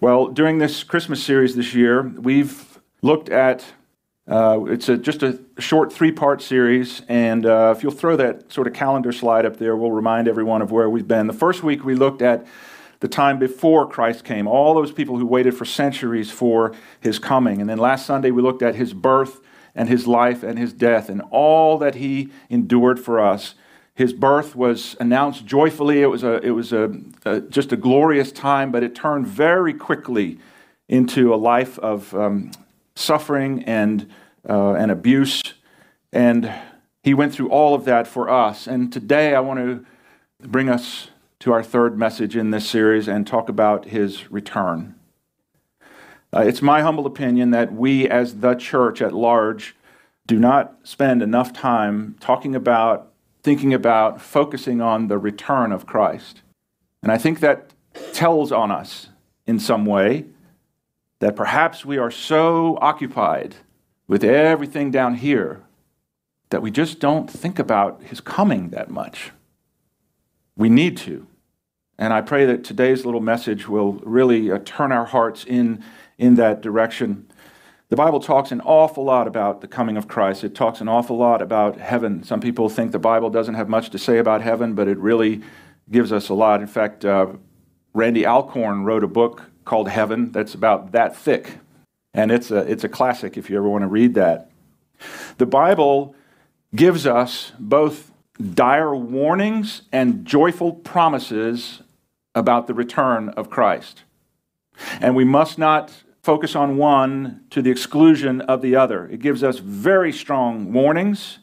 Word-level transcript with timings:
Well, 0.00 0.28
during 0.28 0.58
this 0.58 0.84
Christmas 0.84 1.20
series 1.20 1.56
this 1.56 1.74
year, 1.74 2.02
we've 2.02 2.78
looked 3.02 3.30
at 3.30 3.64
uh, 4.28 4.64
it's 4.66 4.88
a, 4.88 4.96
just 4.96 5.24
a 5.24 5.40
short 5.58 5.92
three 5.92 6.12
part 6.12 6.40
series, 6.40 7.02
and 7.08 7.44
uh, 7.44 7.74
if 7.76 7.82
you'll 7.82 7.90
throw 7.90 8.14
that 8.14 8.52
sort 8.52 8.68
of 8.68 8.74
calendar 8.74 9.10
slide 9.10 9.44
up 9.44 9.56
there, 9.56 9.74
we'll 9.74 9.90
remind 9.90 10.28
everyone 10.28 10.62
of 10.62 10.70
where 10.70 10.88
we've 10.88 11.08
been. 11.08 11.26
The 11.26 11.32
first 11.32 11.64
week 11.64 11.84
we 11.84 11.96
looked 11.96 12.22
at 12.22 12.46
the 13.00 13.08
time 13.08 13.40
before 13.40 13.88
Christ 13.88 14.22
came, 14.22 14.46
all 14.46 14.72
those 14.72 14.92
people 14.92 15.18
who 15.18 15.26
waited 15.26 15.56
for 15.56 15.64
centuries 15.64 16.30
for 16.30 16.76
his 17.00 17.18
coming. 17.18 17.60
And 17.60 17.68
then 17.68 17.78
last 17.78 18.06
Sunday 18.06 18.30
we 18.30 18.40
looked 18.40 18.62
at 18.62 18.76
his 18.76 18.94
birth 18.94 19.40
and 19.74 19.88
his 19.88 20.06
life 20.06 20.44
and 20.44 20.60
his 20.60 20.72
death 20.72 21.08
and 21.08 21.22
all 21.32 21.76
that 21.78 21.96
he 21.96 22.30
endured 22.48 23.00
for 23.00 23.18
us. 23.18 23.56
His 23.98 24.12
birth 24.12 24.54
was 24.54 24.94
announced 25.00 25.44
joyfully. 25.44 26.02
It 26.02 26.06
was, 26.06 26.22
a, 26.22 26.34
it 26.34 26.52
was 26.52 26.72
a, 26.72 26.88
a 27.24 27.40
just 27.40 27.72
a 27.72 27.76
glorious 27.76 28.30
time, 28.30 28.70
but 28.70 28.84
it 28.84 28.94
turned 28.94 29.26
very 29.26 29.74
quickly 29.74 30.38
into 30.88 31.34
a 31.34 31.36
life 31.36 31.80
of 31.80 32.14
um, 32.14 32.52
suffering 32.94 33.64
and, 33.64 34.08
uh, 34.48 34.74
and 34.74 34.92
abuse. 34.92 35.42
And 36.12 36.54
he 37.02 37.12
went 37.12 37.34
through 37.34 37.48
all 37.48 37.74
of 37.74 37.86
that 37.86 38.06
for 38.06 38.30
us. 38.30 38.68
And 38.68 38.92
today 38.92 39.34
I 39.34 39.40
want 39.40 39.58
to 39.58 39.84
bring 40.46 40.68
us 40.68 41.08
to 41.40 41.52
our 41.52 41.64
third 41.64 41.98
message 41.98 42.36
in 42.36 42.52
this 42.52 42.70
series 42.70 43.08
and 43.08 43.26
talk 43.26 43.48
about 43.48 43.86
his 43.86 44.30
return. 44.30 44.94
Uh, 46.32 46.42
it's 46.42 46.62
my 46.62 46.82
humble 46.82 47.04
opinion 47.04 47.50
that 47.50 47.72
we, 47.72 48.08
as 48.08 48.36
the 48.36 48.54
church 48.54 49.02
at 49.02 49.12
large, 49.12 49.74
do 50.24 50.38
not 50.38 50.76
spend 50.84 51.20
enough 51.20 51.52
time 51.52 52.14
talking 52.20 52.54
about 52.54 53.07
thinking 53.48 53.72
about 53.72 54.20
focusing 54.20 54.82
on 54.82 55.08
the 55.08 55.16
return 55.16 55.72
of 55.72 55.86
Christ. 55.86 56.42
And 57.02 57.10
I 57.10 57.16
think 57.16 57.40
that 57.40 57.72
tells 58.12 58.52
on 58.52 58.70
us 58.70 59.08
in 59.46 59.58
some 59.58 59.86
way 59.86 60.26
that 61.20 61.34
perhaps 61.34 61.82
we 61.82 61.96
are 61.96 62.10
so 62.10 62.76
occupied 62.82 63.54
with 64.06 64.22
everything 64.22 64.90
down 64.90 65.14
here 65.14 65.62
that 66.50 66.60
we 66.60 66.70
just 66.70 66.98
don't 66.98 67.30
think 67.30 67.58
about 67.58 68.02
his 68.02 68.20
coming 68.20 68.68
that 68.68 68.90
much. 68.90 69.30
We 70.54 70.68
need 70.68 70.98
to. 70.98 71.26
And 71.98 72.12
I 72.12 72.20
pray 72.20 72.44
that 72.44 72.64
today's 72.64 73.06
little 73.06 73.22
message 73.22 73.66
will 73.66 73.94
really 74.04 74.52
uh, 74.52 74.58
turn 74.62 74.92
our 74.92 75.06
hearts 75.06 75.46
in, 75.46 75.82
in 76.18 76.34
that 76.34 76.60
direction. 76.60 77.27
The 77.90 77.96
Bible 77.96 78.20
talks 78.20 78.52
an 78.52 78.60
awful 78.60 79.04
lot 79.04 79.26
about 79.26 79.62
the 79.62 79.68
coming 79.68 79.96
of 79.96 80.08
Christ. 80.08 80.44
It 80.44 80.54
talks 80.54 80.82
an 80.82 80.88
awful 80.88 81.16
lot 81.16 81.40
about 81.40 81.78
heaven. 81.78 82.22
Some 82.22 82.40
people 82.40 82.68
think 82.68 82.92
the 82.92 82.98
Bible 82.98 83.30
doesn't 83.30 83.54
have 83.54 83.68
much 83.70 83.88
to 83.90 83.98
say 83.98 84.18
about 84.18 84.42
heaven, 84.42 84.74
but 84.74 84.88
it 84.88 84.98
really 84.98 85.40
gives 85.90 86.12
us 86.12 86.28
a 86.28 86.34
lot. 86.34 86.60
In 86.60 86.66
fact, 86.66 87.06
uh, 87.06 87.28
Randy 87.94 88.26
Alcorn 88.26 88.84
wrote 88.84 89.02
a 89.04 89.08
book 89.08 89.44
called 89.64 89.88
Heaven 89.88 90.32
that's 90.32 90.54
about 90.54 90.92
that 90.92 91.16
thick. 91.16 91.58
And 92.12 92.30
it's 92.30 92.50
a, 92.50 92.58
it's 92.58 92.84
a 92.84 92.88
classic 92.90 93.38
if 93.38 93.48
you 93.48 93.56
ever 93.56 93.68
want 93.68 93.82
to 93.82 93.88
read 93.88 94.14
that. 94.14 94.50
The 95.38 95.46
Bible 95.46 96.14
gives 96.74 97.06
us 97.06 97.52
both 97.58 98.12
dire 98.54 98.94
warnings 98.94 99.82
and 99.92 100.26
joyful 100.26 100.72
promises 100.72 101.80
about 102.34 102.66
the 102.66 102.74
return 102.74 103.30
of 103.30 103.48
Christ. 103.48 104.02
And 105.00 105.16
we 105.16 105.24
must 105.24 105.58
not 105.58 105.92
focus 106.28 106.54
on 106.54 106.76
one 106.76 107.40
to 107.48 107.62
the 107.62 107.70
exclusion 107.70 108.42
of 108.42 108.60
the 108.60 108.76
other. 108.76 109.08
It 109.08 109.20
gives 109.20 109.42
us 109.42 109.60
very 109.60 110.12
strong 110.12 110.74
warnings 110.74 111.38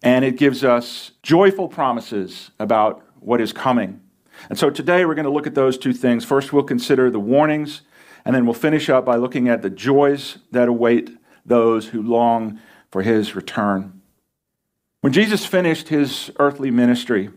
and 0.00 0.24
it 0.24 0.36
gives 0.36 0.62
us 0.62 1.10
joyful 1.24 1.66
promises 1.66 2.52
about 2.60 3.04
what 3.18 3.40
is 3.40 3.52
coming. 3.52 4.00
And 4.48 4.56
so 4.56 4.70
today 4.70 5.04
we're 5.04 5.16
going 5.16 5.24
to 5.24 5.32
look 5.32 5.48
at 5.48 5.56
those 5.56 5.76
two 5.76 5.92
things. 5.92 6.24
First, 6.24 6.52
we'll 6.52 6.62
consider 6.62 7.10
the 7.10 7.18
warnings, 7.18 7.80
and 8.24 8.32
then 8.32 8.44
we'll 8.44 8.54
finish 8.54 8.88
up 8.88 9.04
by 9.04 9.16
looking 9.16 9.48
at 9.48 9.60
the 9.60 9.70
joys 9.70 10.38
that 10.52 10.68
await 10.68 11.10
those 11.44 11.88
who 11.88 12.00
long 12.00 12.60
for 12.92 13.02
his 13.02 13.34
return. 13.34 14.02
When 15.00 15.12
Jesus 15.12 15.44
finished 15.44 15.88
his 15.88 16.30
earthly 16.38 16.70
ministry, 16.70 17.30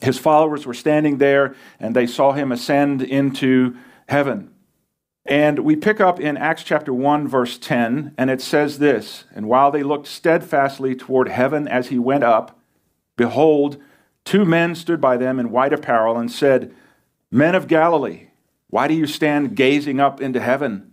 his 0.00 0.16
followers 0.16 0.64
were 0.64 0.72
standing 0.72 1.18
there 1.18 1.54
and 1.78 1.94
they 1.94 2.06
saw 2.06 2.32
him 2.32 2.50
ascend 2.50 3.02
into 3.02 3.76
heaven. 4.08 4.54
And 5.28 5.58
we 5.58 5.76
pick 5.76 6.00
up 6.00 6.18
in 6.18 6.38
Acts 6.38 6.62
chapter 6.64 6.92
1, 6.92 7.28
verse 7.28 7.58
10, 7.58 8.14
and 8.16 8.30
it 8.30 8.40
says 8.40 8.78
this 8.78 9.24
And 9.34 9.46
while 9.46 9.70
they 9.70 9.82
looked 9.82 10.06
steadfastly 10.06 10.96
toward 10.96 11.28
heaven 11.28 11.68
as 11.68 11.88
he 11.88 11.98
went 11.98 12.24
up, 12.24 12.58
behold, 13.14 13.76
two 14.24 14.46
men 14.46 14.74
stood 14.74 15.02
by 15.02 15.18
them 15.18 15.38
in 15.38 15.50
white 15.50 15.74
apparel 15.74 16.16
and 16.16 16.32
said, 16.32 16.74
Men 17.30 17.54
of 17.54 17.68
Galilee, 17.68 18.28
why 18.68 18.88
do 18.88 18.94
you 18.94 19.06
stand 19.06 19.54
gazing 19.54 20.00
up 20.00 20.18
into 20.22 20.40
heaven? 20.40 20.92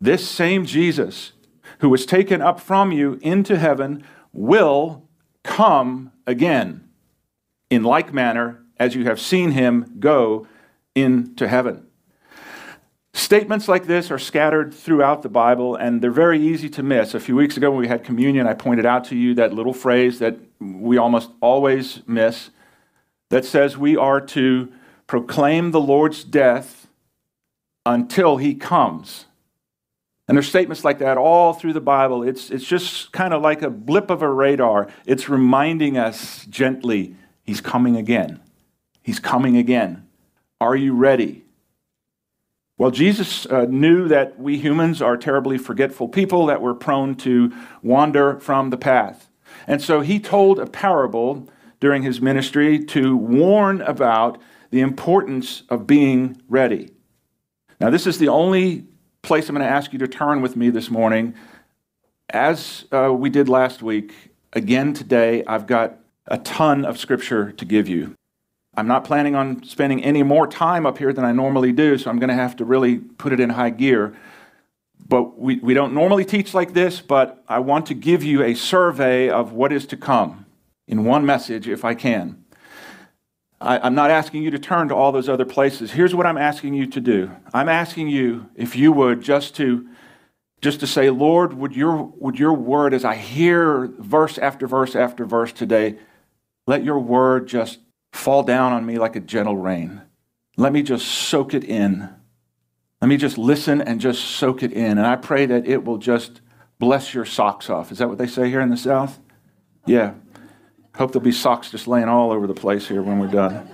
This 0.00 0.28
same 0.28 0.66
Jesus, 0.66 1.32
who 1.78 1.88
was 1.88 2.04
taken 2.04 2.42
up 2.42 2.58
from 2.58 2.90
you 2.90 3.20
into 3.22 3.56
heaven, 3.56 4.02
will 4.32 5.08
come 5.44 6.10
again 6.26 6.88
in 7.70 7.84
like 7.84 8.12
manner 8.12 8.64
as 8.76 8.96
you 8.96 9.04
have 9.04 9.20
seen 9.20 9.52
him 9.52 9.94
go 10.00 10.48
into 10.96 11.46
heaven. 11.46 11.87
Statements 13.14 13.68
like 13.68 13.86
this 13.86 14.10
are 14.10 14.18
scattered 14.18 14.72
throughout 14.72 15.22
the 15.22 15.28
Bible, 15.28 15.74
and 15.76 16.00
they're 16.00 16.10
very 16.10 16.40
easy 16.40 16.68
to 16.70 16.82
miss. 16.82 17.14
A 17.14 17.20
few 17.20 17.36
weeks 17.36 17.56
ago, 17.56 17.70
when 17.70 17.80
we 17.80 17.88
had 17.88 18.04
communion, 18.04 18.46
I 18.46 18.54
pointed 18.54 18.86
out 18.86 19.04
to 19.06 19.16
you 19.16 19.34
that 19.34 19.52
little 19.52 19.72
phrase 19.72 20.18
that 20.18 20.36
we 20.60 20.98
almost 20.98 21.30
always 21.40 22.02
miss 22.06 22.50
that 23.30 23.44
says 23.44 23.76
we 23.76 23.96
are 23.96 24.20
to 24.20 24.72
proclaim 25.06 25.70
the 25.70 25.80
Lord's 25.80 26.24
death 26.24 26.88
until 27.84 28.36
he 28.36 28.54
comes. 28.54 29.26
And 30.26 30.36
there's 30.36 30.48
statements 30.48 30.84
like 30.84 30.98
that 30.98 31.16
all 31.16 31.54
through 31.54 31.72
the 31.72 31.80
Bible. 31.80 32.22
It's, 32.22 32.50
it's 32.50 32.66
just 32.66 33.12
kind 33.12 33.32
of 33.32 33.40
like 33.40 33.62
a 33.62 33.70
blip 33.70 34.10
of 34.10 34.20
a 34.20 34.30
radar. 34.30 34.88
It's 35.06 35.28
reminding 35.28 35.96
us 35.96 36.44
gently, 36.46 37.16
he's 37.42 37.62
coming 37.62 37.96
again. 37.96 38.40
He's 39.02 39.18
coming 39.18 39.56
again. 39.56 40.06
Are 40.60 40.76
you 40.76 40.92
ready? 40.92 41.44
Well, 42.78 42.92
Jesus 42.92 43.44
uh, 43.46 43.66
knew 43.68 44.06
that 44.06 44.38
we 44.38 44.56
humans 44.56 45.02
are 45.02 45.16
terribly 45.16 45.58
forgetful 45.58 46.08
people, 46.08 46.46
that 46.46 46.62
we're 46.62 46.74
prone 46.74 47.16
to 47.16 47.52
wander 47.82 48.38
from 48.38 48.70
the 48.70 48.76
path. 48.76 49.28
And 49.66 49.82
so 49.82 50.00
he 50.00 50.20
told 50.20 50.60
a 50.60 50.66
parable 50.66 51.48
during 51.80 52.04
his 52.04 52.20
ministry 52.20 52.78
to 52.86 53.16
warn 53.16 53.80
about 53.80 54.40
the 54.70 54.80
importance 54.80 55.64
of 55.68 55.88
being 55.88 56.40
ready. 56.48 56.92
Now, 57.80 57.90
this 57.90 58.06
is 58.06 58.18
the 58.18 58.28
only 58.28 58.86
place 59.22 59.48
I'm 59.48 59.56
going 59.56 59.66
to 59.66 59.72
ask 59.72 59.92
you 59.92 59.98
to 59.98 60.08
turn 60.08 60.40
with 60.40 60.54
me 60.54 60.70
this 60.70 60.88
morning. 60.88 61.34
As 62.30 62.84
uh, 62.92 63.12
we 63.12 63.28
did 63.28 63.48
last 63.48 63.82
week, 63.82 64.12
again 64.52 64.94
today, 64.94 65.44
I've 65.46 65.66
got 65.66 65.98
a 66.26 66.38
ton 66.38 66.84
of 66.84 66.96
scripture 66.96 67.50
to 67.50 67.64
give 67.64 67.88
you. 67.88 68.17
I'm 68.78 68.86
not 68.86 69.02
planning 69.02 69.34
on 69.34 69.64
spending 69.64 70.04
any 70.04 70.22
more 70.22 70.46
time 70.46 70.86
up 70.86 70.98
here 70.98 71.12
than 71.12 71.24
I 71.24 71.32
normally 71.32 71.72
do, 71.72 71.98
so 71.98 72.08
I'm 72.08 72.20
going 72.20 72.28
to 72.28 72.34
have 72.36 72.54
to 72.56 72.64
really 72.64 72.98
put 72.98 73.32
it 73.32 73.40
in 73.40 73.50
high 73.50 73.70
gear. 73.70 74.14
But 75.04 75.36
we, 75.36 75.56
we 75.56 75.74
don't 75.74 75.94
normally 75.94 76.24
teach 76.24 76.54
like 76.54 76.74
this, 76.74 77.00
but 77.00 77.42
I 77.48 77.58
want 77.58 77.86
to 77.86 77.94
give 77.94 78.22
you 78.22 78.44
a 78.44 78.54
survey 78.54 79.30
of 79.30 79.52
what 79.52 79.72
is 79.72 79.84
to 79.86 79.96
come 79.96 80.46
in 80.86 81.04
one 81.04 81.26
message 81.26 81.66
if 81.66 81.84
I 81.84 81.94
can. 81.94 82.44
I, 83.60 83.80
I'm 83.80 83.96
not 83.96 84.12
asking 84.12 84.44
you 84.44 84.52
to 84.52 84.60
turn 84.60 84.86
to 84.88 84.94
all 84.94 85.10
those 85.10 85.28
other 85.28 85.44
places. 85.44 85.90
Here's 85.90 86.14
what 86.14 86.24
I'm 86.24 86.38
asking 86.38 86.74
you 86.74 86.86
to 86.86 87.00
do 87.00 87.32
I'm 87.52 87.68
asking 87.68 88.08
you, 88.08 88.48
if 88.54 88.76
you 88.76 88.92
would, 88.92 89.22
just 89.22 89.56
to 89.56 89.88
just 90.60 90.78
to 90.80 90.86
say, 90.86 91.10
Lord, 91.10 91.52
would 91.54 91.74
your, 91.74 92.12
would 92.18 92.38
your 92.38 92.52
word, 92.52 92.94
as 92.94 93.04
I 93.04 93.16
hear 93.16 93.88
verse 93.98 94.38
after 94.38 94.68
verse 94.68 94.94
after 94.94 95.24
verse 95.24 95.52
today, 95.52 95.98
let 96.66 96.84
your 96.84 96.98
word 96.98 97.48
just 97.48 97.78
fall 98.12 98.42
down 98.42 98.72
on 98.72 98.84
me 98.84 98.98
like 98.98 99.16
a 99.16 99.20
gentle 99.20 99.56
rain. 99.56 100.02
Let 100.56 100.72
me 100.72 100.82
just 100.82 101.06
soak 101.06 101.54
it 101.54 101.64
in. 101.64 102.08
Let 103.00 103.08
me 103.08 103.16
just 103.16 103.38
listen 103.38 103.80
and 103.80 104.00
just 104.00 104.24
soak 104.24 104.62
it 104.62 104.72
in. 104.72 104.98
And 104.98 105.06
I 105.06 105.16
pray 105.16 105.46
that 105.46 105.66
it 105.66 105.84
will 105.84 105.98
just 105.98 106.40
bless 106.78 107.14
your 107.14 107.24
socks 107.24 107.70
off. 107.70 107.92
Is 107.92 107.98
that 107.98 108.08
what 108.08 108.18
they 108.18 108.26
say 108.26 108.48
here 108.48 108.60
in 108.60 108.70
the 108.70 108.76
South? 108.76 109.18
Yeah. 109.86 110.14
Hope 110.96 111.12
there'll 111.12 111.24
be 111.24 111.32
socks 111.32 111.70
just 111.70 111.86
laying 111.86 112.08
all 112.08 112.32
over 112.32 112.46
the 112.46 112.54
place 112.54 112.88
here 112.88 113.02
when 113.02 113.18
we're 113.18 113.28
done. 113.28 113.68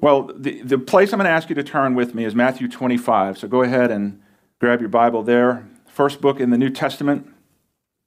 Well, 0.00 0.30
the, 0.36 0.60
the 0.62 0.76
place 0.76 1.12
I'm 1.12 1.18
going 1.18 1.26
to 1.26 1.30
ask 1.30 1.48
you 1.48 1.54
to 1.54 1.62
turn 1.62 1.94
with 1.94 2.14
me 2.14 2.24
is 2.24 2.34
Matthew 2.34 2.68
25. 2.68 3.38
So 3.38 3.48
go 3.48 3.62
ahead 3.62 3.90
and 3.90 4.20
grab 4.60 4.80
your 4.80 4.88
Bible 4.88 5.22
there. 5.22 5.66
First 5.86 6.20
book 6.20 6.40
in 6.40 6.50
the 6.50 6.58
New 6.58 6.70
Testament, 6.70 7.32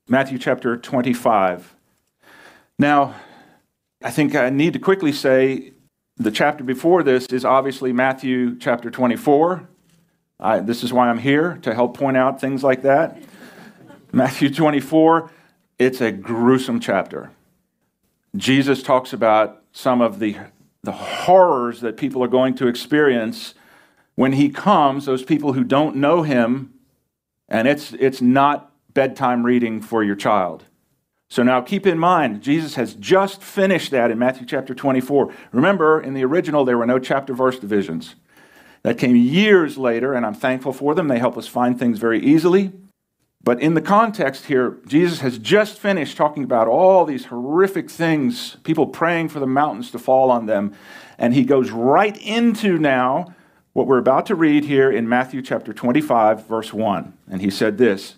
Matthew 0.08 0.38
chapter 0.38 0.76
25. 0.76 1.76
Now, 2.78 3.16
I 4.04 4.12
think 4.12 4.36
I 4.36 4.52
need 4.52 4.74
to 4.74 4.80
quickly 4.80 5.12
say 5.12 5.74
the 6.18 6.30
chapter 6.30 6.64
before 6.64 7.02
this 7.02 7.26
is 7.28 7.44
obviously 7.44 7.92
Matthew 7.92 8.56
chapter 8.60 8.92
24. 8.92 9.68
I, 10.40 10.60
this 10.60 10.84
is 10.84 10.94
why 10.94 11.10
I'm 11.10 11.18
here, 11.18 11.58
to 11.64 11.74
help 11.74 11.98
point 11.98 12.16
out 12.16 12.40
things 12.40 12.64
like 12.64 12.84
that. 12.84 13.20
Matthew 14.12 14.54
24, 14.54 15.32
it's 15.80 16.00
a 16.00 16.12
gruesome 16.12 16.80
chapter. 16.80 17.32
Jesus 18.36 18.84
talks 18.84 19.14
about 19.14 19.64
some 19.72 20.02
of 20.02 20.20
the, 20.20 20.38
the 20.84 20.92
horrors 20.92 21.82
that 21.82 21.98
people 21.98 22.24
are 22.24 22.28
going 22.28 22.54
to 22.56 22.68
experience 22.68 23.56
when 24.14 24.34
he 24.34 24.50
comes, 24.50 25.06
those 25.06 25.24
people 25.24 25.54
who 25.54 25.64
don't 25.64 25.96
know 25.96 26.22
him, 26.22 26.72
and 27.50 27.68
it's, 27.68 27.94
it's 27.94 28.22
not 28.22 28.72
bedtime 28.94 29.44
reading 29.44 29.82
for 29.82 30.04
your 30.04 30.16
child. 30.16 30.66
So 31.30 31.44
now 31.44 31.62
keep 31.62 31.86
in 31.86 32.00
mind, 32.00 32.42
Jesus 32.42 32.76
has 32.76 32.94
just 32.94 33.42
finished 33.42 33.92
that 33.92 34.12
in 34.12 34.18
Matthew 34.18 34.46
chapter 34.46 34.74
24. 34.74 35.34
Remember, 35.52 36.00
in 36.00 36.14
the 36.14 36.24
original, 36.24 36.64
there 36.64 36.78
were 36.78 36.86
no 36.86 37.00
chapter 37.00 37.34
verse 37.34 37.60
divisions. 37.60 38.16
That 38.84 38.98
came 38.98 39.16
years 39.16 39.78
later, 39.78 40.14
and 40.14 40.26
I'm 40.26 40.34
thankful 40.34 40.72
for 40.72 40.96
them. 40.96 41.10
They 41.10 41.20
help 41.20 41.38
us 41.38 41.48
find 41.48 41.78
things 41.78 42.00
very 42.00 42.24
easily. 42.24 42.72
But 43.44 43.62
in 43.62 43.74
the 43.74 43.82
context 43.82 44.46
here, 44.46 44.78
Jesus 44.88 45.20
has 45.20 45.38
just 45.38 45.78
finished 45.78 46.18
talking 46.18 46.44
about 46.44 46.68
all 46.68 47.06
these 47.06 47.26
horrific 47.26 47.90
things, 47.90 48.58
people 48.64 48.88
praying 48.88 49.30
for 49.30 49.40
the 49.40 49.48
mountains 49.48 49.92
to 49.92 50.00
fall 50.00 50.32
on 50.32 50.46
them. 50.46 50.74
And 51.18 51.34
he 51.34 51.44
goes 51.44 51.72
right 51.72 52.18
into 52.18 52.78
now 52.78 53.34
what 53.74 53.88
we're 53.88 54.00
about 54.00 54.26
to 54.28 54.36
read 54.36 54.66
here 54.66 54.92
in 54.92 55.08
Matthew 55.08 55.42
chapter 55.42 55.74
25, 55.74 56.48
verse 56.48 56.74
1. 56.74 57.14
And 57.30 57.42
he 57.42 57.50
said 57.50 57.78
this 57.78 58.18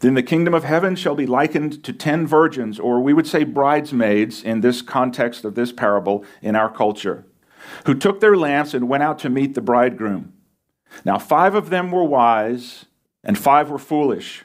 Then 0.00 0.14
the 0.14 0.22
kingdom 0.22 0.54
of 0.54 0.64
heaven 0.64 0.96
shall 0.96 1.14
be 1.14 1.26
likened 1.26 1.84
to 1.84 1.92
ten 1.92 2.26
virgins, 2.26 2.78
or 2.78 3.00
we 3.00 3.12
would 3.12 3.26
say 3.26 3.44
bridesmaids 3.44 4.42
in 4.42 4.60
this 4.60 4.82
context 4.82 5.44
of 5.44 5.54
this 5.54 5.72
parable 5.72 6.24
in 6.40 6.56
our 6.56 6.70
culture 6.70 7.26
who 7.86 7.94
took 7.94 8.20
their 8.20 8.36
lamps 8.36 8.74
and 8.74 8.88
went 8.88 9.02
out 9.02 9.18
to 9.20 9.28
meet 9.28 9.54
the 9.54 9.60
bridegroom. 9.60 10.32
Now, 11.04 11.18
five 11.18 11.54
of 11.54 11.70
them 11.70 11.90
were 11.90 12.04
wise, 12.04 12.86
and 13.22 13.36
five 13.36 13.70
were 13.70 13.78
foolish. 13.78 14.44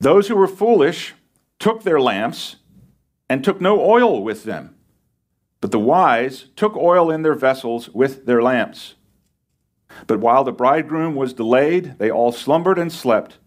Those 0.00 0.28
who 0.28 0.36
were 0.36 0.48
foolish 0.48 1.14
took 1.58 1.82
their 1.82 2.00
lamps 2.00 2.56
and 3.28 3.42
took 3.42 3.60
no 3.60 3.80
oil 3.80 4.22
with 4.22 4.44
them. 4.44 4.74
But 5.60 5.70
the 5.70 5.78
wise 5.80 6.48
took 6.54 6.76
oil 6.76 7.10
in 7.10 7.22
their 7.22 7.34
vessels 7.34 7.88
with 7.88 8.26
their 8.26 8.42
lamps. 8.42 8.94
But 10.06 10.20
while 10.20 10.44
the 10.44 10.52
bridegroom 10.52 11.14
was 11.14 11.32
delayed, 11.32 11.96
they 11.98 12.10
all 12.10 12.32
slumbered 12.32 12.78
and 12.78 12.92
slept. 12.92 13.38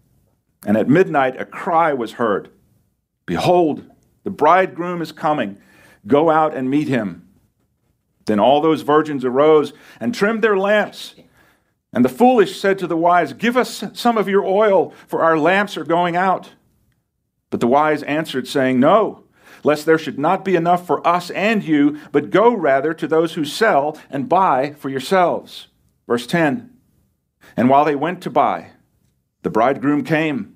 And 0.66 0.76
at 0.76 0.88
midnight 0.88 1.40
a 1.40 1.44
cry 1.44 1.92
was 1.92 2.12
heard 2.12 2.50
Behold, 3.26 3.88
the 4.24 4.30
bridegroom 4.30 5.00
is 5.00 5.12
coming. 5.12 5.58
Go 6.06 6.30
out 6.30 6.54
and 6.54 6.68
meet 6.68 6.88
him. 6.88 7.28
Then 8.26 8.40
all 8.40 8.60
those 8.60 8.82
virgins 8.82 9.24
arose 9.24 9.72
and 9.98 10.14
trimmed 10.14 10.42
their 10.42 10.56
lamps. 10.56 11.14
And 11.92 12.04
the 12.04 12.08
foolish 12.08 12.60
said 12.60 12.78
to 12.78 12.86
the 12.86 12.96
wise, 12.96 13.32
Give 13.32 13.56
us 13.56 13.84
some 13.94 14.16
of 14.16 14.28
your 14.28 14.44
oil, 14.44 14.92
for 15.06 15.22
our 15.22 15.38
lamps 15.38 15.76
are 15.76 15.84
going 15.84 16.16
out. 16.16 16.50
But 17.50 17.60
the 17.60 17.66
wise 17.66 18.02
answered, 18.04 18.46
saying, 18.46 18.78
No, 18.78 19.24
lest 19.64 19.86
there 19.86 19.98
should 19.98 20.18
not 20.18 20.44
be 20.44 20.56
enough 20.56 20.86
for 20.86 21.06
us 21.06 21.30
and 21.30 21.62
you, 21.62 21.98
but 22.12 22.30
go 22.30 22.54
rather 22.54 22.94
to 22.94 23.08
those 23.08 23.34
who 23.34 23.44
sell 23.44 23.98
and 24.08 24.28
buy 24.28 24.74
for 24.74 24.88
yourselves. 24.88 25.68
Verse 26.06 26.26
10 26.26 26.70
And 27.56 27.68
while 27.68 27.84
they 27.84 27.96
went 27.96 28.22
to 28.22 28.30
buy, 28.30 28.70
the 29.42 29.50
bridegroom 29.50 30.04
came. 30.04 30.54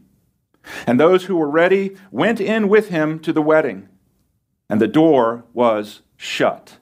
And 0.86 0.98
those 0.98 1.24
who 1.24 1.36
were 1.36 1.50
ready 1.50 1.96
went 2.10 2.40
in 2.40 2.68
with 2.68 2.88
him 2.88 3.18
to 3.20 3.32
the 3.32 3.42
wedding, 3.42 3.88
and 4.68 4.80
the 4.80 4.88
door 4.88 5.44
was 5.52 6.00
shut. 6.16 6.78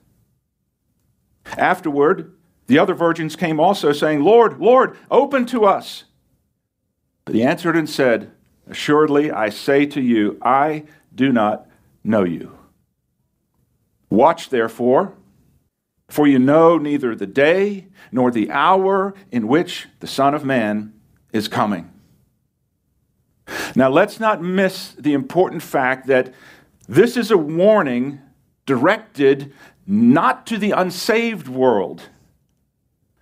Afterward, 1.57 2.33
the 2.67 2.79
other 2.79 2.95
virgins 2.95 3.37
came 3.37 3.59
also, 3.59 3.93
saying, 3.93 4.23
Lord, 4.23 4.59
Lord, 4.59 4.97
open 5.11 5.47
to 5.47 5.65
us. 5.65 6.05
But 7.25 7.35
he 7.35 7.43
answered 7.43 7.77
and 7.77 7.89
said, 7.89 8.33
Assuredly, 8.69 9.31
I 9.31 9.49
say 9.49 9.87
to 9.87 10.01
you, 10.01 10.39
I 10.41 10.85
do 11.15 11.33
not 11.33 11.67
know 12.05 12.25
you. 12.25 12.57
Watch 14.09 14.51
therefore, 14.51 15.15
for 16.09 16.27
you 16.27 16.39
know 16.39 16.79
neither 16.79 17.15
the 17.15 17.27
day 17.27 17.89
nor 18.11 18.31
the 18.31 18.51
hour 18.51 19.15
in 19.31 19.49
which 19.49 19.89
the 20.01 20.07
Son 20.07 20.35
of 20.35 20.45
Man 20.45 20.93
is 21.33 21.49
coming. 21.49 21.92
Now, 23.75 23.89
let's 23.89 24.21
not 24.21 24.43
miss 24.43 24.93
the 24.93 25.15
important 25.15 25.63
fact 25.63 26.07
that 26.07 26.33
this 26.89 27.17
is 27.17 27.31
a 27.31 27.39
warning 27.39 28.21
directed 28.67 29.53
not 29.87 30.47
to 30.49 30.59
the 30.59 30.73
unsaved 30.73 31.49
world, 31.49 32.03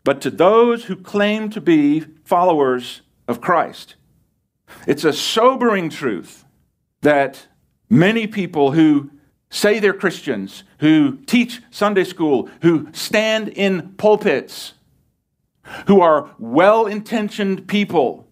but 0.05 0.21
to 0.23 0.31
those 0.31 0.85
who 0.85 0.97
claim 0.97 1.51
to 1.51 1.61
be 1.61 2.01
followers 2.25 3.03
of 3.29 3.41
Christ. 3.41 3.95
It's 4.87 5.05
a 5.05 5.13
sobering 5.13 5.89
truth 5.89 6.45
that 7.03 7.47
many 7.89 8.27
people 8.27 8.73
who 8.73 9.11
say 9.51 9.79
they're 9.79 9.93
Christians, 9.93 10.65
who 10.79 11.17
teach 11.27 11.61
Sunday 11.71 12.05
school, 12.05 12.49
who 12.63 12.89
stand 12.93 13.49
in 13.49 13.95
pulpits, 13.97 14.75
who 15.87 16.01
are 16.01 16.31
well 16.39 16.87
intentioned 16.87 17.67
people, 17.69 18.30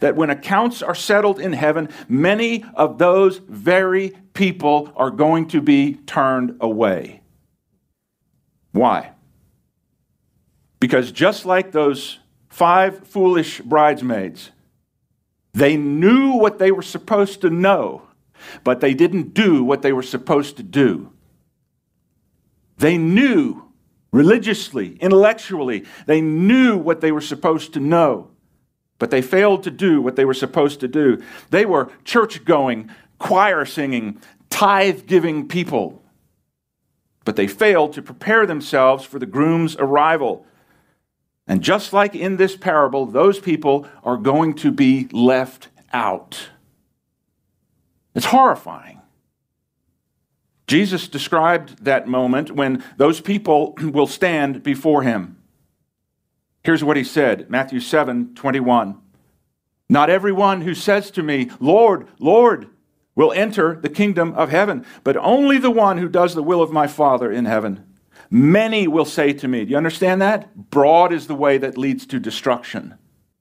that 0.00 0.16
when 0.16 0.30
accounts 0.30 0.82
are 0.82 0.94
settled 0.94 1.40
in 1.40 1.52
heaven, 1.52 1.88
many 2.08 2.64
of 2.74 2.98
those 2.98 3.38
very 3.38 4.10
people 4.34 4.92
are 4.96 5.10
going 5.10 5.48
to 5.48 5.60
be 5.60 5.94
turned 5.94 6.56
away. 6.60 7.22
Why? 8.72 9.12
Because 10.80 11.12
just 11.12 11.46
like 11.46 11.72
those 11.72 12.18
five 12.48 13.06
foolish 13.06 13.60
bridesmaids, 13.60 14.50
they 15.52 15.76
knew 15.76 16.32
what 16.32 16.58
they 16.58 16.72
were 16.72 16.82
supposed 16.82 17.42
to 17.42 17.50
know, 17.50 18.02
but 18.64 18.80
they 18.80 18.94
didn't 18.94 19.34
do 19.34 19.62
what 19.62 19.82
they 19.82 19.92
were 19.92 20.02
supposed 20.02 20.56
to 20.56 20.62
do. 20.62 21.12
They 22.78 22.98
knew 22.98 23.70
religiously, 24.12 24.96
intellectually, 24.96 25.84
they 26.06 26.20
knew 26.20 26.76
what 26.76 27.00
they 27.00 27.12
were 27.12 27.20
supposed 27.20 27.74
to 27.74 27.80
know, 27.80 28.31
but 29.02 29.10
they 29.10 29.20
failed 29.20 29.64
to 29.64 29.70
do 29.72 30.00
what 30.00 30.14
they 30.14 30.24
were 30.24 30.32
supposed 30.32 30.78
to 30.78 30.86
do. 30.86 31.20
They 31.50 31.66
were 31.66 31.90
church 32.04 32.44
going, 32.44 32.88
choir 33.18 33.64
singing, 33.64 34.20
tithe 34.48 35.08
giving 35.08 35.48
people. 35.48 36.00
But 37.24 37.34
they 37.34 37.48
failed 37.48 37.94
to 37.94 38.00
prepare 38.02 38.46
themselves 38.46 39.04
for 39.04 39.18
the 39.18 39.26
groom's 39.26 39.74
arrival. 39.74 40.46
And 41.48 41.62
just 41.62 41.92
like 41.92 42.14
in 42.14 42.36
this 42.36 42.54
parable, 42.54 43.04
those 43.06 43.40
people 43.40 43.88
are 44.04 44.16
going 44.16 44.54
to 44.58 44.70
be 44.70 45.08
left 45.10 45.66
out. 45.92 46.50
It's 48.14 48.26
horrifying. 48.26 49.00
Jesus 50.68 51.08
described 51.08 51.84
that 51.86 52.06
moment 52.06 52.52
when 52.52 52.84
those 52.98 53.20
people 53.20 53.74
will 53.80 54.06
stand 54.06 54.62
before 54.62 55.02
him. 55.02 55.41
Here's 56.64 56.84
what 56.84 56.96
he 56.96 57.04
said 57.04 57.50
Matthew 57.50 57.80
7 57.80 58.34
21. 58.34 58.98
Not 59.88 60.10
everyone 60.10 60.62
who 60.62 60.74
says 60.74 61.10
to 61.12 61.22
me, 61.22 61.50
Lord, 61.60 62.08
Lord, 62.18 62.68
will 63.14 63.32
enter 63.32 63.78
the 63.80 63.90
kingdom 63.90 64.32
of 64.34 64.48
heaven, 64.48 64.86
but 65.04 65.16
only 65.18 65.58
the 65.58 65.70
one 65.70 65.98
who 65.98 66.08
does 66.08 66.34
the 66.34 66.42
will 66.42 66.62
of 66.62 66.72
my 66.72 66.86
Father 66.86 67.30
in 67.30 67.44
heaven. 67.44 67.84
Many 68.30 68.88
will 68.88 69.04
say 69.04 69.34
to 69.34 69.48
me, 69.48 69.64
Do 69.64 69.72
you 69.72 69.76
understand 69.76 70.22
that? 70.22 70.70
Broad 70.70 71.12
is 71.12 71.26
the 71.26 71.34
way 71.34 71.58
that 71.58 71.76
leads 71.76 72.06
to 72.06 72.18
destruction, 72.18 72.94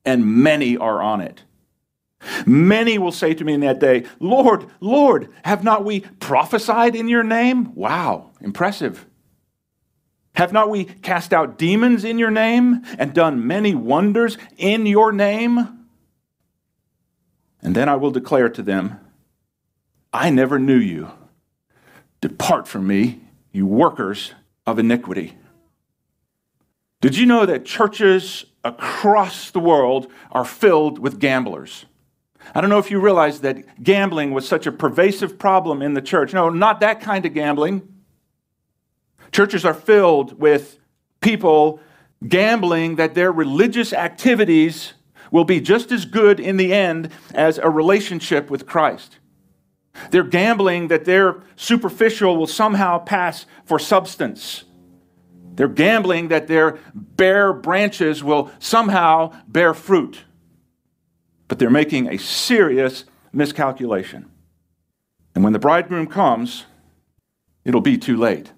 and 0.04 0.26
many 0.26 0.76
are 0.76 1.02
on 1.02 1.22
it. 1.22 1.44
Many 2.46 2.98
will 2.98 3.12
say 3.12 3.34
to 3.34 3.44
me 3.44 3.54
in 3.54 3.62
that 3.62 3.80
day, 3.80 4.06
Lord, 4.20 4.68
Lord, 4.80 5.30
have 5.44 5.64
not 5.64 5.86
we 5.86 6.02
prophesied 6.02 6.96
in 6.96 7.08
your 7.08 7.24
name? 7.24 7.74
Wow, 7.74 8.32
impressive. 8.42 9.06
Have 10.34 10.54
not 10.54 10.70
we 10.70 10.86
cast 10.86 11.34
out 11.34 11.58
demons 11.58 12.04
in 12.04 12.18
your 12.18 12.32
name 12.32 12.82
and 12.98 13.14
done 13.14 13.46
many 13.46 13.76
wonders 13.76 14.38
in 14.58 14.86
your 14.86 15.12
name? 15.12 15.88
And 17.62 17.76
then 17.76 17.90
I 17.90 17.96
will 17.96 18.12
declare 18.12 18.50
to 18.50 18.64
them, 18.64 19.00
I 20.14 20.30
never 20.30 20.58
knew 20.58 20.78
you. 20.78 21.12
Depart 22.22 22.68
from 22.68 22.88
me, 22.88 23.22
you 23.52 23.66
workers 23.66 24.34
of 24.66 24.80
iniquity. 24.80 25.38
Did 27.02 27.18
you 27.18 27.26
know 27.26 27.46
that 27.46 27.66
churches 27.66 28.46
across 28.64 29.52
the 29.52 29.60
world 29.60 30.12
are 30.32 30.46
filled 30.46 31.00
with 31.00 31.20
gamblers? 31.20 31.86
I 32.54 32.62
don't 32.62 32.70
know 32.70 32.80
if 32.80 32.92
you 32.92 33.00
realize 33.00 33.42
that 33.42 33.84
gambling 33.84 34.32
was 34.32 34.48
such 34.48 34.68
a 34.68 34.72
pervasive 34.72 35.38
problem 35.38 35.82
in 35.82 35.94
the 35.94 36.02
church. 36.02 36.34
No, 36.34 36.50
not 36.50 36.80
that 36.80 37.02
kind 37.02 37.26
of 37.26 37.34
gambling. 37.34 37.88
Churches 39.32 39.66
are 39.66 39.74
filled 39.74 40.40
with 40.40 40.80
people 41.22 41.80
gambling 42.28 42.98
that 42.98 43.16
their 43.16 43.32
religious 43.32 43.94
activities 43.94 44.94
will 45.32 45.46
be 45.46 45.62
just 45.62 45.92
as 45.92 46.06
good 46.06 46.40
in 46.40 46.58
the 46.58 46.74
end 46.74 47.10
as 47.34 47.58
a 47.58 47.70
relationship 47.70 48.50
with 48.50 48.66
Christ. 48.66 49.18
They're 50.12 50.24
gambling 50.24 50.90
that 50.90 51.06
their 51.06 51.44
superficial 51.56 52.38
will 52.38 52.48
somehow 52.48 53.00
pass 53.00 53.46
for 53.66 53.80
substance. 53.80 54.66
They're 55.56 55.68
gambling 55.68 56.30
that 56.30 56.48
their 56.48 56.80
bare 56.94 57.54
branches 57.54 58.24
will 58.24 58.52
somehow 58.60 59.34
bear 59.48 59.74
fruit. 59.74 60.24
But 61.48 61.60
they're 61.60 61.70
making 61.70 62.08
a 62.08 62.18
serious 62.18 63.06
miscalculation. 63.34 64.30
And 65.36 65.44
when 65.44 65.54
the 65.54 65.60
bridegroom 65.60 66.08
comes, 66.08 66.66
it'll 67.66 67.82
be 67.82 67.98
too 67.98 68.18
late. 68.18 68.52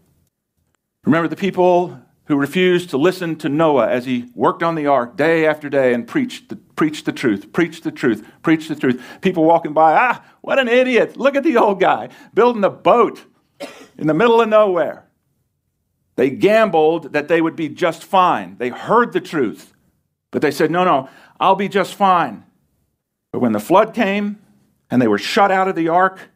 Remember, 1.05 1.27
the 1.27 1.36
people 1.36 2.00
who 2.25 2.38
refused 2.38 2.89
to 2.91 2.98
listen 2.98 3.36
to 3.36 3.50
Noah 3.50 3.89
as 3.89 4.05
he 4.05 4.31
worked 4.33 4.63
on 4.63 4.75
the 4.75 4.88
ark 4.88 5.17
day 5.17 5.45
after 5.45 5.69
day 5.69 5.93
and 5.93 6.07
preached 6.07 6.50
the, 6.50 6.55
preached 6.55 7.05
the 7.05 7.12
truth, 7.12 7.51
preached 7.51 7.83
the 7.83 7.91
truth, 7.91 8.25
preached 8.41 8.69
the 8.69 8.75
truth. 8.75 9.03
People 9.22 9.43
walking 9.43 9.74
by, 9.74 9.93
ah, 9.93 10.24
what 10.41 10.60
an 10.60 10.69
idiot. 10.69 11.17
Look 11.17 11.36
at 11.36 11.43
the 11.43 11.57
old 11.57 11.81
guy 11.81 12.10
building 12.33 12.63
a 12.63 12.69
boat 12.69 13.25
in 13.98 14.07
the 14.07 14.13
middle 14.13 14.39
of 14.39 14.48
nowhere. 14.48 15.05
They 16.15 16.29
gambled 16.29 17.13
that 17.13 17.27
they 17.27 17.41
would 17.41 17.55
be 17.55 17.67
just 17.67 18.03
fine. 18.03 18.55
They 18.57 18.69
heard 18.69 19.12
the 19.12 19.22
truth, 19.22 19.74
but 20.31 20.41
they 20.41 20.51
said, 20.51 20.72
no, 20.72 20.86
no, 20.86 21.10
I'll 21.39 21.55
be 21.55 21.67
just 21.67 21.95
fine. 21.95 22.45
But 23.31 23.39
when 23.39 23.51
the 23.51 23.60
flood 23.60 23.93
came 23.93 24.39
and 24.89 25.01
they 25.01 25.07
were 25.07 25.17
shut 25.17 25.51
out 25.51 25.67
of 25.67 25.75
the 25.75 25.89
ark, 25.89 26.29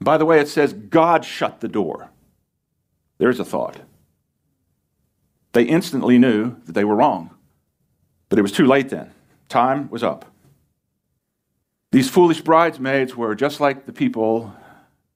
by 0.00 0.18
the 0.18 0.26
way, 0.26 0.40
it 0.40 0.48
says 0.48 0.72
God 0.72 1.24
shut 1.24 1.60
the 1.60 1.68
door. 1.68 2.10
There's 3.18 3.40
a 3.40 3.44
thought. 3.44 3.78
They 5.52 5.64
instantly 5.64 6.18
knew 6.18 6.56
that 6.64 6.72
they 6.72 6.84
were 6.84 6.96
wrong. 6.96 7.30
But 8.28 8.38
it 8.38 8.42
was 8.42 8.52
too 8.52 8.66
late 8.66 8.88
then. 8.88 9.12
Time 9.48 9.90
was 9.90 10.02
up. 10.02 10.24
These 11.90 12.08
foolish 12.08 12.40
bridesmaids 12.40 13.14
were 13.14 13.34
just 13.34 13.60
like 13.60 13.84
the 13.84 13.92
people 13.92 14.54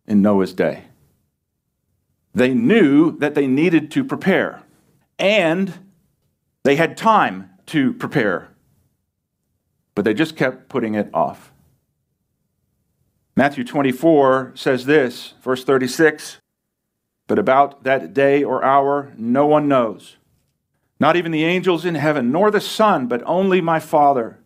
in 0.06 0.20
Noah's 0.20 0.52
day. 0.52 0.84
They 2.34 2.52
knew 2.52 3.16
that 3.18 3.34
they 3.34 3.46
needed 3.46 3.90
to 3.92 4.04
prepare, 4.04 4.62
and 5.18 5.72
they 6.64 6.76
had 6.76 6.98
time 6.98 7.48
to 7.66 7.94
prepare, 7.94 8.50
but 9.94 10.04
they 10.04 10.12
just 10.12 10.36
kept 10.36 10.68
putting 10.68 10.94
it 10.94 11.08
off. 11.14 11.50
Matthew 13.34 13.64
24 13.64 14.52
says 14.54 14.84
this, 14.84 15.32
verse 15.42 15.64
36 15.64 16.36
But 17.26 17.38
about 17.38 17.84
that 17.84 18.12
day 18.12 18.44
or 18.44 18.62
hour, 18.62 19.14
no 19.16 19.46
one 19.46 19.66
knows 19.66 20.18
not 20.98 21.16
even 21.16 21.32
the 21.32 21.44
angels 21.44 21.84
in 21.84 21.94
heaven, 21.94 22.32
nor 22.32 22.50
the 22.50 22.60
Son, 22.60 23.06
but 23.06 23.22
only 23.26 23.60
my 23.60 23.78
Father. 23.78 24.38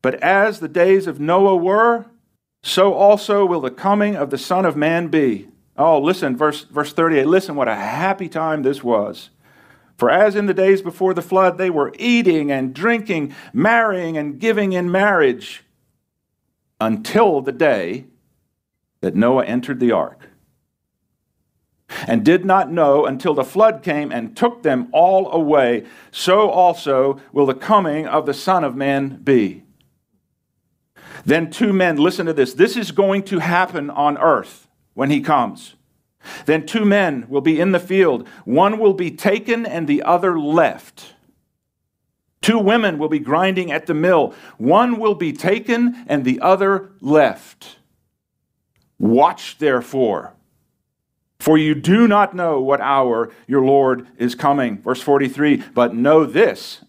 But 0.00 0.14
as 0.22 0.60
the 0.60 0.68
days 0.68 1.06
of 1.06 1.20
Noah 1.20 1.56
were, 1.56 2.06
so 2.62 2.94
also 2.94 3.44
will 3.44 3.60
the 3.60 3.70
coming 3.70 4.16
of 4.16 4.30
the 4.30 4.38
Son 4.38 4.64
of 4.64 4.76
Man 4.76 5.08
be. 5.08 5.48
Oh, 5.76 5.98
listen, 5.98 6.36
verse, 6.36 6.64
verse 6.64 6.92
38. 6.92 7.26
Listen, 7.26 7.56
what 7.56 7.68
a 7.68 7.74
happy 7.74 8.28
time 8.28 8.62
this 8.62 8.82
was. 8.82 9.30
For 9.96 10.10
as 10.10 10.34
in 10.34 10.46
the 10.46 10.54
days 10.54 10.82
before 10.82 11.14
the 11.14 11.22
flood, 11.22 11.58
they 11.58 11.70
were 11.70 11.92
eating 11.98 12.50
and 12.50 12.74
drinking, 12.74 13.34
marrying 13.52 14.16
and 14.16 14.38
giving 14.38 14.72
in 14.72 14.90
marriage, 14.90 15.64
until 16.80 17.40
the 17.40 17.52
day 17.52 18.06
that 19.00 19.14
Noah 19.14 19.44
entered 19.44 19.78
the 19.78 19.92
ark 19.92 20.31
and 22.06 22.24
did 22.24 22.44
not 22.44 22.70
know 22.70 23.06
until 23.06 23.34
the 23.34 23.44
flood 23.44 23.82
came 23.82 24.10
and 24.12 24.36
took 24.36 24.62
them 24.62 24.88
all 24.92 25.30
away, 25.32 25.84
so 26.10 26.50
also 26.50 27.20
will 27.32 27.46
the 27.46 27.54
coming 27.54 28.06
of 28.06 28.26
the 28.26 28.34
Son 28.34 28.64
of 28.64 28.76
Man 28.76 29.20
be. 29.22 29.62
Then 31.24 31.50
two 31.50 31.72
men, 31.72 31.96
listen 31.96 32.26
to 32.26 32.32
this, 32.32 32.54
this 32.54 32.76
is 32.76 32.90
going 32.90 33.22
to 33.24 33.38
happen 33.38 33.90
on 33.90 34.18
earth 34.18 34.66
when 34.94 35.10
he 35.10 35.20
comes. 35.20 35.74
Then 36.46 36.66
two 36.66 36.84
men 36.84 37.26
will 37.28 37.40
be 37.40 37.60
in 37.60 37.72
the 37.72 37.80
field, 37.80 38.28
one 38.44 38.78
will 38.78 38.94
be 38.94 39.10
taken 39.10 39.66
and 39.66 39.86
the 39.86 40.02
other 40.02 40.38
left. 40.38 41.14
Two 42.40 42.58
women 42.58 42.98
will 42.98 43.08
be 43.08 43.20
grinding 43.20 43.70
at 43.70 43.86
the 43.86 43.94
mill, 43.94 44.34
one 44.58 44.98
will 44.98 45.14
be 45.14 45.32
taken 45.32 46.04
and 46.08 46.24
the 46.24 46.40
other 46.40 46.92
left. 47.00 47.78
Watch 48.98 49.58
therefore 49.58 50.34
for 51.42 51.58
you 51.58 51.74
do 51.74 52.06
not 52.06 52.36
know 52.36 52.60
what 52.60 52.80
hour 52.80 53.32
your 53.48 53.64
Lord 53.64 54.06
is 54.16 54.36
coming. 54.36 54.80
Verse 54.80 55.02
43 55.02 55.56
But 55.74 55.92
know 55.92 56.24
this, 56.24 56.84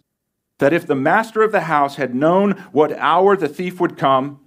that 0.59 0.71
if 0.71 0.85
the 0.85 0.93
master 0.93 1.41
of 1.41 1.51
the 1.51 1.61
house 1.61 1.95
had 1.95 2.13
known 2.13 2.51
what 2.71 2.95
hour 2.99 3.35
the 3.35 3.47
thief 3.47 3.79
would 3.79 3.97
come, 3.97 4.41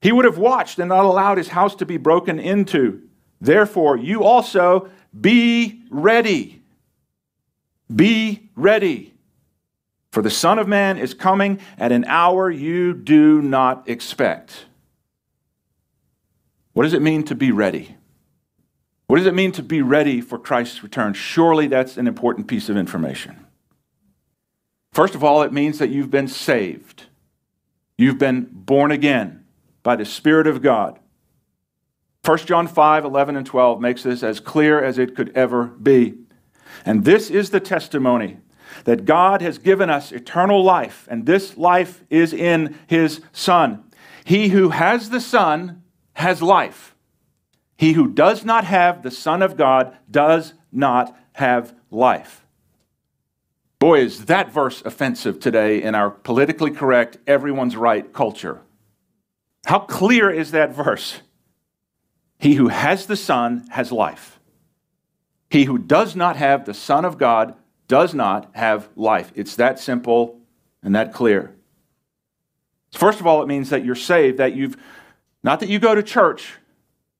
he 0.00 0.12
would 0.12 0.24
have 0.26 0.38
watched 0.38 0.78
and 0.78 0.90
not 0.90 1.04
allowed 1.04 1.38
his 1.38 1.48
house 1.48 1.74
to 1.74 1.84
be 1.84 1.96
broken 1.96 2.38
into. 2.38 3.02
Therefore, 3.40 3.96
you 3.96 4.22
also 4.22 4.90
be 5.20 5.82
ready. 5.90 6.62
Be 7.92 8.50
ready. 8.54 9.12
For 10.12 10.22
the 10.22 10.30
Son 10.30 10.60
of 10.60 10.68
Man 10.68 10.98
is 10.98 11.14
coming 11.14 11.58
at 11.78 11.90
an 11.90 12.04
hour 12.04 12.48
you 12.48 12.94
do 12.94 13.42
not 13.42 13.88
expect. 13.88 14.66
What 16.74 16.84
does 16.84 16.94
it 16.94 17.02
mean 17.02 17.24
to 17.24 17.34
be 17.34 17.50
ready? 17.50 17.97
What 19.08 19.16
does 19.16 19.26
it 19.26 19.34
mean 19.34 19.52
to 19.52 19.62
be 19.62 19.80
ready 19.80 20.20
for 20.20 20.38
Christ's 20.38 20.82
return? 20.82 21.14
Surely 21.14 21.66
that's 21.66 21.96
an 21.96 22.06
important 22.06 22.46
piece 22.46 22.68
of 22.68 22.76
information. 22.76 23.46
First 24.92 25.14
of 25.14 25.24
all, 25.24 25.42
it 25.42 25.52
means 25.52 25.78
that 25.78 25.88
you've 25.88 26.10
been 26.10 26.28
saved. 26.28 27.06
You've 27.96 28.18
been 28.18 28.48
born 28.52 28.90
again 28.90 29.46
by 29.82 29.96
the 29.96 30.04
Spirit 30.04 30.46
of 30.46 30.60
God. 30.60 30.98
1 32.22 32.38
John 32.40 32.66
5 32.66 33.06
11 33.06 33.36
and 33.36 33.46
12 33.46 33.80
makes 33.80 34.02
this 34.02 34.22
as 34.22 34.40
clear 34.40 34.84
as 34.84 34.98
it 34.98 35.16
could 35.16 35.34
ever 35.34 35.64
be. 35.64 36.14
And 36.84 37.06
this 37.06 37.30
is 37.30 37.48
the 37.48 37.60
testimony 37.60 38.36
that 38.84 39.06
God 39.06 39.40
has 39.40 39.56
given 39.56 39.88
us 39.88 40.12
eternal 40.12 40.62
life, 40.62 41.08
and 41.10 41.24
this 41.24 41.56
life 41.56 42.04
is 42.10 42.34
in 42.34 42.78
His 42.86 43.22
Son. 43.32 43.84
He 44.22 44.48
who 44.48 44.68
has 44.68 45.08
the 45.08 45.20
Son 45.20 45.82
has 46.12 46.42
life. 46.42 46.94
He 47.78 47.92
who 47.92 48.08
does 48.08 48.44
not 48.44 48.64
have 48.64 49.02
the 49.02 49.10
Son 49.10 49.40
of 49.40 49.56
God 49.56 49.96
does 50.10 50.52
not 50.72 51.16
have 51.32 51.74
life. 51.92 52.44
Boy, 53.78 54.00
is 54.00 54.24
that 54.24 54.50
verse 54.52 54.82
offensive 54.84 55.38
today 55.38 55.80
in 55.80 55.94
our 55.94 56.10
politically 56.10 56.72
correct, 56.72 57.18
everyone's 57.24 57.76
right 57.76 58.12
culture. 58.12 58.62
How 59.64 59.78
clear 59.78 60.28
is 60.28 60.50
that 60.50 60.74
verse? 60.74 61.20
He 62.40 62.54
who 62.54 62.66
has 62.66 63.06
the 63.06 63.16
Son 63.16 63.68
has 63.70 63.92
life. 63.92 64.40
He 65.48 65.64
who 65.64 65.78
does 65.78 66.16
not 66.16 66.34
have 66.34 66.64
the 66.64 66.74
Son 66.74 67.04
of 67.04 67.16
God 67.16 67.54
does 67.86 68.12
not 68.12 68.50
have 68.56 68.88
life. 68.96 69.30
It's 69.36 69.54
that 69.54 69.78
simple 69.78 70.40
and 70.82 70.96
that 70.96 71.14
clear. 71.14 71.54
First 72.92 73.20
of 73.20 73.26
all, 73.28 73.40
it 73.40 73.46
means 73.46 73.70
that 73.70 73.84
you're 73.84 73.94
saved, 73.94 74.38
that 74.38 74.56
you've, 74.56 74.76
not 75.44 75.60
that 75.60 75.68
you 75.68 75.78
go 75.78 75.94
to 75.94 76.02
church, 76.02 76.54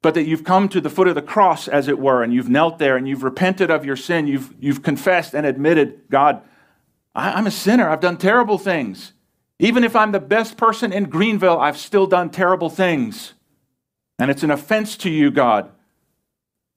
but 0.08 0.14
that 0.14 0.26
you've 0.26 0.42
come 0.42 0.70
to 0.70 0.80
the 0.80 0.88
foot 0.88 1.06
of 1.06 1.14
the 1.14 1.20
cross, 1.20 1.68
as 1.68 1.86
it 1.86 1.98
were, 1.98 2.22
and 2.22 2.32
you've 2.32 2.48
knelt 2.48 2.78
there 2.78 2.96
and 2.96 3.06
you've 3.06 3.22
repented 3.22 3.70
of 3.70 3.84
your 3.84 3.94
sin. 3.94 4.26
You've, 4.26 4.54
you've 4.58 4.82
confessed 4.82 5.34
and 5.34 5.44
admitted, 5.44 6.00
God, 6.08 6.40
I, 7.14 7.32
I'm 7.32 7.46
a 7.46 7.50
sinner. 7.50 7.90
I've 7.90 8.00
done 8.00 8.16
terrible 8.16 8.56
things. 8.56 9.12
Even 9.58 9.84
if 9.84 9.94
I'm 9.94 10.12
the 10.12 10.18
best 10.18 10.56
person 10.56 10.94
in 10.94 11.10
Greenville, 11.10 11.60
I've 11.60 11.76
still 11.76 12.06
done 12.06 12.30
terrible 12.30 12.70
things. 12.70 13.34
And 14.18 14.30
it's 14.30 14.42
an 14.42 14.50
offense 14.50 14.96
to 14.96 15.10
you, 15.10 15.30
God. 15.30 15.70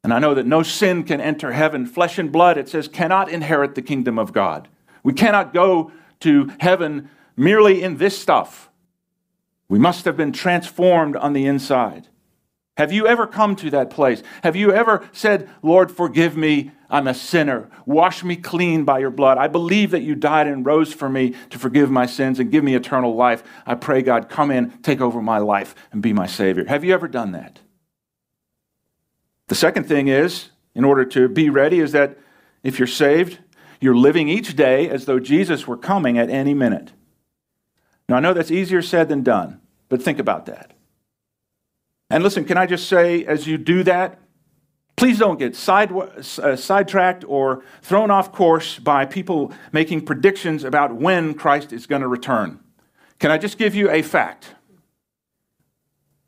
And 0.04 0.14
I 0.14 0.20
know 0.20 0.34
that 0.34 0.46
no 0.46 0.62
sin 0.62 1.06
can 1.06 1.22
enter 1.22 1.54
heaven. 1.54 1.86
Flesh 1.86 2.20
and 2.20 2.34
blood, 2.34 2.58
it 2.58 2.68
says, 2.68 2.90
cannot 2.90 3.30
inherit 3.30 3.76
the 3.76 3.82
kingdom 3.82 4.20
of 4.20 4.34
God. 4.34 4.68
We 5.04 5.14
cannot 5.14 5.54
go 5.54 5.94
to 6.20 6.52
heaven 6.60 7.10
merely 7.38 7.82
in 7.82 7.96
this 7.96 8.20
stuff. 8.20 8.70
We 9.70 9.80
must 9.80 10.04
have 10.04 10.18
been 10.18 10.34
transformed 10.34 11.16
on 11.16 11.32
the 11.32 11.46
inside. 11.46 12.10
Have 12.82 12.92
you 12.92 13.06
ever 13.06 13.28
come 13.28 13.56
to 13.58 13.70
that 13.70 13.92
place? 13.92 14.24
Have 14.42 14.56
you 14.56 14.74
ever 14.74 15.08
said, 15.12 15.48
Lord, 15.62 15.92
forgive 15.92 16.36
me, 16.36 16.72
I'm 16.90 17.08
a 17.08 17.14
sinner. 17.14 17.70
Wash 17.86 18.24
me 18.24 18.36
clean 18.36 18.86
by 18.86 18.98
your 18.98 19.12
blood. 19.12 19.38
I 19.38 19.50
believe 19.50 19.92
that 19.92 20.02
you 20.02 20.16
died 20.16 20.48
and 20.48 20.66
rose 20.66 20.92
for 20.92 21.08
me 21.08 21.36
to 21.52 21.60
forgive 21.60 21.92
my 21.92 22.08
sins 22.08 22.40
and 22.40 22.50
give 22.50 22.64
me 22.64 22.74
eternal 22.74 23.14
life. 23.14 23.44
I 23.68 23.76
pray, 23.76 24.02
God, 24.02 24.30
come 24.30 24.50
in, 24.50 24.72
take 24.82 25.00
over 25.00 25.22
my 25.22 25.38
life, 25.38 25.76
and 25.92 26.02
be 26.02 26.12
my 26.12 26.26
Savior. 26.26 26.66
Have 26.66 26.84
you 26.84 26.92
ever 26.92 27.08
done 27.08 27.34
that? 27.34 27.60
The 29.48 29.54
second 29.54 29.88
thing 29.88 30.08
is, 30.08 30.50
in 30.74 30.84
order 30.84 31.06
to 31.06 31.30
be 31.30 31.52
ready, 31.52 31.82
is 31.82 31.92
that 31.92 32.18
if 32.64 32.80
you're 32.80 32.88
saved, 32.88 33.38
you're 33.80 33.96
living 33.96 34.28
each 34.28 34.56
day 34.56 34.90
as 34.90 35.06
though 35.06 35.20
Jesus 35.20 35.68
were 35.68 35.78
coming 35.78 36.18
at 36.18 36.32
any 36.32 36.56
minute. 36.56 36.94
Now, 38.10 38.16
I 38.16 38.22
know 38.22 38.34
that's 38.34 38.50
easier 38.50 38.82
said 38.82 39.08
than 39.08 39.22
done, 39.22 39.62
but 39.88 40.02
think 40.02 40.18
about 40.18 40.48
that. 40.48 40.74
And 42.12 42.24
listen, 42.24 42.44
can 42.44 42.58
I 42.58 42.66
just 42.66 42.90
say, 42.90 43.26
as 43.26 43.48
you 43.48 43.58
do 43.58 43.84
that, 43.84 44.20
please 44.98 45.18
don't 45.18 45.40
get 45.40 45.56
side, 45.56 45.92
uh, 45.94 46.56
sidetracked 46.58 47.24
or 47.26 47.64
thrown 47.82 48.12
off 48.12 48.34
course 48.34 48.78
by 48.78 49.06
people 49.06 49.54
making 49.72 50.06
predictions 50.06 50.66
about 50.66 50.94
when 50.94 51.34
Christ 51.34 51.72
is 51.72 51.88
going 51.88 52.02
to 52.02 52.10
return. 52.10 52.60
Can 53.20 53.32
I 53.32 53.38
just 53.38 53.58
give 53.58 53.74
you 53.74 53.90
a 53.90 54.02
fact? 54.02 54.56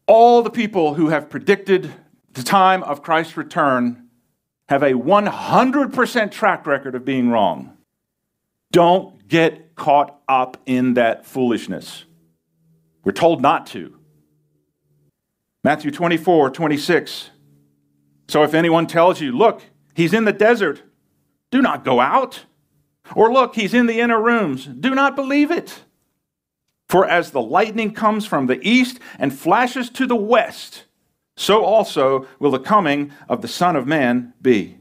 All 0.08 0.42
the 0.42 0.50
people 0.50 0.94
who 0.94 1.10
have 1.10 1.30
predicted 1.30 1.92
the 2.32 2.44
time 2.44 2.82
of 2.84 3.04
Christ's 3.04 3.36
return 3.36 4.08
have 4.70 4.84
a 4.84 4.94
100% 4.94 6.32
track 6.32 6.66
record 6.66 6.96
of 6.96 7.04
being 7.04 7.30
wrong. 7.30 7.78
Don't 8.72 9.28
get 9.28 9.76
caught 9.76 10.18
up 10.30 10.58
in 10.66 10.94
that 10.94 11.26
foolishness. 11.26 12.06
We're 13.04 13.12
told 13.12 13.42
not 13.42 13.68
to. 13.68 14.00
Matthew 15.64 15.92
24, 15.92 16.50
26. 16.50 17.30
So 18.28 18.44
if 18.44 18.54
anyone 18.54 18.88
tells 18.88 19.22
you, 19.22 19.32
look, 19.32 19.62
he's 19.94 20.14
in 20.14 20.26
the 20.26 20.34
desert, 20.34 20.84
do 21.52 21.62
not 21.62 21.86
go 21.86 22.00
out. 22.00 22.46
Or 23.16 23.32
look, 23.32 23.56
he's 23.56 23.74
in 23.74 23.86
the 23.86 24.00
inner 24.00 24.22
rooms. 24.22 24.66
Do 24.66 24.96
not 24.96 25.16
believe 25.16 25.52
it. 25.52 25.84
For 26.88 27.06
as 27.06 27.32
the 27.32 27.42
lightning 27.42 27.94
comes 27.94 28.26
from 28.26 28.48
the 28.48 28.60
east 28.68 29.00
and 29.18 29.34
flashes 29.38 29.90
to 29.92 30.06
the 30.06 30.16
west, 30.16 30.84
so 31.36 31.64
also 31.64 32.28
will 32.40 32.52
the 32.52 32.60
coming 32.60 33.12
of 33.28 33.42
the 33.42 33.48
Son 33.48 33.76
of 33.76 33.88
Man 33.88 34.34
be. 34.42 34.78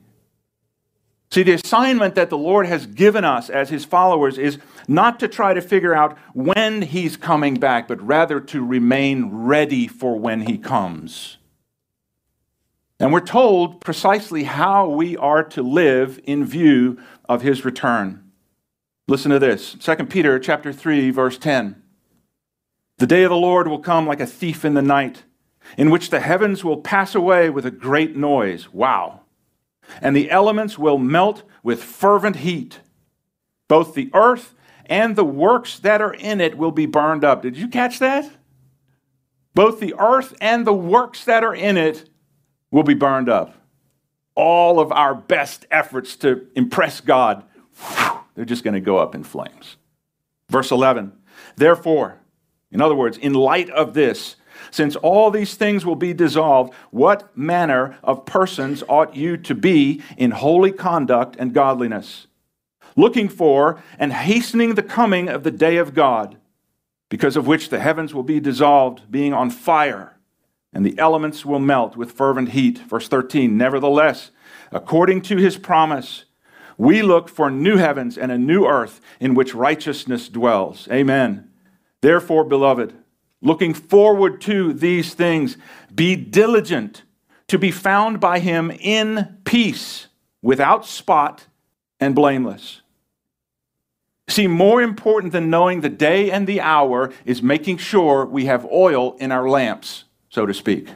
See, 1.33 1.43
the 1.43 1.55
assignment 1.55 2.15
that 2.17 2.29
the 2.29 2.37
Lord 2.37 2.67
has 2.67 2.85
given 2.85 3.25
us 3.25 3.49
as 3.49 3.71
his 3.71 3.87
followers 3.87 4.37
is 4.37 4.59
not 4.87 5.19
to 5.21 5.29
try 5.29 5.55
to 5.55 5.63
figure 5.63 5.95
out 5.95 6.19
when 6.35 6.83
he's 6.83 7.17
coming 7.17 7.55
back, 7.55 7.89
but 7.89 8.07
rather 8.07 8.39
to 8.39 8.63
remain 8.63 9.31
ready 9.31 9.89
for 9.89 10.19
when 10.19 10.43
he 10.43 10.59
comes. 10.59 11.39
And 13.01 13.15
we're 13.15 13.21
told 13.21 13.81
precisely 13.81 14.45
how 14.45 14.91
we 14.91 15.17
are 15.17 15.43
to 15.43 15.63
live 15.63 16.21
in 16.25 16.45
view 16.45 16.99
of 17.31 17.41
his 17.41 17.65
return. 17.65 18.31
Listen 19.09 19.31
to 19.31 19.39
this 19.39 19.73
2 19.81 20.05
Peter 20.05 20.39
chapter 20.39 20.71
3 20.71 21.11
verse 21.13 21.39
10. 21.39 21.83
The 22.99 23.07
day 23.07 23.23
of 23.23 23.31
the 23.31 23.37
Lord 23.37 23.69
will 23.69 23.79
come 23.79 24.07
like 24.07 24.21
a 24.21 24.27
thief 24.27 24.67
in 24.67 24.75
the 24.75 24.83
night, 24.83 25.23
in 25.79 25.89
which 25.89 26.11
the 26.11 26.21
heavens 26.21 26.63
will 26.63 26.83
pass 26.83 27.15
away 27.15 27.49
with 27.49 27.65
a 27.65 27.71
great 27.71 28.17
noise. 28.17 28.71
Wow 28.71 29.22
and 30.01 30.17
the 30.17 30.31
elements 30.31 30.79
will 30.79 30.99
melt 30.99 31.43
with 31.63 31.83
fervent 31.83 32.37
heat. 32.37 32.81
Both 33.69 33.95
the 33.95 34.11
earth 34.15 34.55
and 34.87 35.17
the 35.17 35.25
works 35.25 35.79
that 35.81 36.01
are 36.01 36.15
in 36.15 36.41
it 36.41 36.57
will 36.57 36.73
be 36.73 36.87
burned 36.87 37.25
up. 37.25 37.43
Did 37.43 37.57
you 37.57 37.69
catch 37.69 37.99
that? 38.01 38.31
Both 39.55 39.81
the 39.81 39.95
earth 39.99 40.35
and 40.41 40.67
the 40.67 40.73
works 40.73 41.25
that 41.25 41.45
are 41.45 41.55
in 41.55 41.77
it 41.77 42.09
will 42.71 42.83
be 42.83 42.95
burned 42.95 43.29
up. 43.29 43.55
All 44.35 44.81
of 44.81 44.93
our 44.93 45.15
best 45.15 45.67
efforts 45.71 46.17
to 46.17 46.47
impress 46.57 47.01
God, 47.01 47.45
they're 48.35 48.45
just 48.45 48.65
going 48.65 48.75
to 48.75 48.81
go 48.81 48.99
up 48.99 49.15
in 49.15 49.25
flames. 49.25 49.77
Verse 50.49 50.71
11, 50.71 51.13
therefore, 51.57 52.19
in 52.71 52.81
other 52.81 52.95
words, 52.95 53.19
in 53.19 53.35
light 53.35 53.69
of 53.71 53.95
this, 53.95 54.37
since 54.73 54.97
all 54.97 55.31
these 55.31 55.55
things 55.55 55.85
will 55.85 55.97
be 55.97 56.15
dissolved, 56.15 56.73
what 56.91 57.37
manner 57.37 57.99
of 58.03 58.25
persons 58.25 58.83
ought 58.89 59.15
you 59.15 59.37
to 59.37 59.55
be 59.55 60.03
in 60.17 60.31
holy 60.31 60.73
conduct 60.73 61.37
and 61.39 61.53
godliness, 61.53 62.27
looking 62.97 63.29
for 63.29 63.81
and 63.99 64.15
hastening 64.15 64.75
the 64.75 64.83
coming 64.83 65.29
of 65.29 65.45
the 65.45 65.51
day 65.51 65.77
of 65.77 65.93
God, 65.95 66.39
because 67.11 67.37
of 67.37 67.47
which 67.47 67.69
the 67.69 67.81
heavens 67.81 68.15
will 68.15 68.23
be 68.23 68.41
dissolved, 68.41 69.11
being 69.11 69.35
on 69.35 69.51
fire, 69.51 70.19
and 70.73 70.87
the 70.87 70.99
elements 70.99 71.45
will 71.45 71.61
melt 71.61 71.95
with 71.95 72.13
fervent 72.13 72.49
heat? 72.49 72.79
Verse 72.79 73.09
13 73.09 73.59
Nevertheless, 73.59 74.31
according 74.71 75.21
to 75.21 75.37
his 75.37 75.59
promise, 75.59 76.25
we 76.79 77.03
look 77.03 77.29
for 77.29 77.51
new 77.51 77.77
heavens 77.77 78.17
and 78.17 78.33
a 78.33 78.39
new 78.39 78.65
earth 78.65 79.03
in 79.21 79.35
which 79.35 79.55
righteousness 79.55 80.31
dwells. 80.31 80.89
Amen. 80.91 81.51
Therefore, 82.01 82.43
beloved, 82.43 82.95
looking 83.43 83.75
forward 83.75 84.41
to 84.43 84.73
these 84.73 85.13
things. 85.13 85.59
Be 85.95 86.17
diligent 86.17 87.03
to 87.49 87.59
be 87.59 87.71
found 87.71 88.19
by 88.19 88.39
him 88.39 88.71
in 88.71 89.39
peace, 89.45 90.07
without 90.41 90.87
spot 90.87 91.47
and 92.01 92.15
blameless. 92.15 92.81
See, 94.29 94.47
more 94.47 94.81
important 94.81 95.33
than 95.33 95.51
knowing 95.51 95.83
the 95.83 95.91
day 95.91 96.31
and 96.31 96.47
the 96.47 96.61
hour 96.61 97.13
is 97.27 97.43
making 97.43 97.77
sure 97.77 98.25
we 98.25 98.47
have 98.47 98.65
oil 98.73 99.17
in 99.19 99.31
our 99.31 99.49
lamps, 99.49 100.05
so 100.31 100.47
to 100.47 100.55
speak. 100.55 100.89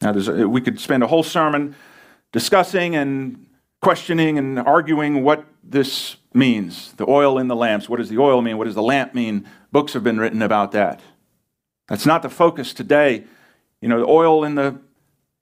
Now, 0.00 0.12
we 0.12 0.60
could 0.60 0.80
spend 0.80 1.02
a 1.02 1.06
whole 1.06 1.22
sermon 1.22 1.76
discussing 2.32 2.96
and 2.96 3.45
questioning 3.80 4.38
and 4.38 4.58
arguing 4.58 5.22
what 5.22 5.44
this 5.62 6.16
means 6.32 6.92
the 6.94 7.08
oil 7.08 7.38
in 7.38 7.48
the 7.48 7.56
lamps. 7.56 7.88
What 7.88 7.96
does 7.96 8.08
the 8.08 8.18
oil 8.18 8.42
mean? 8.42 8.58
What 8.58 8.64
does 8.64 8.74
the 8.74 8.82
lamp 8.82 9.14
mean? 9.14 9.48
Books 9.72 9.92
have 9.94 10.04
been 10.04 10.18
written 10.18 10.42
about 10.42 10.72
that. 10.72 11.00
That's 11.88 12.06
not 12.06 12.22
the 12.22 12.28
focus 12.28 12.74
today. 12.74 13.24
You 13.80 13.88
know, 13.88 14.00
the 14.00 14.06
oil 14.06 14.44
in 14.44 14.54
the 14.54 14.80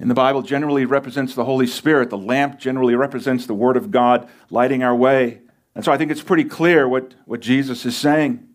in 0.01 0.09
the 0.09 0.15
Bible 0.15 0.43
generally 0.43 0.85
represents 0.85 1.35
the 1.35 1.45
Holy 1.45 1.67
Spirit. 1.67 2.11
The 2.11 2.19
lamp 2.19 2.59
generally 2.59 2.95
represents 2.95 3.47
the 3.47 3.55
Word 3.55 3.77
of 3.77 3.91
God 3.91 4.29
lighting 4.51 4.83
our 4.83 4.95
way. 4.95 5.41
And 5.75 5.85
so 5.85 5.93
I 5.93 5.97
think 5.97 6.11
it's 6.11 6.23
pretty 6.23 6.45
clear 6.45 6.89
what, 6.89 7.15
what 7.27 7.41
Jesus 7.41 7.87
is 7.87 7.97
saying. 7.97 8.47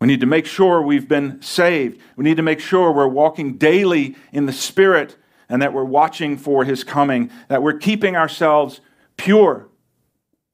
We 0.00 0.06
need 0.06 0.20
to 0.20 0.26
make 0.26 0.46
sure 0.46 0.82
we've 0.82 1.08
been 1.08 1.40
saved. 1.40 2.00
We 2.16 2.24
need 2.24 2.36
to 2.36 2.42
make 2.42 2.60
sure 2.60 2.92
we're 2.92 3.08
walking 3.08 3.56
daily 3.56 4.16
in 4.32 4.46
the 4.46 4.52
Spirit 4.52 5.16
and 5.48 5.62
that 5.62 5.72
we're 5.72 5.84
watching 5.84 6.36
for 6.36 6.64
His 6.64 6.84
coming, 6.84 7.30
that 7.48 7.62
we're 7.62 7.78
keeping 7.78 8.16
ourselves 8.16 8.80
pure, 9.16 9.68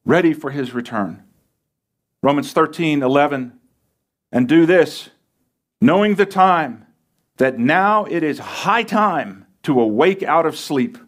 ready 0.04 0.32
for 0.32 0.50
His 0.50 0.72
return. 0.72 1.22
Romans 2.22 2.52
13, 2.52 3.02
11 3.02 3.60
and 4.32 4.48
do 4.48 4.66
this, 4.66 5.10
knowing 5.80 6.14
the 6.14 6.26
time, 6.26 6.86
that 7.38 7.58
now 7.58 8.04
it 8.04 8.22
is 8.22 8.38
high 8.38 8.82
time 8.82 9.46
to 9.62 9.80
awake 9.80 10.22
out 10.22 10.46
of 10.46 10.56
sleep. 10.56 10.98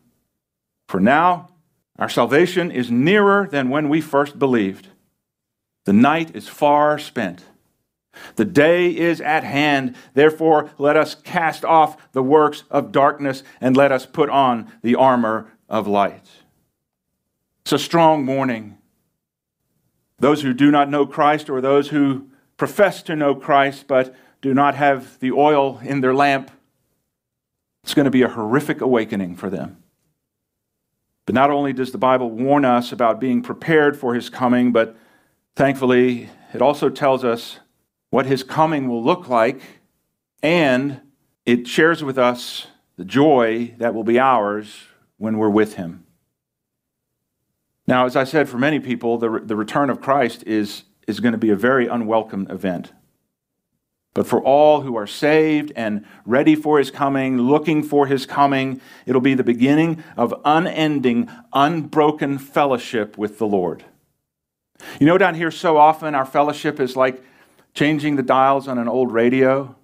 For 0.89 0.99
now, 0.99 1.51
our 1.99 2.09
salvation 2.09 2.71
is 2.71 2.91
nearer 2.91 3.47
than 3.51 3.69
when 3.69 3.89
we 3.89 4.01
first 4.01 4.39
believed. 4.39 4.89
The 5.85 5.93
night 5.93 6.35
is 6.35 6.49
far 6.49 6.99
spent. 6.99 7.45
The 8.37 8.45
day 8.45 8.97
is 8.97 9.21
at 9.21 9.45
hand. 9.45 9.97
Therefore, 10.15 10.71
let 10.79 10.97
us 10.97 11.15
cast 11.15 11.65
off 11.65 12.13
the 12.13 12.23
works 12.23 12.65
of 12.71 12.93
darkness 12.93 13.43
and 13.61 13.77
let 13.77 13.93
us 13.93 14.07
put 14.07 14.31
on 14.31 14.71
the 14.83 14.95
armor 14.95 15.51
of 15.69 15.87
light. 15.87 16.29
It's 17.63 17.73
a 17.73 17.79
strong 17.79 18.27
warning. 18.27 18.79
Those 20.19 20.43
who 20.43 20.53
do 20.53 20.71
not 20.71 20.91
know 20.91 21.07
Christ 21.07 21.49
or 21.49 21.61
those 21.61 21.89
who 21.89 22.29
profess 22.57 23.03
to 23.05 23.17
know 23.17 23.35
Christ 23.35 23.87
but 23.87 24.15
do 24.41 24.53
not 24.53 24.75
have 24.75 25.19
the 25.21 25.33
oil 25.33 25.81
in 25.83 26.01
their 26.01 26.15
lamp, 26.15 26.51
it's 27.83 27.95
going 27.95 28.05
to 28.05 28.11
be 28.11 28.23
a 28.23 28.29
horrific 28.29 28.81
awakening 28.81 29.37
for 29.37 29.49
them. 29.49 29.83
But 31.27 31.35
not 31.35 31.51
only 31.51 31.73
does 31.73 31.93
the 31.93 31.99
Bible 31.99 32.31
warn 32.31 32.65
us 32.65 32.93
about 32.93 33.21
being 33.21 33.43
prepared 33.43 33.97
for 33.97 34.15
his 34.15 34.29
coming, 34.29 34.73
but 34.73 34.97
thankfully, 35.55 36.29
it 36.53 36.61
also 36.61 36.89
tells 36.89 37.25
us 37.25 37.61
what 38.13 38.27
his 38.27 38.43
coming 38.43 38.89
will 38.89 39.03
look 39.03 39.27
like, 39.27 39.59
and 40.43 41.01
it 41.47 41.67
shares 41.67 42.05
with 42.05 42.19
us 42.19 42.67
the 42.99 43.07
joy 43.07 43.75
that 43.79 43.95
will 43.95 44.05
be 44.05 44.19
ours 44.19 44.83
when 45.17 45.39
we're 45.39 45.49
with 45.49 45.77
him. 45.77 46.05
Now, 47.87 48.05
as 48.05 48.15
I 48.15 48.25
said, 48.25 48.51
for 48.51 48.59
many 48.59 48.81
people, 48.81 49.17
the, 49.17 49.41
the 49.43 49.57
return 49.57 49.89
of 49.89 50.03
Christ 50.03 50.45
is 50.47 50.85
is 51.09 51.21
going 51.21 51.33
to 51.33 51.39
be 51.39 51.49
a 51.49 51.57
very 51.57 51.87
unwelcome 51.87 52.47
event. 52.51 52.93
But 54.13 54.27
for 54.27 54.43
all 54.43 54.83
who 54.83 54.95
are 54.95 55.07
saved 55.07 55.73
and 55.75 56.05
ready 56.27 56.55
for 56.55 56.79
his 56.79 56.91
coming, 56.91 57.39
looking 57.39 57.83
for 57.83 58.07
his 58.07 58.27
coming, 58.27 58.83
it'll 59.07 59.23
be 59.23 59.35
the 59.35 59.43
beginning 59.43 60.05
of 60.19 60.35
unending, 60.45 61.31
unbroken 61.55 62.37
fellowship 62.37 63.17
with 63.17 63.39
the 63.39 63.47
Lord. 63.47 63.85
You 65.01 65.07
know, 65.07 65.17
down 65.17 65.35
here, 65.35 65.51
so 65.51 65.79
often 65.79 66.15
our 66.15 66.27
fellowship 66.27 66.79
is 66.79 66.95
like 66.95 67.25
changing 67.75 68.17
the 68.17 68.23
dials 68.23 68.69
on 68.69 68.79
an 68.79 68.89
old 68.89 69.13
radio, 69.13 69.75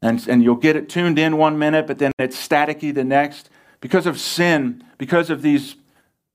and, 0.00 0.26
and 0.28 0.42
you'll 0.42 0.56
get 0.56 0.76
it 0.76 0.88
tuned 0.88 1.18
in 1.18 1.36
one 1.36 1.58
minute, 1.58 1.86
but 1.86 1.98
then 1.98 2.12
it's 2.18 2.36
staticky 2.36 2.94
the 2.94 3.04
next. 3.04 3.50
Because 3.80 4.06
of 4.06 4.18
sin, 4.18 4.84
because 4.96 5.30
of 5.30 5.42
these 5.42 5.76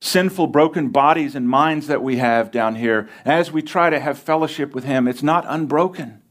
sinful, 0.02 0.48
broken 0.48 0.90
bodies 0.90 1.34
and 1.36 1.48
minds 1.48 1.88
that 1.88 2.04
we 2.04 2.18
have 2.18 2.52
down 2.52 2.76
here, 2.76 3.10
as 3.26 3.52
we 3.52 3.62
try 3.62 3.90
to 3.90 4.00
have 4.00 4.20
fellowship 4.20 4.76
with 4.76 4.84
Him, 4.84 5.08
it's 5.08 5.24
not 5.24 5.46
unbroken. 5.48 6.22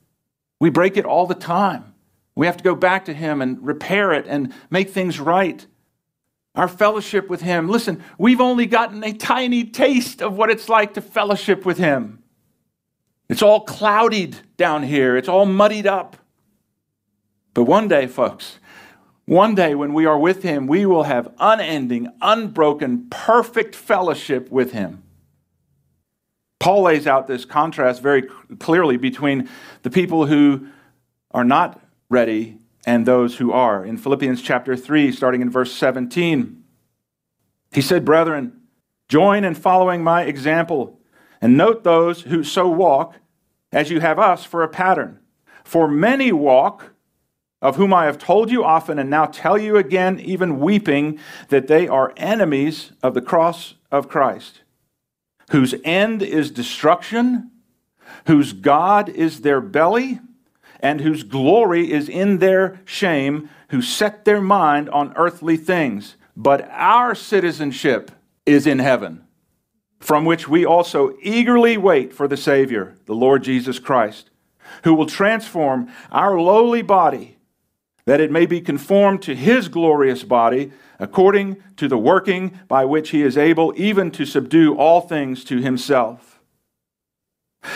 We 0.61 0.71
break 0.71 0.97
it 0.97 1.07
all 1.07 1.27
the 1.27 1.35
time. 1.35 1.95
We 2.35 2.47
have 2.47 2.57
to 2.59 2.65
go 2.65 2.75
back 2.75 3.07
to 3.07 3.15
Him 3.15 3.41
and 3.43 3.65
repair 3.65 4.13
it 4.13 4.27
and 4.27 4.53
make 4.71 4.91
things 4.91 5.19
right. 5.19 5.67
Our 6.55 6.69
fellowship 6.69 7.29
with 7.31 7.41
Him, 7.41 7.69
listen, 7.69 8.03
we've 8.19 8.41
only 8.41 8.67
gotten 8.67 9.03
a 9.03 9.13
tiny 9.13 9.65
taste 9.65 10.21
of 10.21 10.37
what 10.37 10.51
it's 10.51 10.69
like 10.69 10.95
to 10.95 11.01
fellowship 11.01 11.65
with 11.65 11.79
Him. 11.79 12.22
It's 13.33 13.41
all 13.41 13.61
clouded 13.61 14.37
down 14.59 14.83
here, 14.83 15.17
it's 15.17 15.27
all 15.27 15.47
muddied 15.47 15.87
up. 15.87 16.19
But 17.55 17.63
one 17.63 17.89
day, 17.89 18.07
folks, 18.07 18.59
one 19.25 19.55
day, 19.55 19.75
when 19.75 19.95
we 19.95 20.05
are 20.05 20.19
with 20.19 20.43
Him, 20.43 20.67
we 20.67 20.85
will 20.85 21.05
have 21.05 21.33
unending, 21.39 22.09
unbroken, 22.21 23.07
perfect 23.09 23.75
fellowship 23.75 24.51
with 24.51 24.73
Him. 24.73 25.03
Paul 26.61 26.83
lays 26.83 27.07
out 27.07 27.27
this 27.27 27.47
contrast 27.47 28.03
very 28.03 28.29
clearly 28.59 28.99
between 28.99 29.49
the 29.81 29.89
people 29.89 30.27
who 30.27 30.67
are 31.31 31.43
not 31.43 31.81
ready 32.11 32.59
and 32.85 33.07
those 33.07 33.39
who 33.39 33.51
are. 33.51 33.83
In 33.83 33.97
Philippians 33.97 34.43
chapter 34.43 34.77
3, 34.77 35.11
starting 35.11 35.41
in 35.41 35.49
verse 35.49 35.73
17, 35.73 36.63
he 37.73 37.81
said, 37.81 38.05
Brethren, 38.05 38.61
join 39.09 39.43
in 39.43 39.55
following 39.55 40.05
my 40.05 40.25
example, 40.25 41.01
and 41.41 41.57
note 41.57 41.83
those 41.83 42.21
who 42.21 42.45
so 42.45 42.69
walk 42.69 43.15
as 43.73 43.91
you 43.91 44.01
have 44.01 44.19
us 44.19 44.45
for 44.45 44.63
a 44.63 44.69
pattern. 44.69 45.19
For 45.65 45.89
many 45.89 46.31
walk 46.31 46.93
of 47.63 47.77
whom 47.77 47.95
I 47.95 48.07
have 48.07 48.19
told 48.19 48.51
you 48.51 48.65
often 48.65 48.99
and 48.99 49.09
now 49.09 49.27
tell 49.27 49.57
you 49.57 49.77
again, 49.77 50.19
even 50.21 50.61
weeping, 50.61 51.19
that 51.49 51.69
they 51.69 51.87
are 51.87 52.13
enemies 52.17 52.93
of 53.03 53.15
the 53.15 53.23
cross 53.23 53.75
of 53.91 54.09
Christ, 54.09 54.63
whose 55.51 55.75
end 55.85 56.23
is 56.23 56.51
destruction, 56.51 57.53
whose 58.27 58.53
God 58.53 59.09
is 59.09 59.41
their 59.41 59.61
belly, 59.61 60.21
and 60.81 61.01
whose 61.01 61.23
glory 61.23 61.93
is 61.93 62.09
in 62.09 62.39
their 62.39 62.81
shame, 62.85 63.49
who 63.69 63.81
set 63.81 64.25
their 64.25 64.41
mind 64.41 64.91
on 64.91 65.13
earthly 65.17 65.57
things. 65.57 66.17
But 66.37 66.69
our 66.73 67.15
citizenship 67.15 68.11
is 68.45 68.67
in 68.67 68.81
heaven, 68.81 69.25
from 70.03 70.25
which 70.25 70.49
we 70.49 70.67
also 70.67 71.17
eagerly 71.23 71.77
wait 71.77 72.13
for 72.13 72.27
the 72.27 72.37
Savior, 72.37 72.97
the 73.07 73.15
Lord 73.15 73.45
Jesus 73.45 73.79
Christ, 73.79 74.31
who 74.83 74.95
will 74.95 75.07
transform 75.07 75.89
our 76.11 76.41
lowly 76.41 76.83
body, 76.83 77.39
that 78.05 78.21
it 78.21 78.33
may 78.33 78.45
be 78.45 78.61
conformed 78.61 79.23
to 79.23 79.37
his 79.37 79.69
glorious 79.69 80.25
body, 80.25 80.73
according 80.99 81.63
to 81.77 81.87
the 81.87 81.97
working 81.97 82.59
by 82.67 82.85
which 82.85 83.11
he 83.11 83.23
is 83.23 83.39
able 83.39 83.73
even 83.77 84.11
to 84.11 84.27
subdue 84.27 84.77
all 84.77 85.01
things 85.01 85.45
to 85.45 85.59
himself. 85.59 86.41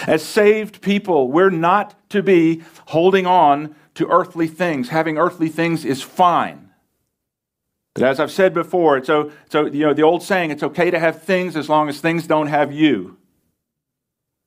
As 0.08 0.24
saved 0.24 0.82
people, 0.82 1.30
we're 1.30 1.50
not 1.50 1.94
to 2.10 2.24
be 2.24 2.64
holding 2.86 3.24
on 3.24 3.76
to 3.94 4.08
earthly 4.08 4.48
things. 4.48 4.88
Having 4.88 5.16
earthly 5.16 5.48
things 5.48 5.84
is 5.84 6.02
fine. 6.02 6.65
But 7.96 8.04
as 8.04 8.20
I've 8.20 8.30
said 8.30 8.52
before, 8.52 8.98
it's 8.98 9.06
so, 9.06 9.32
so 9.48 9.64
you 9.64 9.86
know 9.86 9.94
the 9.94 10.02
old 10.02 10.22
saying, 10.22 10.50
it's 10.50 10.62
okay 10.62 10.90
to 10.90 10.98
have 10.98 11.22
things 11.22 11.56
as 11.56 11.70
long 11.70 11.88
as 11.88 11.98
things 11.98 12.26
don't 12.26 12.48
have 12.48 12.70
you. 12.70 13.16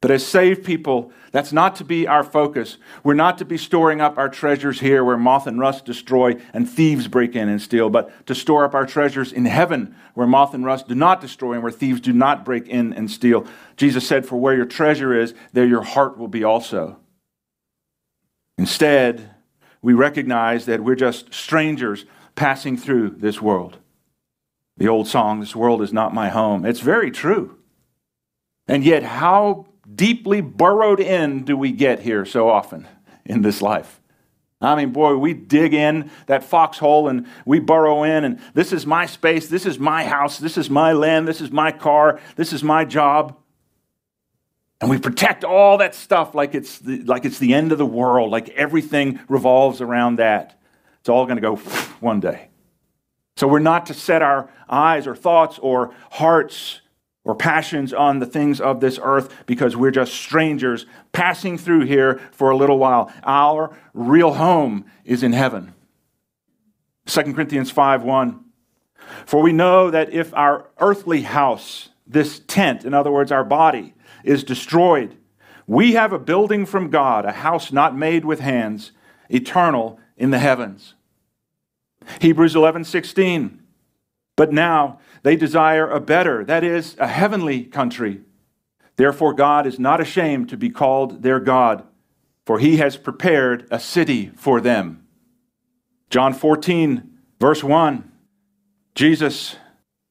But 0.02 0.12
as 0.12 0.24
saved 0.24 0.64
people, 0.64 1.12
that's 1.32 1.52
not 1.52 1.76
to 1.78 1.84
be 1.84 2.06
our 2.06 2.24
focus. 2.24 2.78
We're 3.04 3.16
not 3.16 3.40
to 3.40 3.46
be 3.46 3.58
storing 3.58 4.02
up 4.02 4.20
our 4.20 4.30
treasures 4.30 4.80
here 4.80 5.04
where 5.04 5.18
moth 5.18 5.48
and 5.48 5.60
rust 5.60 5.84
destroy 5.84 6.36
and 6.54 6.70
thieves 6.70 7.08
break 7.08 7.36
in 7.36 7.50
and 7.50 7.60
steal, 7.60 7.90
but 7.90 8.28
to 8.28 8.36
store 8.36 8.66
up 8.66 8.76
our 8.76 8.86
treasures 8.86 9.34
in 9.34 9.46
heaven 9.46 9.96
where 10.14 10.28
moth 10.28 10.54
and 10.54 10.64
rust 10.64 10.88
do 10.88 10.94
not 10.94 11.20
destroy 11.20 11.54
and 11.54 11.64
where 11.64 11.72
thieves 11.72 12.02
do 12.02 12.14
not 12.14 12.46
break 12.46 12.68
in 12.68 12.94
and 12.94 13.10
steal. 13.10 13.48
Jesus 13.78 14.08
said, 14.08 14.28
For 14.28 14.40
where 14.40 14.56
your 14.56 14.68
treasure 14.68 15.20
is, 15.20 15.34
there 15.54 15.66
your 15.66 15.82
heart 15.82 16.20
will 16.20 16.28
be 16.28 16.44
also. 16.44 17.00
Instead, 18.60 19.32
we 19.82 19.94
recognize 19.94 20.68
that 20.68 20.84
we're 20.84 20.94
just 20.94 21.34
strangers 21.34 22.06
passing 22.36 22.78
through 22.78 23.12
this 23.12 23.42
world. 23.42 23.78
The 24.78 24.88
old 24.88 25.08
song, 25.08 25.40
This 25.40 25.56
World 25.56 25.82
is 25.82 25.92
Not 25.92 26.14
My 26.14 26.30
Home, 26.30 26.66
it's 26.66 26.80
very 26.80 27.12
true. 27.12 27.58
And 28.68 28.84
yet, 28.84 29.04
how 29.04 29.68
deeply 29.94 30.42
burrowed 30.42 31.00
in 31.00 31.44
do 31.44 31.58
we 31.58 31.72
get 31.72 32.02
here 32.02 32.26
so 32.26 32.50
often 32.50 32.88
in 33.26 33.42
this 33.42 33.62
life? 33.62 34.00
I 34.62 34.76
mean, 34.76 34.92
boy, 34.92 35.16
we 35.16 35.34
dig 35.34 35.74
in 35.74 36.12
that 36.26 36.44
foxhole 36.44 37.08
and 37.08 37.28
we 37.46 37.60
burrow 37.60 38.04
in, 38.04 38.26
and 38.26 38.40
this 38.54 38.74
is 38.74 38.86
my 38.86 39.06
space, 39.06 39.48
this 39.48 39.66
is 39.66 39.80
my 39.80 40.04
house, 40.04 40.38
this 40.38 40.58
is 40.58 40.70
my 40.70 40.92
land, 40.92 41.28
this 41.28 41.40
is 41.40 41.50
my 41.50 41.72
car, 41.72 42.20
this 42.36 42.52
is 42.52 42.62
my 42.62 42.84
job. 42.84 43.38
And 44.82 44.90
we 44.90 44.98
protect 44.98 45.44
all 45.44 45.78
that 45.78 45.96
stuff 45.96 46.36
like 46.36 46.56
it's 46.56 46.80
the, 46.80 47.04
like 47.04 47.26
it's 47.26 47.40
the 47.40 47.54
end 47.54 47.72
of 47.72 47.78
the 47.78 47.86
world, 47.86 48.32
like 48.32 48.50
everything 48.50 49.20
revolves 49.30 49.82
around 49.82 50.18
that. 50.18 50.59
It's 51.10 51.12
all 51.16 51.26
going 51.26 51.38
to 51.38 51.42
go 51.42 51.56
one 52.02 52.20
day. 52.20 52.50
So 53.36 53.48
we're 53.48 53.58
not 53.58 53.88
to 53.88 53.96
set 53.96 54.22
our 54.22 54.48
eyes 54.70 55.08
or 55.08 55.16
thoughts 55.16 55.58
or 55.58 55.92
hearts 56.12 56.82
or 57.24 57.34
passions 57.34 57.96
on 57.96 58.20
the 58.20 58.28
things 58.28 58.62
of 58.62 58.80
this 58.80 59.00
earth 59.02 59.34
because 59.48 59.76
we're 59.76 59.90
just 59.90 60.14
strangers 60.14 60.86
passing 61.12 61.58
through 61.58 61.86
here 61.86 62.22
for 62.32 62.52
a 62.52 62.56
little 62.56 62.78
while. 62.78 63.12
Our 63.24 63.76
real 63.96 64.34
home 64.34 64.86
is 65.04 65.24
in 65.24 65.34
heaven. 65.34 65.74
2 67.08 67.34
Corinthians 67.34 67.72
5 67.72 68.04
1. 68.04 68.46
For 69.26 69.42
we 69.42 69.52
know 69.52 69.90
that 69.90 70.14
if 70.14 70.32
our 70.36 70.70
earthly 70.78 71.24
house, 71.24 71.90
this 72.06 72.38
tent, 72.38 72.86
in 72.86 72.94
other 72.94 73.12
words, 73.12 73.32
our 73.32 73.44
body, 73.44 73.96
is 74.24 74.44
destroyed, 74.44 75.18
we 75.66 75.94
have 75.94 76.14
a 76.14 76.20
building 76.20 76.68
from 76.68 76.92
God, 76.92 77.26
a 77.26 77.32
house 77.32 77.72
not 77.72 77.98
made 77.98 78.26
with 78.26 78.42
hands, 78.42 78.92
eternal 79.28 80.00
in 80.16 80.30
the 80.30 80.38
heavens. 80.38 80.94
Hebrews 82.22 82.56
11 82.56 82.84
16. 82.84 83.64
But 84.36 84.54
now 84.54 85.00
they 85.24 85.36
desire 85.36 85.90
a 85.90 86.00
better, 86.00 86.46
that 86.46 86.64
is, 86.64 86.96
a 86.98 87.08
heavenly 87.08 87.64
country. 87.64 88.22
Therefore, 88.96 89.34
God 89.34 89.68
is 89.68 89.80
not 89.80 90.02
ashamed 90.02 90.50
to 90.50 90.58
be 90.58 90.70
called 90.70 91.24
their 91.24 91.40
God, 91.40 91.84
for 92.46 92.60
he 92.60 92.78
has 92.78 92.98
prepared 92.98 93.68
a 93.70 93.80
city 93.80 94.32
for 94.36 94.62
them. 94.62 95.06
John 96.10 96.34
14, 96.34 97.18
verse 97.40 97.64
1. 97.64 98.12
Jesus, 98.96 99.56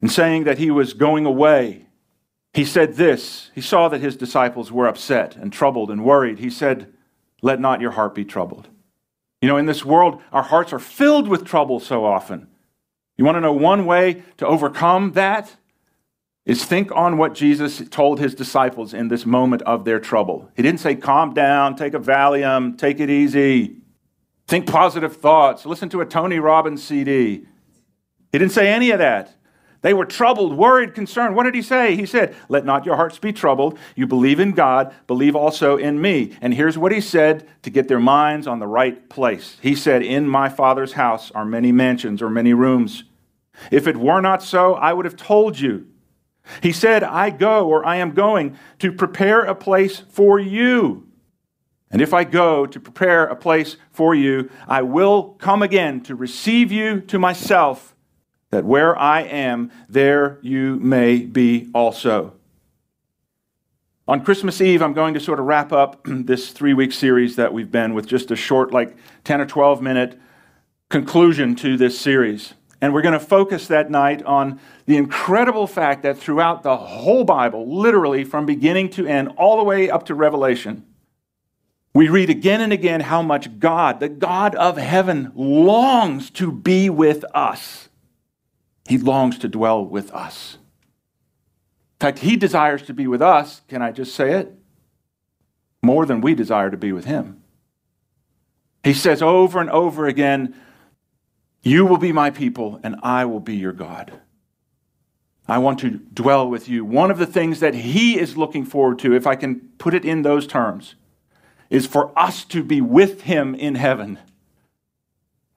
in 0.00 0.08
saying 0.08 0.44
that 0.44 0.58
he 0.58 0.70
was 0.70 0.92
going 0.92 1.26
away, 1.26 1.86
he 2.54 2.64
said 2.64 2.94
this. 2.94 3.50
He 3.54 3.60
saw 3.60 3.88
that 3.88 4.00
his 4.00 4.16
disciples 4.16 4.72
were 4.72 4.86
upset 4.86 5.36
and 5.36 5.52
troubled 5.52 5.90
and 5.90 6.04
worried. 6.04 6.38
He 6.38 6.50
said, 6.50 6.92
Let 7.42 7.60
not 7.60 7.80
your 7.80 7.92
heart 7.92 8.14
be 8.14 8.24
troubled. 8.24 8.68
You 9.40 9.48
know, 9.48 9.56
in 9.56 9.66
this 9.66 9.84
world, 9.84 10.20
our 10.32 10.42
hearts 10.42 10.72
are 10.72 10.78
filled 10.78 11.28
with 11.28 11.44
trouble 11.44 11.80
so 11.80 12.04
often. 12.04 12.48
You 13.16 13.24
want 13.24 13.36
to 13.36 13.40
know 13.40 13.52
one 13.52 13.86
way 13.86 14.22
to 14.38 14.46
overcome 14.46 15.12
that? 15.12 15.56
Is 16.44 16.64
think 16.64 16.90
on 16.92 17.18
what 17.18 17.34
Jesus 17.34 17.82
told 17.90 18.18
his 18.18 18.34
disciples 18.34 18.94
in 18.94 19.08
this 19.08 19.26
moment 19.26 19.60
of 19.62 19.84
their 19.84 20.00
trouble. 20.00 20.50
He 20.56 20.62
didn't 20.62 20.80
say, 20.80 20.94
calm 20.94 21.34
down, 21.34 21.76
take 21.76 21.92
a 21.92 22.00
Valium, 22.00 22.78
take 22.78 23.00
it 23.00 23.10
easy, 23.10 23.76
think 24.46 24.66
positive 24.66 25.14
thoughts, 25.14 25.66
listen 25.66 25.90
to 25.90 26.00
a 26.00 26.06
Tony 26.06 26.38
Robbins 26.38 26.82
CD. 26.82 27.44
He 28.32 28.38
didn't 28.38 28.52
say 28.52 28.68
any 28.72 28.90
of 28.92 28.98
that. 28.98 29.34
They 29.80 29.94
were 29.94 30.06
troubled, 30.06 30.56
worried, 30.56 30.94
concerned. 30.94 31.36
What 31.36 31.44
did 31.44 31.54
he 31.54 31.62
say? 31.62 31.94
He 31.94 32.04
said, 32.04 32.34
Let 32.48 32.64
not 32.64 32.84
your 32.84 32.96
hearts 32.96 33.18
be 33.18 33.32
troubled. 33.32 33.78
You 33.94 34.06
believe 34.06 34.40
in 34.40 34.52
God, 34.52 34.92
believe 35.06 35.36
also 35.36 35.76
in 35.76 36.00
me. 36.00 36.36
And 36.40 36.52
here's 36.52 36.76
what 36.76 36.90
he 36.90 37.00
said 37.00 37.48
to 37.62 37.70
get 37.70 37.86
their 37.86 38.00
minds 38.00 38.46
on 38.48 38.58
the 38.58 38.66
right 38.66 39.08
place. 39.08 39.56
He 39.62 39.76
said, 39.76 40.02
In 40.02 40.28
my 40.28 40.48
Father's 40.48 40.94
house 40.94 41.30
are 41.30 41.44
many 41.44 41.70
mansions 41.70 42.20
or 42.20 42.28
many 42.28 42.54
rooms. 42.54 43.04
If 43.70 43.86
it 43.86 43.96
were 43.96 44.20
not 44.20 44.42
so, 44.42 44.74
I 44.74 44.92
would 44.92 45.04
have 45.04 45.16
told 45.16 45.58
you. 45.60 45.86
He 46.62 46.72
said, 46.72 47.04
I 47.04 47.30
go 47.30 47.68
or 47.68 47.84
I 47.84 47.96
am 47.96 48.12
going 48.12 48.56
to 48.80 48.90
prepare 48.90 49.42
a 49.42 49.54
place 49.54 50.02
for 50.08 50.40
you. 50.40 51.06
And 51.90 52.02
if 52.02 52.12
I 52.12 52.24
go 52.24 52.66
to 52.66 52.80
prepare 52.80 53.24
a 53.24 53.36
place 53.36 53.76
for 53.90 54.14
you, 54.14 54.50
I 54.66 54.82
will 54.82 55.34
come 55.38 55.62
again 55.62 56.02
to 56.02 56.14
receive 56.14 56.72
you 56.72 57.00
to 57.02 57.18
myself 57.18 57.94
that 58.50 58.64
where 58.64 58.98
I 58.98 59.22
am, 59.22 59.70
there 59.88 60.38
you 60.42 60.76
may 60.76 61.18
be 61.18 61.70
also. 61.74 62.34
On 64.06 64.24
Christmas 64.24 64.62
Eve, 64.62 64.80
I'm 64.80 64.94
going 64.94 65.12
to 65.14 65.20
sort 65.20 65.38
of 65.38 65.44
wrap 65.44 65.70
up 65.70 66.00
this 66.06 66.50
three 66.52 66.72
week 66.72 66.92
series 66.92 67.36
that 67.36 67.52
we've 67.52 67.70
been 67.70 67.92
with 67.92 68.06
just 68.06 68.30
a 68.30 68.36
short, 68.36 68.72
like 68.72 68.96
10 69.24 69.40
or 69.40 69.46
12 69.46 69.82
minute 69.82 70.18
conclusion 70.88 71.54
to 71.56 71.76
this 71.76 72.00
series. 72.00 72.54
And 72.80 72.94
we're 72.94 73.02
going 73.02 73.12
to 73.12 73.20
focus 73.20 73.66
that 73.66 73.90
night 73.90 74.22
on 74.22 74.60
the 74.86 74.96
incredible 74.96 75.66
fact 75.66 76.02
that 76.04 76.16
throughout 76.16 76.62
the 76.62 76.76
whole 76.76 77.24
Bible, 77.24 77.76
literally 77.76 78.24
from 78.24 78.46
beginning 78.46 78.88
to 78.90 79.06
end, 79.06 79.28
all 79.36 79.58
the 79.58 79.64
way 79.64 79.90
up 79.90 80.06
to 80.06 80.14
Revelation, 80.14 80.86
we 81.92 82.08
read 82.08 82.30
again 82.30 82.60
and 82.60 82.72
again 82.72 83.00
how 83.00 83.20
much 83.20 83.58
God, 83.58 83.98
the 83.98 84.08
God 84.08 84.54
of 84.54 84.76
heaven, 84.76 85.32
longs 85.34 86.30
to 86.30 86.52
be 86.52 86.88
with 86.88 87.24
us. 87.34 87.87
He 88.88 88.96
longs 88.96 89.38
to 89.40 89.48
dwell 89.48 89.84
with 89.84 90.10
us. 90.14 90.56
In 92.00 92.06
fact, 92.06 92.20
He 92.20 92.36
desires 92.36 92.80
to 92.82 92.94
be 92.94 93.06
with 93.06 93.20
us, 93.20 93.60
can 93.68 93.82
I 93.82 93.92
just 93.92 94.14
say 94.14 94.32
it? 94.32 94.54
More 95.82 96.06
than 96.06 96.22
we 96.22 96.34
desire 96.34 96.70
to 96.70 96.76
be 96.78 96.92
with 96.92 97.04
Him. 97.04 97.42
He 98.82 98.94
says 98.94 99.20
over 99.20 99.60
and 99.60 99.68
over 99.68 100.06
again, 100.06 100.54
You 101.60 101.84
will 101.84 101.98
be 101.98 102.12
my 102.12 102.30
people, 102.30 102.80
and 102.82 102.96
I 103.02 103.26
will 103.26 103.40
be 103.40 103.56
your 103.56 103.74
God. 103.74 104.22
I 105.46 105.58
want 105.58 105.80
to 105.80 105.90
dwell 105.90 106.48
with 106.48 106.66
you. 106.66 106.82
One 106.82 107.10
of 107.10 107.18
the 107.18 107.26
things 107.26 107.60
that 107.60 107.74
He 107.74 108.18
is 108.18 108.38
looking 108.38 108.64
forward 108.64 108.98
to, 109.00 109.14
if 109.14 109.26
I 109.26 109.36
can 109.36 109.68
put 109.76 109.92
it 109.92 110.06
in 110.06 110.22
those 110.22 110.46
terms, 110.46 110.94
is 111.68 111.86
for 111.86 112.18
us 112.18 112.42
to 112.44 112.62
be 112.62 112.80
with 112.80 113.22
Him 113.22 113.54
in 113.54 113.74
heaven. 113.74 114.18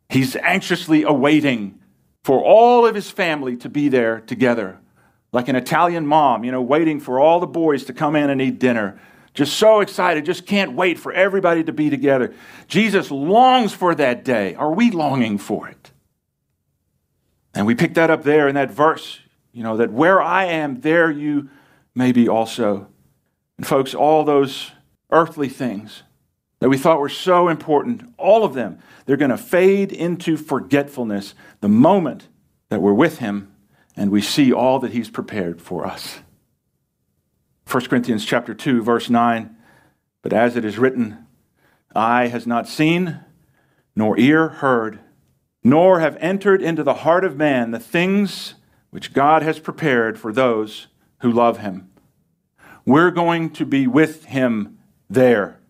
He's 0.10 0.36
anxiously 0.36 1.04
awaiting 1.04 1.81
for 2.23 2.43
all 2.43 2.86
of 2.86 2.95
his 2.95 3.10
family 3.10 3.57
to 3.57 3.69
be 3.69 3.89
there 3.89 4.21
together, 4.21 4.79
like 5.31 5.47
an 5.47 5.55
Italian 5.55 6.05
mom, 6.05 6.43
you 6.43 6.51
know, 6.51 6.62
waiting 6.62 6.99
for 6.99 7.19
all 7.19 7.39
the 7.39 7.47
boys 7.47 7.86
to 7.86 7.93
come 7.93 8.15
in 8.15 8.29
and 8.29 8.41
eat 8.41 8.60
dinner. 8.60 8.99
Just 9.34 9.57
so 9.57 9.79
excited, 9.79 10.25
just 10.25 10.45
can't 10.45 10.73
wait 10.73 10.99
for 10.99 11.13
everybody 11.13 11.63
to 11.63 11.71
be 11.71 11.89
together. 11.89 12.34
Jesus 12.67 13.10
longs 13.10 13.73
for 13.73 13.95
that 13.95 14.25
day. 14.25 14.55
Are 14.55 14.73
we 14.73 14.91
longing 14.91 15.38
for 15.38 15.69
it? 15.69 15.91
And 17.53 17.65
we 17.65 17.75
pick 17.75 17.93
that 17.93 18.10
up 18.10 18.23
there 18.23 18.47
in 18.47 18.55
that 18.55 18.71
verse, 18.71 19.19
you 19.51 19.63
know, 19.63 19.77
that 19.77 19.91
where 19.91 20.21
I 20.21 20.45
am, 20.45 20.81
there 20.81 21.10
you 21.10 21.49
may 21.95 22.12
be 22.12 22.27
also. 22.27 22.88
And 23.57 23.65
folks, 23.65 23.93
all 23.93 24.23
those 24.23 24.71
earthly 25.12 25.49
things 25.49 26.03
that 26.62 26.69
we 26.69 26.78
thought 26.78 27.00
were 27.00 27.10
so 27.10 27.50
important, 27.50 28.13
all 28.17 28.43
of 28.43 28.54
them, 28.54 28.78
they're 29.06 29.17
going 29.17 29.32
to 29.32 29.38
fade 29.38 29.91
into 29.91 30.38
forgetfulness 30.38 31.34
the 31.60 31.67
moment 31.67 32.28
that 32.69 32.84
we're 32.84 32.93
with 32.93 33.17
Him 33.17 33.52
and 33.97 34.12
we 34.12 34.21
see 34.21 34.54
all 34.54 34.78
that 34.80 34.93
He's 34.93 35.10
prepared 35.10 35.60
for 35.60 35.88
us. 35.88 36.19
1 37.69 37.86
Corinthians 37.88 38.24
chapter 38.24 38.54
2 38.54 38.84
verse 38.84 39.10
9, 39.10 39.56
but 40.21 40.34
as 40.34 40.56
it 40.56 40.63
is 40.63 40.78
written, 40.78 41.26
eye 41.95 42.28
has 42.28 42.45
not 42.45 42.67
seen, 42.67 43.21
nor 43.95 44.17
ear 44.19 44.50
heard, 44.50 45.00
nor 45.63 46.00
have 46.00 46.15
entered 46.17 46.62
into 46.62 46.84
the 46.84 46.93
heart 46.93 47.26
of 47.26 47.36
man 47.36 47.71
the 47.71 47.80
things 47.80 48.54
which 48.91 49.13
God 49.13 49.41
has 49.41 49.58
prepared 49.58 50.19
for 50.19 50.32
those 50.32 50.88
who 51.21 51.32
love 51.32 51.58
him. 51.58 51.89
We're 52.86 53.12
going 53.12 53.50
to 53.54 53.65
be 53.65 53.88
with 53.88 54.26
him 54.26 54.78
there. 55.10 55.61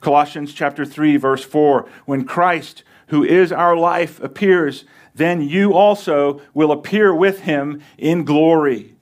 Colossians 0.00 0.52
chapter 0.52 0.84
3 0.84 1.16
verse 1.16 1.44
4, 1.44 1.88
when 2.06 2.24
Christ, 2.24 2.84
who 3.08 3.24
is 3.24 3.52
our 3.52 3.76
life, 3.76 4.20
appears, 4.22 4.84
then 5.14 5.40
you 5.40 5.74
also 5.74 6.40
will 6.54 6.72
appear 6.72 7.14
with 7.14 7.40
him 7.40 7.80
in 7.98 8.24
glory. 8.24 8.94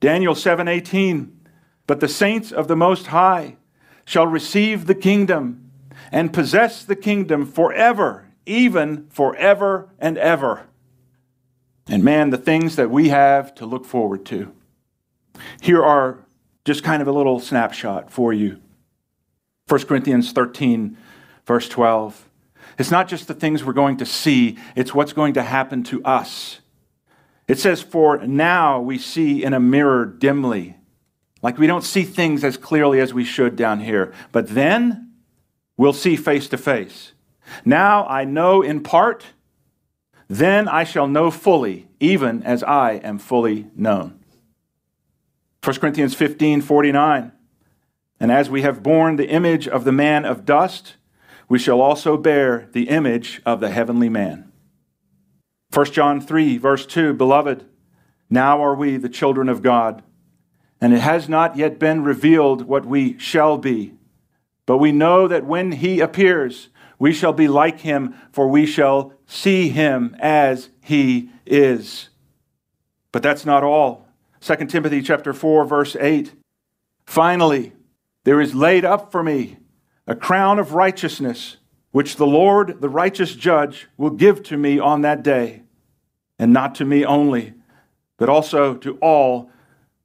Daniel 0.00 0.34
7:18, 0.34 1.30
but 1.86 2.00
the 2.00 2.08
saints 2.08 2.52
of 2.52 2.68
the 2.68 2.76
most 2.76 3.08
high 3.08 3.56
shall 4.04 4.26
receive 4.26 4.86
the 4.86 4.94
kingdom 4.94 5.70
and 6.12 6.32
possess 6.32 6.84
the 6.84 6.96
kingdom 6.96 7.46
forever, 7.46 8.26
even 8.46 9.06
forever 9.08 9.88
and 9.98 10.18
ever. 10.18 10.62
And 11.88 12.02
man, 12.02 12.30
the 12.30 12.38
things 12.38 12.76
that 12.76 12.90
we 12.90 13.08
have 13.10 13.54
to 13.56 13.66
look 13.66 13.84
forward 13.84 14.24
to. 14.26 14.52
Here 15.60 15.82
are 15.82 16.18
just 16.64 16.82
kind 16.82 17.02
of 17.02 17.08
a 17.08 17.12
little 17.12 17.40
snapshot 17.40 18.10
for 18.10 18.32
you. 18.32 18.60
1 19.68 19.86
Corinthians 19.86 20.32
13, 20.32 20.96
verse 21.46 21.68
12. 21.68 22.28
It's 22.78 22.90
not 22.90 23.08
just 23.08 23.28
the 23.28 23.34
things 23.34 23.64
we're 23.64 23.72
going 23.72 23.96
to 23.98 24.06
see, 24.06 24.58
it's 24.76 24.94
what's 24.94 25.12
going 25.12 25.34
to 25.34 25.42
happen 25.42 25.82
to 25.84 26.02
us. 26.04 26.60
It 27.46 27.58
says, 27.58 27.80
For 27.82 28.18
now 28.18 28.80
we 28.80 28.98
see 28.98 29.44
in 29.44 29.54
a 29.54 29.60
mirror 29.60 30.04
dimly. 30.04 30.76
Like 31.42 31.58
we 31.58 31.66
don't 31.66 31.84
see 31.84 32.04
things 32.04 32.42
as 32.42 32.56
clearly 32.56 33.00
as 33.00 33.12
we 33.12 33.24
should 33.24 33.54
down 33.54 33.80
here. 33.80 34.12
But 34.32 34.48
then 34.48 35.12
we'll 35.76 35.92
see 35.92 36.16
face 36.16 36.48
to 36.48 36.56
face. 36.56 37.12
Now 37.64 38.06
I 38.06 38.24
know 38.24 38.62
in 38.62 38.82
part, 38.82 39.26
then 40.28 40.68
I 40.68 40.84
shall 40.84 41.06
know 41.06 41.30
fully, 41.30 41.86
even 42.00 42.42
as 42.42 42.62
I 42.62 42.92
am 42.92 43.18
fully 43.18 43.66
known. 43.76 44.20
1 45.62 45.76
Corinthians 45.76 46.14
15 46.14 46.62
49. 46.62 47.32
And 48.24 48.32
as 48.32 48.48
we 48.48 48.62
have 48.62 48.82
borne 48.82 49.16
the 49.16 49.28
image 49.28 49.68
of 49.68 49.84
the 49.84 49.92
man 49.92 50.24
of 50.24 50.46
dust, 50.46 50.94
we 51.46 51.58
shall 51.58 51.82
also 51.82 52.16
bear 52.16 52.70
the 52.72 52.88
image 52.88 53.42
of 53.44 53.60
the 53.60 53.68
heavenly 53.68 54.08
man. 54.08 54.50
1 55.74 55.92
John 55.92 56.22
3, 56.22 56.56
verse 56.56 56.86
2 56.86 57.12
Beloved, 57.12 57.66
now 58.30 58.64
are 58.64 58.74
we 58.74 58.96
the 58.96 59.10
children 59.10 59.50
of 59.50 59.60
God, 59.60 60.02
and 60.80 60.94
it 60.94 61.00
has 61.00 61.28
not 61.28 61.58
yet 61.58 61.78
been 61.78 62.02
revealed 62.02 62.62
what 62.62 62.86
we 62.86 63.18
shall 63.18 63.58
be. 63.58 63.92
But 64.64 64.78
we 64.78 64.90
know 64.90 65.28
that 65.28 65.44
when 65.44 65.72
he 65.72 66.00
appears, 66.00 66.70
we 66.98 67.12
shall 67.12 67.34
be 67.34 67.46
like 67.46 67.80
him, 67.80 68.14
for 68.32 68.48
we 68.48 68.64
shall 68.64 69.12
see 69.26 69.68
him 69.68 70.16
as 70.18 70.70
he 70.80 71.28
is. 71.44 72.08
But 73.12 73.22
that's 73.22 73.44
not 73.44 73.62
all. 73.62 74.08
2 74.40 74.64
Timothy 74.64 75.02
chapter 75.02 75.34
4 75.34 75.66
verse 75.66 75.94
8. 75.94 76.32
Finally, 77.04 77.74
there 78.24 78.40
is 78.40 78.54
laid 78.54 78.84
up 78.84 79.12
for 79.12 79.22
me 79.22 79.58
a 80.06 80.14
crown 80.14 80.58
of 80.58 80.74
righteousness 80.74 81.56
which 81.92 82.16
the 82.16 82.26
Lord, 82.26 82.80
the 82.80 82.88
righteous 82.88 83.34
judge, 83.34 83.86
will 83.96 84.10
give 84.10 84.42
to 84.44 84.56
me 84.56 84.80
on 84.80 85.02
that 85.02 85.22
day, 85.22 85.62
and 86.38 86.52
not 86.52 86.74
to 86.76 86.84
me 86.84 87.04
only, 87.04 87.54
but 88.16 88.28
also 88.28 88.74
to 88.74 88.96
all 88.96 89.50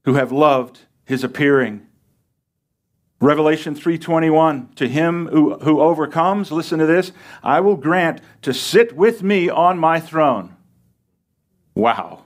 who 0.05 0.13
have 0.13 0.31
loved 0.31 0.81
his 1.03 1.23
appearing. 1.23 1.85
Revelation 3.19 3.73
3:21 3.73 4.75
To 4.75 4.87
him 4.87 5.27
who, 5.27 5.55
who 5.59 5.81
overcomes, 5.81 6.51
listen 6.51 6.79
to 6.79 6.85
this, 6.85 7.11
I 7.41 7.59
will 7.59 7.75
grant 7.75 8.21
to 8.43 8.53
sit 8.53 8.95
with 8.95 9.23
me 9.23 9.49
on 9.49 9.79
my 9.79 9.99
throne. 9.99 10.55
Wow 11.73 12.25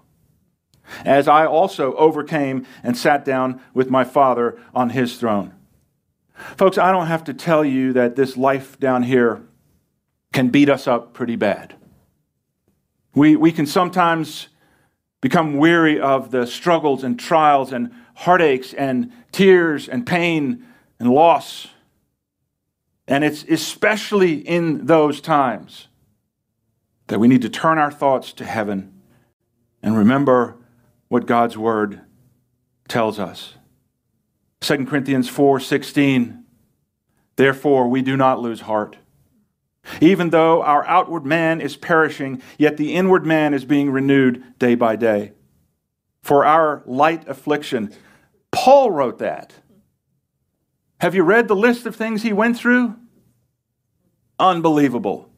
as 1.05 1.27
I 1.27 1.45
also 1.45 1.93
overcame 1.93 2.65
and 2.83 2.97
sat 2.97 3.25
down 3.25 3.61
with 3.73 3.89
my 3.89 4.03
Father 4.03 4.57
on 4.73 4.91
his 4.91 5.17
throne. 5.17 5.53
Folks, 6.57 6.77
I 6.77 6.91
don't 6.91 7.07
have 7.07 7.23
to 7.25 7.33
tell 7.33 7.63
you 7.63 7.93
that 7.93 8.15
this 8.15 8.35
life 8.35 8.79
down 8.79 9.03
here 9.03 9.41
can 10.31 10.49
beat 10.49 10.69
us 10.69 10.87
up 10.87 11.13
pretty 11.13 11.35
bad. 11.35 11.75
We, 13.15 13.35
we 13.35 13.51
can 13.51 13.65
sometimes 13.65 14.47
become 15.21 15.57
weary 15.57 15.99
of 15.99 16.31
the 16.31 16.45
struggles 16.45 17.03
and 17.03 17.19
trials 17.19 17.71
and 17.71 17.91
heartaches 18.15 18.73
and 18.73 19.11
tears 19.31 19.87
and 19.87 20.05
pain 20.05 20.65
and 20.99 21.09
loss. 21.09 21.67
And 23.07 23.23
it's 23.23 23.43
especially 23.43 24.35
in 24.35 24.85
those 24.85 25.21
times 25.21 25.87
that 27.07 27.19
we 27.19 27.27
need 27.27 27.41
to 27.43 27.49
turn 27.49 27.77
our 27.77 27.91
thoughts 27.91 28.33
to 28.33 28.45
heaven 28.45 29.01
and 29.81 29.97
remember 29.97 30.57
what 31.09 31.25
God's 31.25 31.57
word 31.57 32.01
tells 32.87 33.19
us. 33.19 33.55
2 34.63 34.85
Corinthians 34.85 35.29
4:16 35.29 36.43
Therefore 37.35 37.87
we 37.89 38.01
do 38.01 38.15
not 38.15 38.39
lose 38.39 38.61
heart. 38.61 38.97
Even 39.99 40.29
though 40.29 40.61
our 40.61 40.85
outward 40.85 41.25
man 41.25 41.59
is 41.59 41.75
perishing, 41.75 42.41
yet 42.57 42.77
the 42.77 42.93
inward 42.93 43.25
man 43.25 43.53
is 43.53 43.65
being 43.65 43.91
renewed 43.91 44.41
day 44.57 44.75
by 44.75 44.95
day. 44.95 45.33
For 46.21 46.45
our 46.45 46.81
light 46.85 47.27
affliction, 47.27 47.93
Paul 48.51 48.91
wrote 48.91 49.19
that. 49.19 49.53
Have 51.01 51.15
you 51.15 51.23
read 51.23 51.49
the 51.49 51.55
list 51.55 51.85
of 51.85 51.97
things 51.97 52.23
he 52.23 52.31
went 52.31 52.57
through? 52.57 52.95
Unbelievable. 54.39 55.29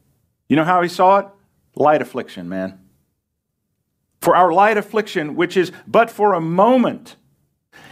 You 0.48 0.54
know 0.54 0.64
how 0.64 0.82
he 0.82 0.88
saw 0.88 1.18
it? 1.18 1.26
Light 1.74 2.00
affliction, 2.00 2.48
man. 2.48 2.78
For 4.20 4.36
our 4.36 4.52
light 4.52 4.76
affliction, 4.76 5.34
which 5.34 5.56
is 5.56 5.72
but 5.88 6.10
for 6.10 6.34
a 6.34 6.40
moment, 6.40 7.16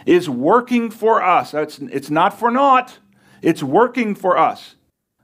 is 0.07 0.29
working 0.29 0.90
for 0.90 1.23
us. 1.23 1.55
It's, 1.55 1.79
it's 1.79 2.11
not 2.11 2.38
for 2.38 2.51
naught, 2.51 2.99
it's 3.42 3.62
working 3.62 4.14
for 4.14 4.38
us 4.38 4.75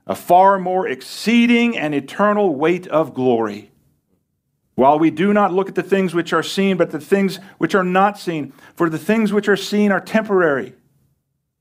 a 0.07 0.15
far 0.15 0.57
more 0.59 0.87
exceeding 0.87 1.77
and 1.77 1.93
eternal 1.93 2.55
weight 2.55 2.87
of 2.87 3.13
glory. 3.13 3.71
While 4.75 4.99
we 4.99 5.11
do 5.11 5.31
not 5.31 5.53
look 5.53 5.69
at 5.69 5.75
the 5.75 5.83
things 5.83 6.13
which 6.13 6.33
are 6.33 6.43
seen, 6.43 6.75
but 6.75 6.91
the 6.91 6.99
things 6.99 7.39
which 7.59 7.75
are 7.75 7.83
not 7.83 8.17
seen. 8.17 8.51
For 8.73 8.89
the 8.89 8.97
things 8.97 9.31
which 9.31 9.47
are 9.47 9.55
seen 9.55 9.91
are 9.91 10.01
temporary, 10.01 10.73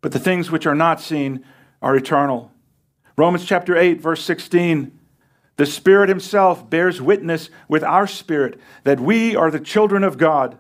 but 0.00 0.12
the 0.12 0.18
things 0.18 0.50
which 0.50 0.66
are 0.66 0.74
not 0.74 1.00
seen 1.00 1.44
are 1.82 1.94
eternal. 1.94 2.50
Romans 3.16 3.44
chapter 3.44 3.76
8, 3.76 4.00
verse 4.00 4.24
16 4.24 4.98
the 5.60 5.66
Spirit 5.66 6.08
Himself 6.08 6.70
bears 6.70 7.02
witness 7.02 7.50
with 7.68 7.84
our 7.84 8.06
spirit 8.06 8.58
that 8.84 8.98
we 8.98 9.36
are 9.36 9.50
the 9.50 9.60
children 9.60 10.02
of 10.02 10.16
God. 10.16 10.58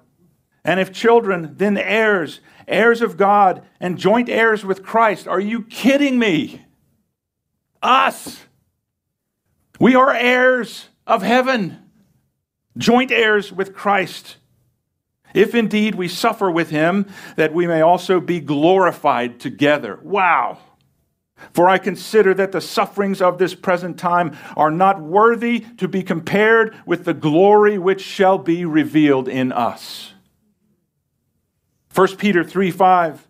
And 0.64 0.78
if 0.78 0.92
children, 0.92 1.54
then 1.56 1.76
heirs, 1.76 2.40
heirs 2.68 3.02
of 3.02 3.16
God, 3.16 3.64
and 3.80 3.98
joint 3.98 4.28
heirs 4.28 4.64
with 4.64 4.82
Christ. 4.82 5.26
Are 5.26 5.40
you 5.40 5.62
kidding 5.62 6.18
me? 6.18 6.64
Us. 7.82 8.44
We 9.78 9.94
are 9.94 10.12
heirs 10.14 10.88
of 11.06 11.22
heaven, 11.22 11.78
joint 12.76 13.10
heirs 13.10 13.50
with 13.50 13.74
Christ. 13.74 14.36
If 15.32 15.54
indeed 15.54 15.94
we 15.94 16.08
suffer 16.08 16.50
with 16.50 16.70
him, 16.70 17.06
that 17.36 17.54
we 17.54 17.66
may 17.66 17.80
also 17.80 18.20
be 18.20 18.40
glorified 18.40 19.40
together. 19.40 19.98
Wow. 20.02 20.58
For 21.52 21.68
I 21.68 21.78
consider 21.78 22.34
that 22.34 22.52
the 22.52 22.60
sufferings 22.60 23.22
of 23.22 23.38
this 23.38 23.54
present 23.54 23.98
time 23.98 24.36
are 24.56 24.70
not 24.70 25.00
worthy 25.00 25.60
to 25.78 25.88
be 25.88 26.02
compared 26.02 26.76
with 26.84 27.04
the 27.04 27.14
glory 27.14 27.78
which 27.78 28.02
shall 28.02 28.36
be 28.36 28.64
revealed 28.64 29.28
in 29.28 29.50
us. 29.50 30.12
1 31.94 32.16
Peter 32.16 32.44
3 32.44 32.70
5. 32.70 33.26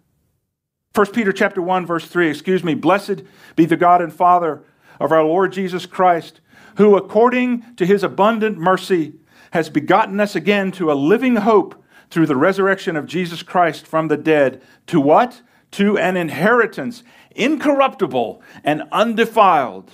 1 0.92 1.06
Peter 1.12 1.32
chapter 1.32 1.62
1, 1.62 1.86
verse 1.86 2.06
3, 2.06 2.28
excuse 2.28 2.64
me, 2.64 2.74
blessed 2.74 3.22
be 3.54 3.64
the 3.64 3.76
God 3.76 4.02
and 4.02 4.12
Father 4.12 4.64
of 4.98 5.12
our 5.12 5.22
Lord 5.22 5.52
Jesus 5.52 5.86
Christ, 5.86 6.40
who 6.76 6.96
according 6.96 7.76
to 7.76 7.86
his 7.86 8.02
abundant 8.02 8.58
mercy 8.58 9.14
has 9.52 9.68
begotten 9.70 10.18
us 10.18 10.34
again 10.34 10.72
to 10.72 10.90
a 10.90 10.94
living 10.94 11.36
hope 11.36 11.82
through 12.10 12.26
the 12.26 12.36
resurrection 12.36 12.96
of 12.96 13.06
Jesus 13.06 13.42
Christ 13.42 13.86
from 13.86 14.08
the 14.08 14.16
dead. 14.16 14.60
To 14.88 15.00
what? 15.00 15.42
To 15.72 15.96
an 15.96 16.16
inheritance 16.16 17.04
incorruptible 17.36 18.42
and 18.64 18.82
undefiled, 18.90 19.92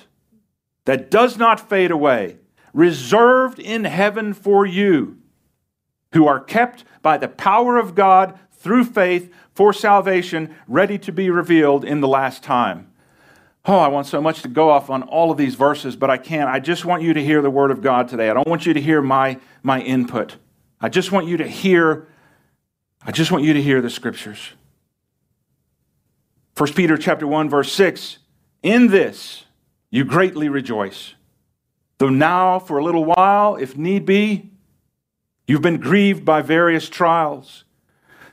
that 0.86 1.10
does 1.10 1.36
not 1.36 1.68
fade 1.68 1.90
away, 1.90 2.38
reserved 2.72 3.58
in 3.58 3.84
heaven 3.84 4.32
for 4.32 4.64
you, 4.64 5.18
who 6.12 6.26
are 6.26 6.40
kept 6.40 6.84
by 7.02 7.18
the 7.18 7.28
power 7.28 7.76
of 7.76 7.94
God 7.94 8.38
through 8.66 8.82
faith 8.82 9.32
for 9.54 9.72
salvation, 9.72 10.52
ready 10.66 10.98
to 10.98 11.12
be 11.12 11.30
revealed 11.30 11.84
in 11.84 12.00
the 12.00 12.08
last 12.08 12.42
time. 12.42 12.90
Oh, 13.64 13.78
I 13.78 13.86
want 13.86 14.08
so 14.08 14.20
much 14.20 14.42
to 14.42 14.48
go 14.48 14.70
off 14.70 14.90
on 14.90 15.04
all 15.04 15.30
of 15.30 15.38
these 15.38 15.54
verses, 15.54 15.94
but 15.94 16.10
I 16.10 16.18
can't. 16.18 16.50
I 16.50 16.58
just 16.58 16.84
want 16.84 17.04
you 17.04 17.14
to 17.14 17.22
hear 17.22 17.42
the 17.42 17.50
word 17.50 17.70
of 17.70 17.80
God 17.80 18.08
today. 18.08 18.28
I 18.28 18.34
don't 18.34 18.48
want 18.48 18.66
you 18.66 18.74
to 18.74 18.80
hear 18.80 19.00
my, 19.00 19.38
my 19.62 19.80
input. 19.80 20.34
I 20.80 20.88
just 20.88 21.12
want 21.12 21.28
you 21.28 21.36
to 21.36 21.46
hear, 21.46 22.08
I 23.04 23.12
just 23.12 23.30
want 23.30 23.44
you 23.44 23.52
to 23.52 23.62
hear 23.62 23.80
the 23.80 23.88
scriptures. 23.88 24.50
1 26.56 26.72
Peter 26.72 26.98
chapter 26.98 27.28
1 27.28 27.48
verse 27.48 27.72
6, 27.72 28.18
in 28.64 28.88
this 28.88 29.44
you 29.90 30.04
greatly 30.04 30.48
rejoice. 30.48 31.14
Though 31.98 32.08
now 32.08 32.58
for 32.58 32.78
a 32.78 32.84
little 32.84 33.04
while, 33.04 33.54
if 33.54 33.76
need 33.76 34.06
be, 34.06 34.50
you've 35.46 35.62
been 35.62 35.78
grieved 35.78 36.24
by 36.24 36.42
various 36.42 36.88
trials, 36.88 37.62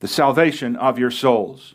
the 0.00 0.08
salvation 0.08 0.76
of 0.76 0.98
your 0.98 1.10
souls. 1.10 1.74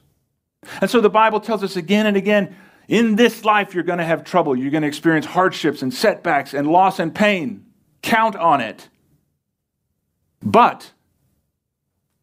And 0.79 0.89
so 0.89 1.01
the 1.01 1.09
Bible 1.09 1.39
tells 1.39 1.63
us 1.63 1.75
again 1.75 2.05
and 2.05 2.15
again 2.15 2.55
in 2.87 3.15
this 3.15 3.45
life, 3.45 3.73
you're 3.73 3.83
going 3.83 3.99
to 3.99 4.05
have 4.05 4.23
trouble. 4.23 4.55
You're 4.55 4.69
going 4.69 4.81
to 4.81 4.87
experience 4.87 5.25
hardships 5.25 5.81
and 5.81 5.93
setbacks 5.93 6.53
and 6.53 6.67
loss 6.67 6.99
and 6.99 7.15
pain. 7.15 7.65
Count 8.01 8.35
on 8.35 8.59
it. 8.59 8.89
But 10.43 10.91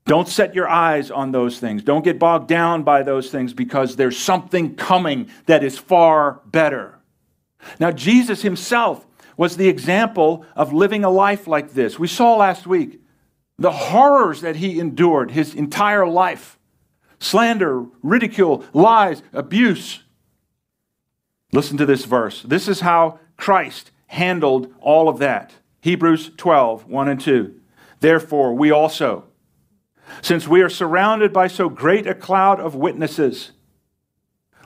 don't 0.04 0.28
set 0.28 0.54
your 0.54 0.68
eyes 0.68 1.10
on 1.10 1.32
those 1.32 1.58
things. 1.58 1.82
Don't 1.82 2.04
get 2.04 2.18
bogged 2.18 2.48
down 2.48 2.82
by 2.82 3.02
those 3.02 3.30
things 3.30 3.54
because 3.54 3.96
there's 3.96 4.18
something 4.18 4.74
coming 4.74 5.30
that 5.46 5.64
is 5.64 5.78
far 5.78 6.42
better. 6.44 6.98
Now, 7.80 7.90
Jesus 7.90 8.42
himself 8.42 9.06
was 9.36 9.56
the 9.56 9.68
example 9.68 10.44
of 10.54 10.72
living 10.72 11.04
a 11.04 11.10
life 11.10 11.46
like 11.46 11.72
this. 11.72 11.98
We 11.98 12.08
saw 12.08 12.36
last 12.36 12.66
week 12.66 13.00
the 13.58 13.72
horrors 13.72 14.40
that 14.40 14.56
he 14.56 14.78
endured 14.78 15.32
his 15.32 15.54
entire 15.54 16.06
life 16.06 16.58
slander, 17.20 17.84
ridicule, 18.02 18.64
lies, 18.72 19.22
abuse. 19.32 20.04
Listen 21.52 21.76
to 21.76 21.86
this 21.86 22.04
verse. 22.04 22.42
This 22.42 22.68
is 22.68 22.80
how 22.80 23.18
Christ 23.36 23.90
handled 24.06 24.72
all 24.80 25.08
of 25.08 25.18
that. 25.18 25.52
Hebrews 25.80 26.30
12, 26.36 26.86
1 26.86 27.08
and 27.08 27.20
2. 27.20 27.60
Therefore, 27.98 28.54
we 28.54 28.70
also 28.70 29.28
since 30.22 30.48
we 30.48 30.62
are 30.62 30.68
surrounded 30.68 31.32
by 31.32 31.46
so 31.48 31.68
great 31.68 32.06
a 32.06 32.14
cloud 32.14 32.60
of 32.60 32.74
witnesses, 32.74 33.52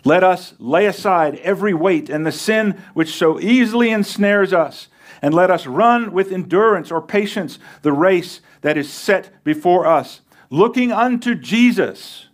let 0.05 0.25
us 0.25 0.55
lay 0.59 0.87
aside 0.87 1.37
every 1.37 1.75
weight 1.75 2.09
and 2.09 2.27
the 2.27 2.33
sin 2.33 2.81
which 2.95 3.15
so 3.15 3.39
easily 3.39 3.91
ensnares 3.91 4.53
us, 4.53 4.89
and 5.23 5.33
let 5.33 5.51
us 5.51 5.67
run 5.67 6.13
with 6.13 6.33
endurance 6.33 6.91
or 6.91 7.01
patience 7.01 7.59
the 7.81 7.93
race 7.93 8.41
that 8.61 8.77
is 8.77 8.93
set 8.93 9.43
before 9.45 9.87
us, 9.87 10.21
looking 10.51 10.93
unto 10.93 11.35
Jesus, 11.35 12.29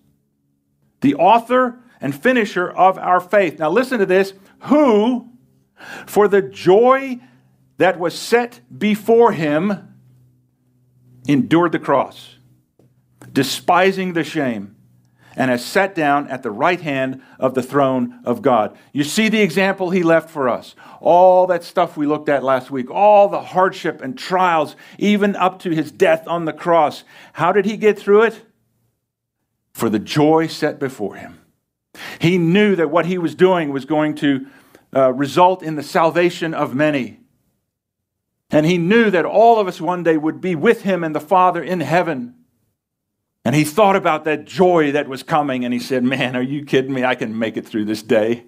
the 1.01 1.15
author 1.15 1.79
and 2.01 2.21
finisher 2.21 2.69
of 2.69 2.99
our 2.99 3.21
faith. 3.21 3.59
Now, 3.59 3.71
listen 3.71 3.99
to 4.01 4.07
this 4.07 4.33
who, 4.63 5.29
for 6.07 6.27
the 6.27 6.43
joy 6.43 7.21
that 7.77 8.01
was 8.01 8.19
set 8.19 8.61
before 8.77 9.31
him, 9.33 9.95
endured 11.29 11.73
the 11.73 11.79
cross 11.79 12.39
despising 13.33 14.15
the 14.15 14.25
shame, 14.25 14.75
and 15.39 15.53
has 15.53 15.65
sat 15.65 15.95
down 15.95 16.27
at 16.29 16.43
the 16.43 16.51
right 16.51 16.81
hand 16.81 17.23
of 17.39 17.55
the 17.55 17.63
throne 17.63 18.19
of 18.25 18.43
God. 18.43 18.77
You 18.93 19.05
see 19.05 19.29
the 19.29 19.41
example 19.41 19.91
he 19.91 20.03
left 20.03 20.29
for 20.29 20.49
us. 20.49 20.75
All 21.01 21.47
that 21.47 21.63
stuff 21.63 21.97
we 21.97 22.07
looked 22.07 22.29
at 22.29 22.43
last 22.43 22.73
week, 22.73 22.91
all 22.91 23.29
the 23.29 23.41
hardship 23.41 24.03
and 24.03 24.19
trials, 24.19 24.75
even 24.99 25.37
up 25.37 25.61
to 25.61 25.71
his 25.71 25.93
death 25.93 26.27
on 26.27 26.45
the 26.45 26.53
cross. 26.53 27.05
How 27.35 27.53
did 27.53 27.67
he 27.67 27.77
get 27.77 27.97
through 27.97 28.23
it? 28.23 28.43
For 29.73 29.89
the 29.89 30.01
joy 30.01 30.49
set 30.49 30.81
before 30.81 31.15
him. 31.15 31.39
He 32.19 32.37
knew 32.37 32.75
that 32.75 32.91
what 32.91 33.07
he 33.07 33.17
was 33.17 33.37
doing 33.37 33.71
was 33.71 33.85
going 33.85 34.17
to 34.17 34.47
uh, 34.95 35.13
result 35.13 35.63
in 35.63 35.77
the 35.77 35.85
salvation 35.85 36.53
of 36.53 36.75
many. 36.75 37.21
And 38.51 38.67
he 38.67 38.77
knew 38.77 39.09
that 39.11 39.25
all 39.25 39.61
of 39.61 39.69
us 39.69 39.81
one 39.81 40.03
day 40.03 40.17
would 40.17 40.41
be 40.41 40.57
with 40.57 40.83
him 40.83 41.05
and 41.05 41.15
the 41.15 41.21
Father 41.21 41.63
in 41.63 41.79
heaven. 41.79 42.35
And 43.45 43.55
he 43.55 43.65
thought 43.65 43.97
about 43.97 44.25
that 44.25 44.45
joy 44.45 44.93
that 44.93 45.09
was 45.09 45.23
coming 45.23 45.65
and 45.65 45.73
he 45.73 45.81
said, 45.81 46.05
Man, 46.05 46.37
are 46.37 46.43
you 46.43 46.65
kidding 46.65 46.93
me? 46.93 47.05
I 47.05 47.15
can 47.15 47.39
make 47.39 47.57
it 47.57 47.67
through 47.67 47.87
this 47.87 48.03
day. 48.03 48.45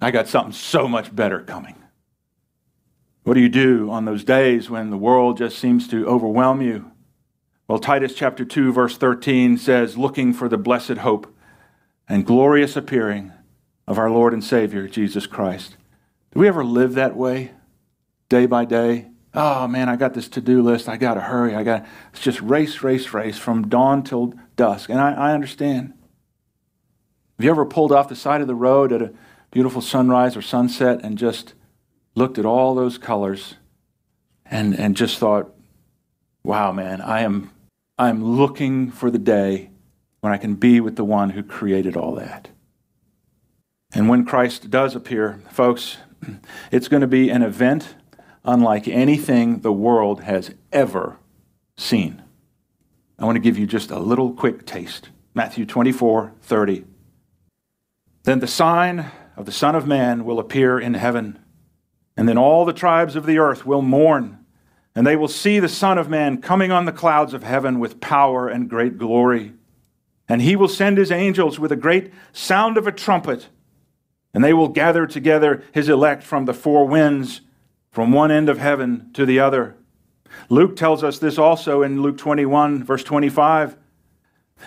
I 0.00 0.10
got 0.10 0.28
something 0.28 0.52
so 0.52 0.88
much 0.88 1.14
better 1.14 1.40
coming. 1.40 1.76
What 3.24 3.34
do 3.34 3.40
you 3.40 3.48
do 3.48 3.90
on 3.90 4.04
those 4.04 4.24
days 4.24 4.70
when 4.70 4.90
the 4.90 4.96
world 4.96 5.36
just 5.36 5.58
seems 5.58 5.86
to 5.88 6.06
overwhelm 6.06 6.62
you? 6.62 6.92
Well, 7.66 7.78
Titus 7.78 8.14
chapter 8.14 8.44
2, 8.44 8.72
verse 8.72 8.96
13 8.96 9.58
says, 9.58 9.98
Looking 9.98 10.32
for 10.32 10.48
the 10.48 10.56
blessed 10.56 10.98
hope 10.98 11.36
and 12.08 12.24
glorious 12.24 12.76
appearing 12.76 13.32
of 13.86 13.98
our 13.98 14.10
Lord 14.10 14.32
and 14.32 14.42
Savior, 14.42 14.88
Jesus 14.88 15.26
Christ. 15.26 15.76
Do 16.32 16.40
we 16.40 16.48
ever 16.48 16.64
live 16.64 16.94
that 16.94 17.16
way, 17.16 17.52
day 18.28 18.46
by 18.46 18.64
day? 18.64 19.08
Oh 19.38 19.68
man, 19.68 19.88
I 19.88 19.96
got 19.96 20.14
this 20.14 20.28
to 20.30 20.40
do 20.40 20.60
list. 20.62 20.88
I 20.88 20.96
got 20.96 21.14
to 21.14 21.20
hurry. 21.20 21.54
I 21.54 21.62
got 21.62 21.86
it's 22.12 22.20
just 22.20 22.40
race, 22.40 22.82
race, 22.82 23.14
race 23.14 23.38
from 23.38 23.68
dawn 23.68 24.02
till 24.02 24.34
dusk. 24.56 24.90
And 24.90 25.00
I, 25.00 25.12
I 25.12 25.32
understand. 25.32 25.94
Have 27.38 27.44
you 27.44 27.50
ever 27.50 27.64
pulled 27.64 27.92
off 27.92 28.08
the 28.08 28.16
side 28.16 28.40
of 28.40 28.48
the 28.48 28.54
road 28.56 28.92
at 28.92 29.00
a 29.00 29.12
beautiful 29.52 29.80
sunrise 29.80 30.36
or 30.36 30.42
sunset 30.42 31.00
and 31.04 31.16
just 31.16 31.54
looked 32.16 32.36
at 32.36 32.44
all 32.44 32.74
those 32.74 32.98
colors 32.98 33.54
and, 34.44 34.76
and 34.76 34.96
just 34.96 35.18
thought, 35.18 35.54
wow, 36.42 36.72
man, 36.72 37.00
I 37.00 37.20
am 37.20 37.52
I'm 37.96 38.24
looking 38.24 38.90
for 38.90 39.10
the 39.10 39.18
day 39.18 39.70
when 40.20 40.32
I 40.32 40.36
can 40.36 40.54
be 40.54 40.80
with 40.80 40.96
the 40.96 41.04
one 41.04 41.30
who 41.30 41.42
created 41.44 41.96
all 41.96 42.14
that. 42.16 42.48
And 43.92 44.08
when 44.08 44.24
Christ 44.24 44.68
does 44.68 44.96
appear, 44.96 45.40
folks, 45.50 45.98
it's 46.72 46.88
going 46.88 47.00
to 47.00 47.06
be 47.06 47.30
an 47.30 47.42
event 47.42 47.94
unlike 48.44 48.88
anything 48.88 49.60
the 49.60 49.72
world 49.72 50.22
has 50.22 50.54
ever 50.72 51.18
seen. 51.76 52.22
I 53.18 53.24
want 53.24 53.36
to 53.36 53.40
give 53.40 53.58
you 53.58 53.66
just 53.66 53.90
a 53.90 53.98
little 53.98 54.32
quick 54.32 54.64
taste. 54.64 55.10
Matthew 55.34 55.66
24 55.66 56.32
30. 56.42 56.84
Then 58.24 58.40
the 58.40 58.46
sign 58.46 59.10
of 59.36 59.46
the 59.46 59.52
Son 59.52 59.74
of 59.74 59.86
Man 59.86 60.24
will 60.24 60.38
appear 60.38 60.78
in 60.78 60.94
heaven, 60.94 61.38
and 62.16 62.28
then 62.28 62.36
all 62.36 62.64
the 62.64 62.72
tribes 62.72 63.16
of 63.16 63.24
the 63.24 63.38
earth 63.38 63.64
will 63.64 63.82
mourn, 63.82 64.44
and 64.94 65.06
they 65.06 65.16
will 65.16 65.28
see 65.28 65.60
the 65.60 65.68
Son 65.68 65.96
of 65.96 66.08
Man 66.08 66.42
coming 66.42 66.72
on 66.72 66.84
the 66.84 66.92
clouds 66.92 67.34
of 67.34 67.44
heaven 67.44 67.78
with 67.78 68.00
power 68.00 68.48
and 68.48 68.68
great 68.68 68.98
glory. 68.98 69.52
And 70.28 70.42
he 70.42 70.56
will 70.56 70.68
send 70.68 70.98
his 70.98 71.10
angels 71.10 71.58
with 71.58 71.72
a 71.72 71.76
great 71.76 72.12
sound 72.32 72.76
of 72.76 72.86
a 72.86 72.92
trumpet, 72.92 73.48
and 74.34 74.44
they 74.44 74.52
will 74.52 74.68
gather 74.68 75.06
together 75.06 75.62
his 75.72 75.88
elect 75.88 76.22
from 76.22 76.44
the 76.44 76.52
four 76.52 76.86
winds 76.86 77.40
from 77.98 78.12
one 78.12 78.30
end 78.30 78.48
of 78.48 78.58
heaven 78.58 79.10
to 79.12 79.26
the 79.26 79.40
other. 79.40 79.74
Luke 80.48 80.76
tells 80.76 81.02
us 81.02 81.18
this 81.18 81.36
also 81.36 81.82
in 81.82 82.00
Luke 82.00 82.16
21, 82.16 82.84
verse 82.84 83.02
25. 83.02 83.76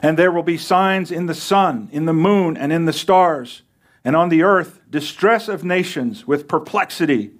And 0.02 0.20
there 0.20 0.34
will 0.34 0.44
be 0.44 0.58
signs 0.58 1.14
in 1.14 1.28
the 1.28 1.34
sun, 1.34 1.88
in 1.94 2.04
the 2.04 2.12
moon, 2.12 2.58
and 2.58 2.74
in 2.74 2.84
the 2.84 2.92
stars, 2.92 3.62
and 4.04 4.18
on 4.18 4.28
the 4.28 4.44
earth 4.44 4.82
distress 4.90 5.48
of 5.48 5.64
nations 5.64 6.28
with 6.28 6.50
perplexity, 6.50 7.32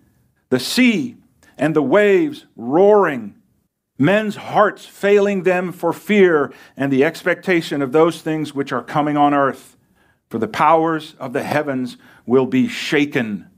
the 0.48 0.62
sea 0.62 1.18
and 1.58 1.76
the 1.76 1.84
waves 1.84 2.46
roaring, 2.56 3.36
men's 3.98 4.38
hearts 4.38 4.86
failing 4.86 5.44
them 5.44 5.74
for 5.74 5.92
fear 5.92 6.54
and 6.78 6.90
the 6.90 7.04
expectation 7.04 7.82
of 7.82 7.92
those 7.92 8.22
things 8.22 8.56
which 8.56 8.72
are 8.72 8.82
coming 8.82 9.18
on 9.18 9.34
earth. 9.34 9.76
For 10.30 10.38
the 10.38 10.48
powers 10.48 11.16
of 11.20 11.34
the 11.34 11.44
heavens 11.44 11.98
will 12.26 12.46
be 12.46 12.70
shaken. 12.70 13.51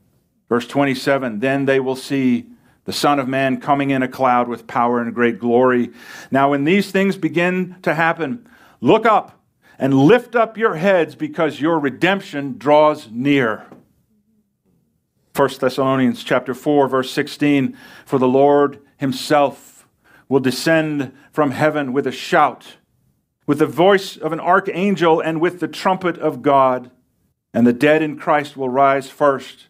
Verse 0.50 0.68
27 0.68 1.40
Then 1.40 1.66
they 1.66 1.80
will 1.80 1.96
see 1.96 2.48
the 2.86 2.94
Son 2.94 3.20
of 3.20 3.28
Man 3.28 3.60
coming 3.60 3.92
in 3.92 4.04
a 4.04 4.08
cloud 4.08 4.48
with 4.48 4.68
power 4.68 5.02
and 5.02 5.14
great 5.14 5.40
glory. 5.40 5.92
Now, 6.32 6.52
when 6.52 6.64
these 6.64 6.92
things 6.92 7.18
begin 7.18 7.78
to 7.84 7.94
happen, 7.94 8.48
look 8.82 9.06
up 9.06 9.40
and 9.80 9.94
lift 9.94 10.36
up 10.36 10.58
your 10.58 10.76
heads 10.76 11.16
because 11.16 11.62
your 11.62 11.80
redemption 11.80 12.58
draws 12.58 13.10
near. 13.10 13.66
1 15.36 15.50
Thessalonians 15.60 16.24
chapter 16.24 16.54
4 16.54 16.88
verse 16.88 17.10
16 17.10 17.76
for 18.06 18.20
the 18.20 18.28
Lord 18.28 18.80
himself 18.98 19.88
will 20.30 20.40
descend 20.40 21.12
from 21.32 21.52
heaven 21.52 21.92
with 21.92 22.06
a 22.06 22.12
shout 22.12 22.78
with 23.48 23.58
the 23.58 23.66
voice 23.66 24.16
of 24.16 24.32
an 24.32 24.40
archangel 24.40 25.20
and 25.20 25.42
with 25.42 25.60
the 25.60 25.68
trumpet 25.68 26.20
of 26.20 26.44
God 26.44 26.92
and 27.52 27.66
the 27.66 27.74
dead 27.74 28.04
in 28.04 28.18
Christ 28.18 28.56
will 28.56 28.70
rise 28.70 29.10
first 29.10 29.70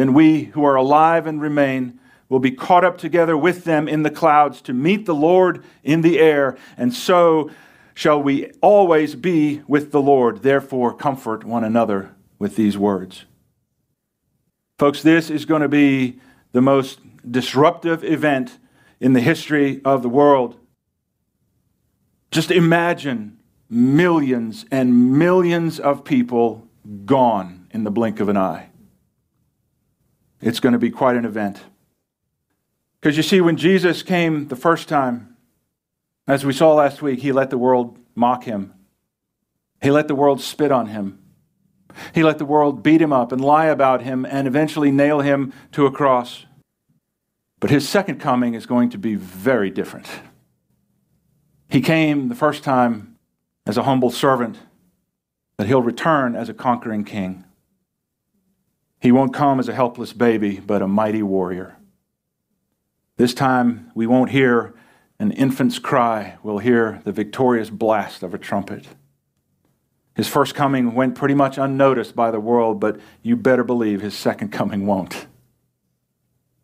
then 0.00 0.14
we 0.14 0.44
who 0.44 0.64
are 0.64 0.76
alive 0.76 1.26
and 1.26 1.42
remain 1.42 2.00
will 2.30 2.38
be 2.38 2.50
caught 2.50 2.86
up 2.86 2.96
together 2.96 3.36
with 3.36 3.64
them 3.64 3.86
in 3.86 4.02
the 4.02 4.10
clouds 4.10 4.62
to 4.62 4.72
meet 4.72 5.04
the 5.04 5.14
Lord 5.14 5.62
in 5.84 6.00
the 6.00 6.18
air, 6.18 6.56
and 6.78 6.94
so 6.94 7.50
shall 7.92 8.22
we 8.22 8.50
always 8.62 9.14
be 9.14 9.60
with 9.68 9.92
the 9.92 10.00
Lord. 10.00 10.42
Therefore, 10.42 10.94
comfort 10.94 11.44
one 11.44 11.64
another 11.64 12.14
with 12.38 12.56
these 12.56 12.78
words. 12.78 13.26
Folks, 14.78 15.02
this 15.02 15.28
is 15.28 15.44
going 15.44 15.60
to 15.60 15.68
be 15.68 16.18
the 16.52 16.62
most 16.62 17.00
disruptive 17.30 18.02
event 18.02 18.56
in 19.00 19.12
the 19.12 19.20
history 19.20 19.82
of 19.84 20.00
the 20.02 20.08
world. 20.08 20.56
Just 22.30 22.50
imagine 22.50 23.38
millions 23.68 24.64
and 24.70 25.18
millions 25.18 25.78
of 25.78 26.06
people 26.06 26.66
gone 27.04 27.66
in 27.70 27.84
the 27.84 27.90
blink 27.90 28.18
of 28.18 28.30
an 28.30 28.38
eye. 28.38 28.69
It's 30.40 30.60
going 30.60 30.72
to 30.72 30.78
be 30.78 30.90
quite 30.90 31.16
an 31.16 31.24
event. 31.24 31.60
Because 33.00 33.16
you 33.16 33.22
see, 33.22 33.40
when 33.40 33.56
Jesus 33.56 34.02
came 34.02 34.48
the 34.48 34.56
first 34.56 34.88
time, 34.88 35.36
as 36.26 36.44
we 36.44 36.52
saw 36.52 36.74
last 36.74 37.02
week, 37.02 37.20
he 37.20 37.32
let 37.32 37.50
the 37.50 37.58
world 37.58 37.98
mock 38.14 38.44
him. 38.44 38.74
He 39.82 39.90
let 39.90 40.08
the 40.08 40.14
world 40.14 40.40
spit 40.40 40.70
on 40.70 40.86
him. 40.86 41.18
He 42.14 42.22
let 42.22 42.38
the 42.38 42.44
world 42.44 42.82
beat 42.82 43.02
him 43.02 43.12
up 43.12 43.32
and 43.32 43.40
lie 43.40 43.66
about 43.66 44.02
him 44.02 44.24
and 44.24 44.46
eventually 44.46 44.90
nail 44.90 45.20
him 45.20 45.52
to 45.72 45.86
a 45.86 45.90
cross. 45.90 46.44
But 47.58 47.70
his 47.70 47.88
second 47.88 48.20
coming 48.20 48.54
is 48.54 48.66
going 48.66 48.90
to 48.90 48.98
be 48.98 49.16
very 49.16 49.70
different. 49.70 50.08
He 51.68 51.80
came 51.80 52.28
the 52.28 52.34
first 52.34 52.64
time 52.64 53.16
as 53.66 53.76
a 53.76 53.82
humble 53.82 54.10
servant, 54.10 54.58
but 55.56 55.66
he'll 55.66 55.82
return 55.82 56.34
as 56.34 56.48
a 56.48 56.54
conquering 56.54 57.04
king. 57.04 57.44
He 59.00 59.12
won't 59.12 59.34
come 59.34 59.58
as 59.58 59.68
a 59.68 59.74
helpless 59.74 60.12
baby, 60.12 60.60
but 60.60 60.82
a 60.82 60.88
mighty 60.88 61.22
warrior. 61.22 61.76
This 63.16 63.34
time, 63.34 63.90
we 63.94 64.06
won't 64.06 64.30
hear 64.30 64.74
an 65.18 65.32
infant's 65.32 65.78
cry, 65.78 66.38
we'll 66.42 66.58
hear 66.58 67.02
the 67.04 67.12
victorious 67.12 67.68
blast 67.68 68.22
of 68.22 68.32
a 68.32 68.38
trumpet. 68.38 68.86
His 70.14 70.28
first 70.28 70.54
coming 70.54 70.94
went 70.94 71.14
pretty 71.14 71.34
much 71.34 71.58
unnoticed 71.58 72.16
by 72.16 72.30
the 72.30 72.40
world, 72.40 72.80
but 72.80 72.98
you 73.22 73.36
better 73.36 73.64
believe 73.64 74.00
his 74.00 74.14
second 74.14 74.50
coming 74.50 74.86
won't. 74.86 75.26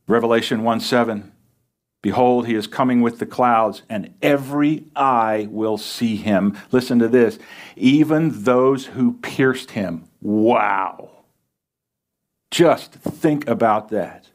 Revelation 0.07 0.63
1 0.63 0.81
7 0.81 1.33
Behold, 2.03 2.47
he 2.47 2.55
is 2.55 2.67
coming 2.67 3.01
with 3.01 3.19
the 3.19 3.27
clouds, 3.27 3.83
and 3.89 4.15
every 4.23 4.85
eye 4.95 5.49
will 5.51 5.77
see 5.77 6.17
him. 6.17 6.57
Listen 6.71 6.99
to 7.01 7.09
this 7.09 7.39
even 7.75 8.45
those 8.45 8.87
who 8.87 9.15
pierced 9.15 9.73
him. 9.73 10.05
Wow. 10.21 11.16
Just 12.57 12.93
think 12.93 13.47
about 13.49 13.91
that. 13.91 14.31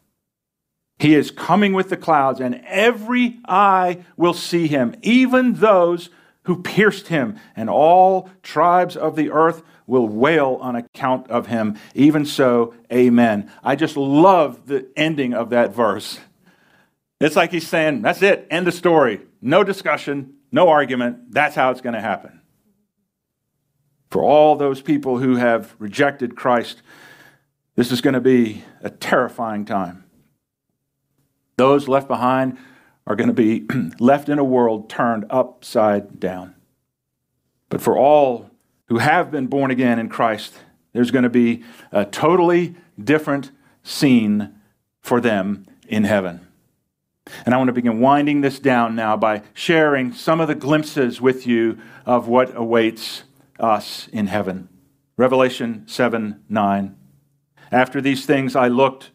He 1.00 1.16
is 1.16 1.32
coming 1.32 1.74
with 1.74 1.90
the 1.90 1.98
clouds, 1.98 2.40
and 2.40 2.62
every 2.68 3.40
eye 3.48 4.06
will 4.16 4.36
see 4.36 4.68
him, 4.68 4.96
even 5.02 5.56
those 5.56 6.12
who 6.44 6.62
pierced 6.62 7.08
him, 7.08 7.40
and 7.56 7.68
all 7.68 8.30
tribes 8.44 8.96
of 8.96 9.16
the 9.16 9.32
earth 9.32 9.64
will 9.88 10.08
wail 10.08 10.60
on 10.62 10.76
account 10.76 11.32
of 11.32 11.48
him. 11.48 11.80
Even 11.96 12.24
so, 12.24 12.76
amen. 12.94 13.52
I 13.64 13.76
just 13.76 13.98
love 13.98 14.68
the 14.68 14.88
ending 14.96 15.34
of 15.34 15.50
that 15.50 15.74
verse. 15.74 16.20
It's 17.20 17.36
like 17.36 17.52
he's 17.52 17.68
saying, 17.68 18.04
That's 18.04 18.22
it, 18.22 18.46
end 18.52 18.68
the 18.68 18.72
story. 18.72 19.22
No 19.42 19.64
discussion, 19.64 20.36
no 20.52 20.70
argument. 20.70 21.32
That's 21.34 21.56
how 21.56 21.72
it's 21.72 21.82
going 21.82 21.96
to 21.96 22.02
happen. 22.02 22.40
For 24.12 24.22
all 24.22 24.58
those 24.58 24.80
people 24.80 25.18
who 25.18 25.38
have 25.38 25.76
rejected 25.80 26.36
Christ, 26.36 26.84
this 27.82 27.92
is 27.92 28.02
going 28.02 28.14
to 28.14 28.22
be 28.22 28.64
a 28.84 28.92
terrifying 28.92 29.66
time. 29.66 30.04
Those 31.58 31.88
left 31.88 32.08
behind 32.08 32.60
are 33.08 33.16
going 33.16 33.30
to 33.30 33.34
be 33.34 33.66
left 34.00 34.30
in 34.30 34.38
a 34.38 34.44
world 34.44 34.88
turned 34.88 35.26
upside 35.32 36.20
down. 36.20 36.54
But 37.70 37.82
for 37.82 37.98
all 37.98 38.52
who 38.86 39.00
have 39.00 39.32
been 39.32 39.48
born 39.48 39.72
again 39.72 39.98
in 39.98 40.10
Christ, 40.10 40.54
there's 40.94 41.10
going 41.10 41.24
to 41.24 41.30
be 41.30 41.64
a 41.92 42.06
totally 42.06 42.76
different 43.04 43.50
scene 43.82 44.54
for 45.00 45.20
them 45.20 45.66
in 45.88 46.04
heaven. 46.04 46.46
And 47.48 47.56
I 47.56 47.58
want 47.58 47.70
to 47.70 47.74
begin 47.74 48.00
winding 48.00 48.42
this 48.42 48.60
down 48.60 48.94
now 48.94 49.18
by 49.18 49.42
sharing 49.56 50.14
some 50.14 50.40
of 50.40 50.48
the 50.48 50.54
glimpses 50.54 51.20
with 51.20 51.48
you 51.48 51.80
of 52.06 52.28
what 52.28 52.56
awaits 52.56 53.24
us 53.60 54.08
in 54.10 54.28
heaven. 54.28 54.70
Revelation 55.18 55.88
7 55.88 56.44
9. 56.48 56.98
After 57.72 58.02
these 58.02 58.26
things 58.26 58.56
I 58.56 58.68
looked, 58.68 59.12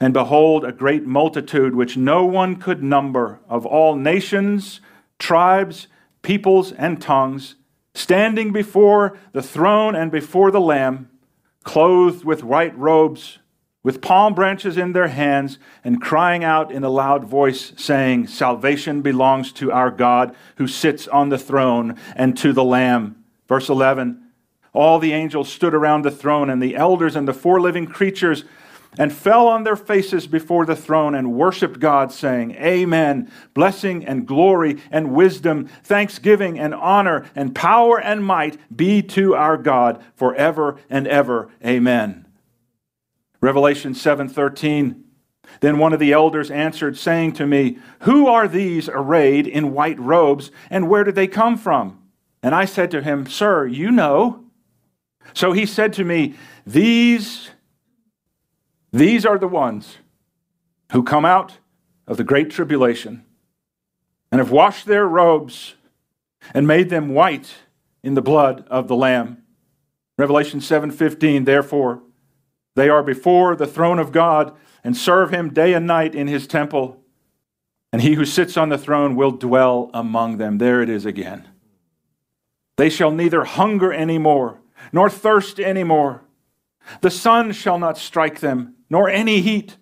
and 0.00 0.12
behold, 0.12 0.64
a 0.64 0.72
great 0.72 1.06
multitude 1.06 1.74
which 1.74 1.96
no 1.96 2.24
one 2.24 2.56
could 2.56 2.82
number 2.82 3.40
of 3.48 3.64
all 3.64 3.94
nations, 3.94 4.80
tribes, 5.18 5.86
peoples, 6.22 6.72
and 6.72 7.00
tongues, 7.00 7.54
standing 7.94 8.52
before 8.52 9.16
the 9.32 9.42
throne 9.42 9.94
and 9.94 10.10
before 10.10 10.50
the 10.50 10.60
Lamb, 10.60 11.08
clothed 11.62 12.24
with 12.24 12.44
white 12.44 12.76
robes 12.76 13.38
with 13.86 14.00
palm 14.00 14.34
branches 14.34 14.76
in 14.76 14.94
their 14.94 15.06
hands, 15.06 15.60
and 15.84 16.02
crying 16.02 16.42
out 16.42 16.72
in 16.72 16.82
a 16.82 16.90
loud 16.90 17.24
voice, 17.24 17.72
saying, 17.76 18.26
Salvation 18.26 19.00
belongs 19.00 19.52
to 19.52 19.70
our 19.70 19.92
God 19.92 20.34
who 20.56 20.66
sits 20.66 21.06
on 21.06 21.28
the 21.28 21.38
throne 21.38 21.96
and 22.16 22.36
to 22.36 22.52
the 22.52 22.64
Lamb. 22.64 23.22
Verse 23.46 23.68
11 23.68 24.25
All 24.76 24.98
the 24.98 25.14
angels 25.14 25.50
stood 25.50 25.74
around 25.74 26.02
the 26.02 26.10
throne, 26.10 26.50
and 26.50 26.62
the 26.62 26.76
elders 26.76 27.16
and 27.16 27.26
the 27.26 27.32
four 27.32 27.60
living 27.60 27.86
creatures, 27.86 28.44
and 28.98 29.12
fell 29.12 29.48
on 29.48 29.64
their 29.64 29.76
faces 29.76 30.26
before 30.26 30.66
the 30.66 30.76
throne 30.76 31.14
and 31.14 31.32
worshiped 31.32 31.80
God, 31.80 32.12
saying, 32.12 32.52
Amen. 32.52 33.30
Blessing 33.54 34.04
and 34.04 34.26
glory 34.26 34.76
and 34.90 35.12
wisdom, 35.12 35.66
thanksgiving 35.82 36.58
and 36.58 36.74
honor 36.74 37.24
and 37.34 37.54
power 37.54 37.98
and 37.98 38.22
might 38.22 38.58
be 38.74 39.02
to 39.02 39.34
our 39.34 39.56
God 39.56 40.02
forever 40.14 40.76
and 40.90 41.08
ever. 41.08 41.48
Amen. 41.64 42.26
Revelation 43.40 43.94
7:13 43.94 45.04
Then 45.60 45.78
one 45.78 45.92
of 45.92 46.00
the 46.00 46.12
elders 46.12 46.50
answered 46.50 46.98
saying 46.98 47.32
to 47.32 47.46
me, 47.46 47.78
"Who 48.00 48.26
are 48.26 48.48
these 48.48 48.88
arrayed 48.88 49.46
in 49.46 49.72
white 49.72 49.98
robes 49.98 50.50
and 50.68 50.88
where 50.88 51.04
did 51.04 51.14
they 51.14 51.28
come 51.28 51.56
from?" 51.56 51.98
And 52.42 52.54
I 52.54 52.64
said 52.64 52.90
to 52.90 53.02
him, 53.02 53.26
"Sir, 53.26 53.66
you 53.66 53.90
know." 53.90 54.45
So 55.34 55.52
he 55.52 55.66
said 55.66 55.92
to 55.94 56.04
me, 56.04 56.34
"These 56.66 57.50
these 58.92 59.26
are 59.26 59.38
the 59.38 59.48
ones 59.48 59.98
who 60.92 61.02
come 61.02 61.24
out 61.24 61.58
of 62.06 62.16
the 62.16 62.24
great 62.24 62.50
tribulation 62.50 63.24
and 64.30 64.38
have 64.38 64.50
washed 64.50 64.86
their 64.86 65.06
robes 65.06 65.74
and 66.54 66.66
made 66.66 66.88
them 66.88 67.10
white 67.10 67.54
in 68.02 68.14
the 68.14 68.22
blood 68.22 68.66
of 68.68 68.88
the 68.88 68.96
lamb." 68.96 69.42
Revelation 70.18 70.60
7:15 70.60 71.44
Therefore 71.44 72.02
they 72.74 72.88
are 72.88 73.02
before 73.02 73.56
the 73.56 73.66
throne 73.66 73.98
of 73.98 74.12
God 74.12 74.54
and 74.84 74.96
serve 74.96 75.30
him 75.30 75.52
day 75.52 75.72
and 75.72 75.86
night 75.86 76.14
in 76.14 76.28
his 76.28 76.46
temple. 76.46 77.02
And 77.92 78.02
he 78.02 78.14
who 78.14 78.24
sits 78.24 78.56
on 78.56 78.68
the 78.68 78.78
throne 78.78 79.16
will 79.16 79.30
dwell 79.30 79.90
among 79.94 80.36
them. 80.36 80.58
There 80.58 80.82
it 80.82 80.90
is 80.90 81.06
again. 81.06 81.48
They 82.76 82.90
shall 82.90 83.10
neither 83.10 83.44
hunger 83.44 83.92
any 83.92 84.18
more, 84.18 84.58
nor 84.92 85.10
thirst 85.10 85.58
any 85.60 85.84
more. 85.84 86.22
The 87.00 87.10
sun 87.10 87.52
shall 87.52 87.78
not 87.78 87.98
strike 87.98 88.40
them, 88.40 88.74
nor 88.88 89.08
any 89.08 89.40
heat. 89.40 89.76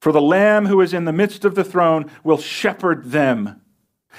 For 0.00 0.12
the 0.12 0.22
Lamb 0.22 0.66
who 0.66 0.80
is 0.80 0.94
in 0.94 1.04
the 1.04 1.12
midst 1.12 1.44
of 1.44 1.54
the 1.54 1.64
throne 1.64 2.10
will 2.24 2.38
shepherd 2.38 3.10
them 3.10 3.60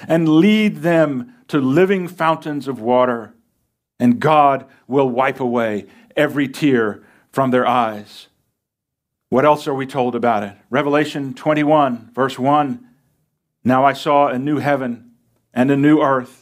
and 0.06 0.28
lead 0.28 0.78
them 0.78 1.34
to 1.48 1.58
living 1.60 2.08
fountains 2.08 2.68
of 2.68 2.80
water. 2.80 3.34
And 3.98 4.20
God 4.20 4.66
will 4.86 5.08
wipe 5.08 5.40
away 5.40 5.86
every 6.16 6.48
tear 6.48 7.02
from 7.30 7.50
their 7.50 7.66
eyes. 7.66 8.28
What 9.28 9.44
else 9.44 9.66
are 9.66 9.74
we 9.74 9.86
told 9.86 10.14
about 10.14 10.42
it? 10.42 10.56
Revelation 10.70 11.34
21, 11.34 12.10
verse 12.12 12.38
1 12.38 12.86
Now 13.64 13.84
I 13.84 13.92
saw 13.94 14.28
a 14.28 14.38
new 14.38 14.58
heaven 14.58 15.12
and 15.54 15.70
a 15.70 15.76
new 15.76 16.00
earth. 16.00 16.41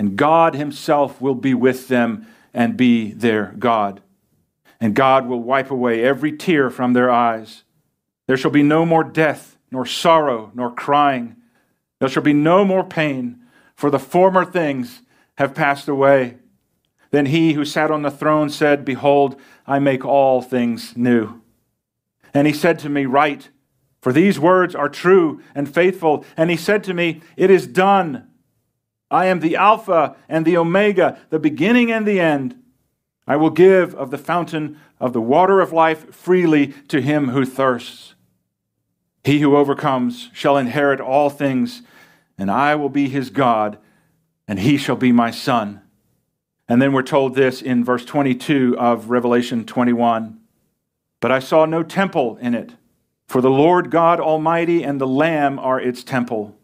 and 0.00 0.16
God 0.16 0.54
himself 0.54 1.20
will 1.20 1.34
be 1.34 1.52
with 1.52 1.88
them 1.88 2.26
and 2.54 2.74
be 2.74 3.12
their 3.12 3.54
God. 3.58 4.00
And 4.80 4.94
God 4.94 5.26
will 5.26 5.42
wipe 5.42 5.70
away 5.70 6.02
every 6.02 6.32
tear 6.34 6.70
from 6.70 6.94
their 6.94 7.10
eyes. 7.10 7.64
There 8.26 8.38
shall 8.38 8.50
be 8.50 8.62
no 8.62 8.86
more 8.86 9.04
death, 9.04 9.58
nor 9.70 9.84
sorrow, 9.84 10.52
nor 10.54 10.72
crying. 10.72 11.36
There 11.98 12.08
shall 12.08 12.22
be 12.22 12.32
no 12.32 12.64
more 12.64 12.82
pain, 12.82 13.40
for 13.74 13.90
the 13.90 13.98
former 13.98 14.42
things 14.42 15.02
have 15.36 15.54
passed 15.54 15.86
away. 15.86 16.38
Then 17.10 17.26
he 17.26 17.52
who 17.52 17.66
sat 17.66 17.90
on 17.90 18.00
the 18.00 18.10
throne 18.10 18.48
said, 18.48 18.86
Behold, 18.86 19.38
I 19.66 19.80
make 19.80 20.02
all 20.02 20.40
things 20.40 20.96
new. 20.96 21.42
And 22.32 22.46
he 22.46 22.54
said 22.54 22.78
to 22.78 22.88
me, 22.88 23.04
Write, 23.04 23.50
For 24.00 24.14
these 24.14 24.40
words 24.40 24.74
are 24.74 24.88
true 24.88 25.42
and 25.54 25.68
faithful. 25.68 26.24
And 26.38 26.48
he 26.48 26.56
said 26.56 26.82
to 26.84 26.94
me, 26.94 27.20
It 27.36 27.50
is 27.50 27.66
done. 27.66 28.29
I 29.10 29.26
am 29.26 29.40
the 29.40 29.56
Alpha 29.56 30.16
and 30.28 30.46
the 30.46 30.56
Omega, 30.56 31.18
the 31.30 31.38
beginning 31.38 31.90
and 31.90 32.06
the 32.06 32.20
end. 32.20 32.56
I 33.26 33.36
will 33.36 33.50
give 33.50 33.94
of 33.94 34.10
the 34.10 34.18
fountain 34.18 34.78
of 34.98 35.12
the 35.12 35.20
water 35.20 35.60
of 35.60 35.72
life 35.72 36.14
freely 36.14 36.68
to 36.88 37.00
him 37.00 37.30
who 37.30 37.44
thirsts. 37.44 38.14
He 39.24 39.40
who 39.40 39.56
overcomes 39.56 40.30
shall 40.32 40.56
inherit 40.56 41.00
all 41.00 41.28
things, 41.28 41.82
and 42.38 42.50
I 42.50 42.74
will 42.74 42.88
be 42.88 43.08
his 43.08 43.30
God, 43.30 43.78
and 44.48 44.58
he 44.58 44.76
shall 44.76 44.96
be 44.96 45.12
my 45.12 45.30
son. 45.30 45.82
And 46.68 46.80
then 46.80 46.92
we're 46.92 47.02
told 47.02 47.34
this 47.34 47.60
in 47.60 47.84
verse 47.84 48.04
22 48.04 48.76
of 48.78 49.10
Revelation 49.10 49.64
21 49.64 50.38
But 51.20 51.32
I 51.32 51.40
saw 51.40 51.64
no 51.64 51.82
temple 51.82 52.38
in 52.40 52.54
it, 52.54 52.74
for 53.26 53.40
the 53.40 53.50
Lord 53.50 53.90
God 53.90 54.20
Almighty 54.20 54.82
and 54.82 55.00
the 55.00 55.06
Lamb 55.06 55.58
are 55.58 55.80
its 55.80 56.04
temple. 56.04 56.56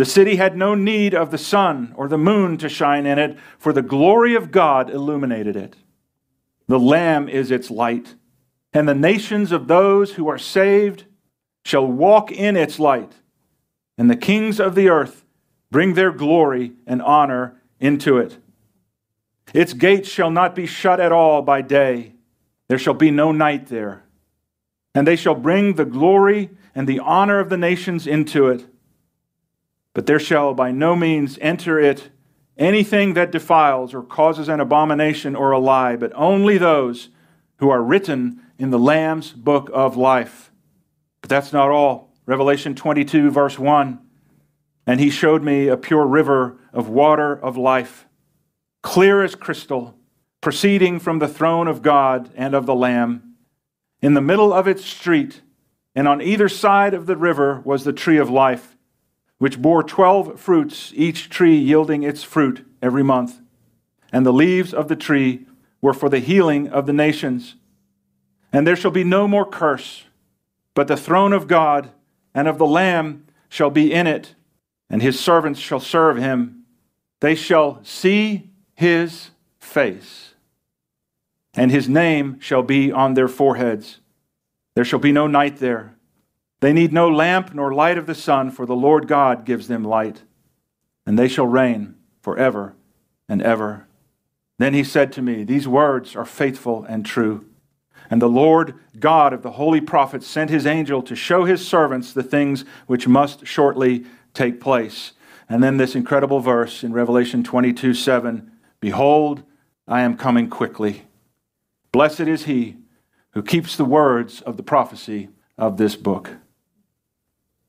The 0.00 0.06
city 0.06 0.36
had 0.36 0.56
no 0.56 0.74
need 0.74 1.14
of 1.14 1.30
the 1.30 1.36
sun 1.36 1.92
or 1.94 2.08
the 2.08 2.16
moon 2.16 2.56
to 2.56 2.70
shine 2.70 3.04
in 3.04 3.18
it, 3.18 3.36
for 3.58 3.70
the 3.70 3.82
glory 3.82 4.34
of 4.34 4.50
God 4.50 4.88
illuminated 4.88 5.56
it. 5.56 5.76
The 6.68 6.78
Lamb 6.78 7.28
is 7.28 7.50
its 7.50 7.70
light, 7.70 8.14
and 8.72 8.88
the 8.88 8.94
nations 8.94 9.52
of 9.52 9.68
those 9.68 10.14
who 10.14 10.26
are 10.26 10.38
saved 10.38 11.04
shall 11.66 11.86
walk 11.86 12.32
in 12.32 12.56
its 12.56 12.78
light, 12.78 13.12
and 13.98 14.08
the 14.08 14.16
kings 14.16 14.58
of 14.58 14.74
the 14.74 14.88
earth 14.88 15.22
bring 15.70 15.92
their 15.92 16.12
glory 16.12 16.72
and 16.86 17.02
honor 17.02 17.60
into 17.78 18.16
it. 18.16 18.38
Its 19.52 19.74
gates 19.74 20.08
shall 20.08 20.30
not 20.30 20.54
be 20.54 20.64
shut 20.64 20.98
at 20.98 21.12
all 21.12 21.42
by 21.42 21.60
day, 21.60 22.14
there 22.68 22.78
shall 22.78 22.94
be 22.94 23.10
no 23.10 23.32
night 23.32 23.66
there. 23.66 24.02
And 24.94 25.06
they 25.06 25.16
shall 25.16 25.34
bring 25.34 25.74
the 25.74 25.84
glory 25.84 26.48
and 26.74 26.88
the 26.88 27.00
honor 27.00 27.38
of 27.38 27.50
the 27.50 27.58
nations 27.58 28.06
into 28.06 28.46
it 28.48 28.64
but 29.94 30.06
there 30.06 30.20
shall 30.20 30.54
by 30.54 30.70
no 30.70 30.94
means 30.94 31.38
enter 31.40 31.78
it 31.80 32.10
anything 32.60 33.14
that 33.14 33.32
defiles 33.32 33.94
or 33.94 34.02
causes 34.02 34.48
an 34.48 34.60
abomination 34.60 35.34
or 35.34 35.50
a 35.50 35.58
lie, 35.58 35.96
but 35.96 36.12
only 36.14 36.58
those 36.58 37.08
who 37.56 37.70
are 37.70 37.82
written 37.82 38.40
in 38.58 38.70
the 38.70 38.78
Lamb's 38.78 39.32
book 39.32 39.70
of 39.72 39.96
life. 39.96 40.52
But 41.22 41.30
that's 41.30 41.52
not 41.52 41.70
all. 41.70 42.12
Revelation 42.26 42.74
22, 42.74 43.30
verse 43.30 43.58
1. 43.58 43.98
And 44.86 45.00
he 45.00 45.10
showed 45.10 45.42
me 45.42 45.68
a 45.68 45.76
pure 45.76 46.06
river 46.06 46.58
of 46.72 46.88
water 46.88 47.32
of 47.32 47.56
life, 47.56 48.06
clear 48.82 49.22
as 49.22 49.34
crystal, 49.34 49.96
proceeding 50.40 50.98
from 50.98 51.18
the 51.18 51.28
throne 51.28 51.68
of 51.68 51.82
God 51.82 52.30
and 52.34 52.54
of 52.54 52.66
the 52.66 52.74
Lamb. 52.74 53.34
In 54.02 54.14
the 54.14 54.20
middle 54.20 54.52
of 54.52 54.68
its 54.68 54.84
street, 54.84 55.42
and 55.94 56.06
on 56.08 56.22
either 56.22 56.48
side 56.48 56.94
of 56.94 57.06
the 57.06 57.16
river, 57.16 57.60
was 57.64 57.84
the 57.84 57.92
tree 57.92 58.18
of 58.18 58.30
life 58.30 58.76
which 59.40 59.60
bore 59.60 59.82
twelve 59.82 60.38
fruits, 60.38 60.92
each 60.94 61.30
tree 61.30 61.56
yielding 61.56 62.02
its 62.02 62.22
fruit 62.22 62.62
every 62.82 63.02
month. 63.02 63.40
And 64.12 64.26
the 64.26 64.34
leaves 64.34 64.74
of 64.74 64.88
the 64.88 64.96
tree 64.96 65.46
were 65.80 65.94
for 65.94 66.10
the 66.10 66.18
healing 66.18 66.68
of 66.68 66.84
the 66.84 66.92
nations. 66.92 67.54
And 68.52 68.66
there 68.66 68.76
shall 68.76 68.90
be 68.90 69.02
no 69.02 69.26
more 69.26 69.46
curse, 69.46 70.04
but 70.74 70.88
the 70.88 70.96
throne 70.96 71.32
of 71.32 71.48
God 71.48 71.90
and 72.34 72.48
of 72.48 72.58
the 72.58 72.66
Lamb 72.66 73.24
shall 73.48 73.70
be 73.70 73.90
in 73.90 74.06
it, 74.06 74.34
and 74.90 75.00
his 75.00 75.18
servants 75.18 75.58
shall 75.58 75.80
serve 75.80 76.18
him. 76.18 76.64
They 77.20 77.34
shall 77.34 77.82
see 77.82 78.50
his 78.74 79.30
face, 79.58 80.34
and 81.54 81.70
his 81.70 81.88
name 81.88 82.38
shall 82.40 82.62
be 82.62 82.92
on 82.92 83.14
their 83.14 83.28
foreheads. 83.28 84.00
There 84.74 84.84
shall 84.84 84.98
be 84.98 85.12
no 85.12 85.26
night 85.26 85.56
there. 85.56 85.94
They 86.60 86.72
need 86.72 86.92
no 86.92 87.08
lamp 87.08 87.54
nor 87.54 87.72
light 87.72 87.98
of 87.98 88.06
the 88.06 88.14
sun, 88.14 88.50
for 88.50 88.66
the 88.66 88.76
Lord 88.76 89.08
God 89.08 89.44
gives 89.44 89.66
them 89.66 89.82
light, 89.82 90.22
and 91.06 91.18
they 91.18 91.28
shall 91.28 91.46
reign 91.46 91.96
forever 92.20 92.74
and 93.28 93.42
ever. 93.42 93.86
Then 94.58 94.74
he 94.74 94.84
said 94.84 95.10
to 95.14 95.22
me, 95.22 95.42
These 95.42 95.66
words 95.66 96.14
are 96.14 96.26
faithful 96.26 96.84
and 96.84 97.04
true. 97.04 97.46
And 98.10 98.20
the 98.20 98.28
Lord 98.28 98.74
God 98.98 99.32
of 99.32 99.42
the 99.42 99.52
holy 99.52 99.80
prophets 99.80 100.26
sent 100.26 100.50
his 100.50 100.66
angel 100.66 101.02
to 101.04 101.16
show 101.16 101.44
his 101.44 101.66
servants 101.66 102.12
the 102.12 102.22
things 102.22 102.64
which 102.86 103.08
must 103.08 103.46
shortly 103.46 104.04
take 104.34 104.60
place. 104.60 105.12
And 105.48 105.62
then 105.62 105.78
this 105.78 105.94
incredible 105.94 106.40
verse 106.40 106.84
in 106.84 106.92
Revelation 106.92 107.42
22 107.42 107.94
7 107.94 108.50
Behold, 108.80 109.42
I 109.88 110.02
am 110.02 110.16
coming 110.16 110.50
quickly. 110.50 111.04
Blessed 111.92 112.20
is 112.20 112.44
he 112.44 112.76
who 113.30 113.42
keeps 113.42 113.76
the 113.76 113.84
words 113.84 114.40
of 114.42 114.56
the 114.56 114.62
prophecy 114.62 115.28
of 115.56 115.76
this 115.76 115.96
book. 115.96 116.36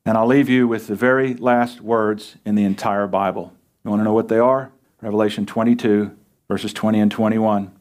And 0.04 0.18
I'll 0.18 0.26
leave 0.26 0.48
you 0.48 0.66
with 0.66 0.88
the 0.88 0.96
very 0.96 1.34
last 1.34 1.80
words 1.80 2.36
in 2.44 2.54
the 2.54 2.64
entire 2.64 3.06
Bible. 3.06 3.52
You 3.84 3.90
want 3.90 4.00
to 4.00 4.04
know 4.04 4.12
what 4.12 4.28
they 4.28 4.38
are? 4.38 4.72
Revelation 5.00 5.46
22, 5.46 6.16
verses 6.48 6.72
20 6.72 7.00
and 7.00 7.10
21. 7.10 7.72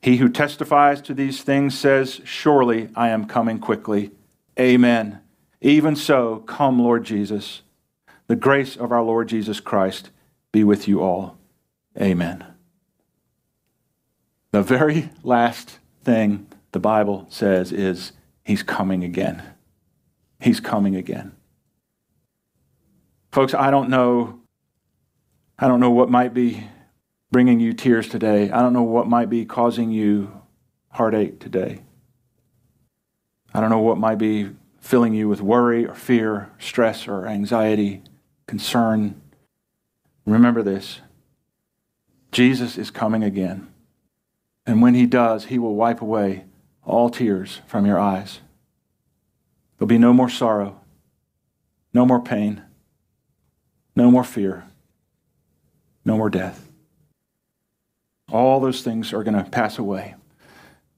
He 0.00 0.16
who 0.16 0.28
testifies 0.28 1.00
to 1.02 1.14
these 1.14 1.42
things 1.42 1.78
says, 1.78 2.20
Surely 2.24 2.88
I 2.96 3.08
am 3.08 3.26
coming 3.26 3.58
quickly. 3.58 4.10
Amen. 4.58 5.20
Even 5.60 5.94
so, 5.94 6.38
come, 6.40 6.78
Lord 6.78 7.04
Jesus. 7.04 7.62
The 8.26 8.36
grace 8.36 8.76
of 8.76 8.90
our 8.90 9.02
Lord 9.02 9.28
Jesus 9.28 9.60
Christ 9.60 10.10
be 10.50 10.64
with 10.64 10.88
you 10.88 11.02
all. 11.02 11.38
Amen. 12.00 12.44
The 14.50 14.62
very 14.62 15.10
last 15.22 15.78
thing 16.02 16.46
the 16.72 16.80
Bible 16.80 17.26
says 17.30 17.72
is, 17.72 18.12
He's 18.42 18.62
coming 18.62 19.04
again. 19.04 19.42
He's 20.40 20.58
coming 20.58 20.96
again. 20.96 21.32
Folks, 23.32 23.54
I 23.54 23.70
don't 23.70 23.88
know. 23.88 24.40
I 25.58 25.66
don't 25.66 25.80
know 25.80 25.90
what 25.90 26.10
might 26.10 26.34
be 26.34 26.68
bringing 27.30 27.60
you 27.60 27.72
tears 27.72 28.06
today. 28.08 28.50
I 28.50 28.60
don't 28.60 28.74
know 28.74 28.82
what 28.82 29.08
might 29.08 29.30
be 29.30 29.46
causing 29.46 29.90
you 29.90 30.42
heartache 30.90 31.40
today. 31.40 31.80
I 33.54 33.60
don't 33.62 33.70
know 33.70 33.78
what 33.78 33.96
might 33.96 34.18
be 34.18 34.50
filling 34.80 35.14
you 35.14 35.30
with 35.30 35.40
worry 35.40 35.86
or 35.86 35.94
fear, 35.94 36.50
stress 36.58 37.08
or 37.08 37.26
anxiety, 37.26 38.02
concern. 38.46 39.22
Remember 40.26 40.62
this 40.62 41.00
Jesus 42.32 42.76
is 42.76 42.90
coming 42.90 43.24
again. 43.24 43.72
And 44.66 44.82
when 44.82 44.94
he 44.94 45.06
does, 45.06 45.46
he 45.46 45.58
will 45.58 45.74
wipe 45.74 46.02
away 46.02 46.44
all 46.84 47.08
tears 47.08 47.62
from 47.66 47.86
your 47.86 47.98
eyes. 47.98 48.40
There'll 49.78 49.88
be 49.88 49.96
no 49.96 50.12
more 50.12 50.28
sorrow, 50.28 50.80
no 51.94 52.04
more 52.04 52.20
pain 52.20 52.62
no 53.94 54.10
more 54.10 54.24
fear. 54.24 54.64
No 56.04 56.16
more 56.16 56.30
death. 56.30 56.68
All 58.30 58.60
those 58.60 58.82
things 58.82 59.12
are 59.12 59.22
going 59.22 59.36
to 59.36 59.48
pass 59.48 59.78
away, 59.78 60.14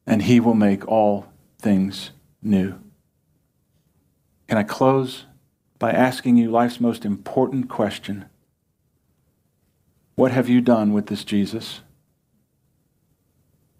and 0.07 0.23
He 0.23 0.41
will 0.41 0.55
make 0.55 0.87
all 0.87 1.27
things 1.59 2.11
new. 2.43 2.79
Can 4.49 4.59
I 4.59 4.63
close 4.63 5.25
by 5.79 5.93
asking 5.93 6.37
you 6.37 6.51
life's 6.51 6.81
most 6.81 7.05
important 7.05 7.69
question? 7.69 8.27
What 10.15 10.31
have 10.31 10.49
you 10.49 10.61
done 10.61 10.93
with 10.93 11.07
this 11.07 11.25
Jesus? 11.25 11.81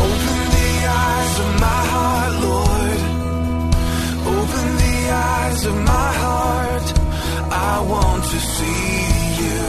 Open 0.02 0.40
the 0.56 0.72
eyes 0.88 1.34
of 1.44 1.50
my 1.66 1.82
heart, 1.92 2.32
Lord. 2.48 3.00
Open 4.36 4.66
the 4.84 4.98
eyes 5.12 5.64
of 5.66 5.76
my 5.76 6.12
heart. 6.24 6.86
I 7.52 7.80
want 7.92 8.24
to 8.24 8.38
see 8.54 8.90
you. 9.42 9.64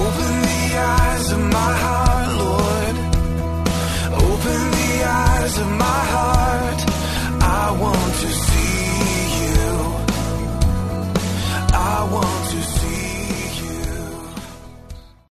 Open 0.00 0.32
the 0.42 0.62
eyes 0.78 1.32
of 1.32 1.40
my 1.40 1.72
heart, 1.84 2.07
of 5.60 5.68
my 5.70 5.84
heart. 5.84 6.17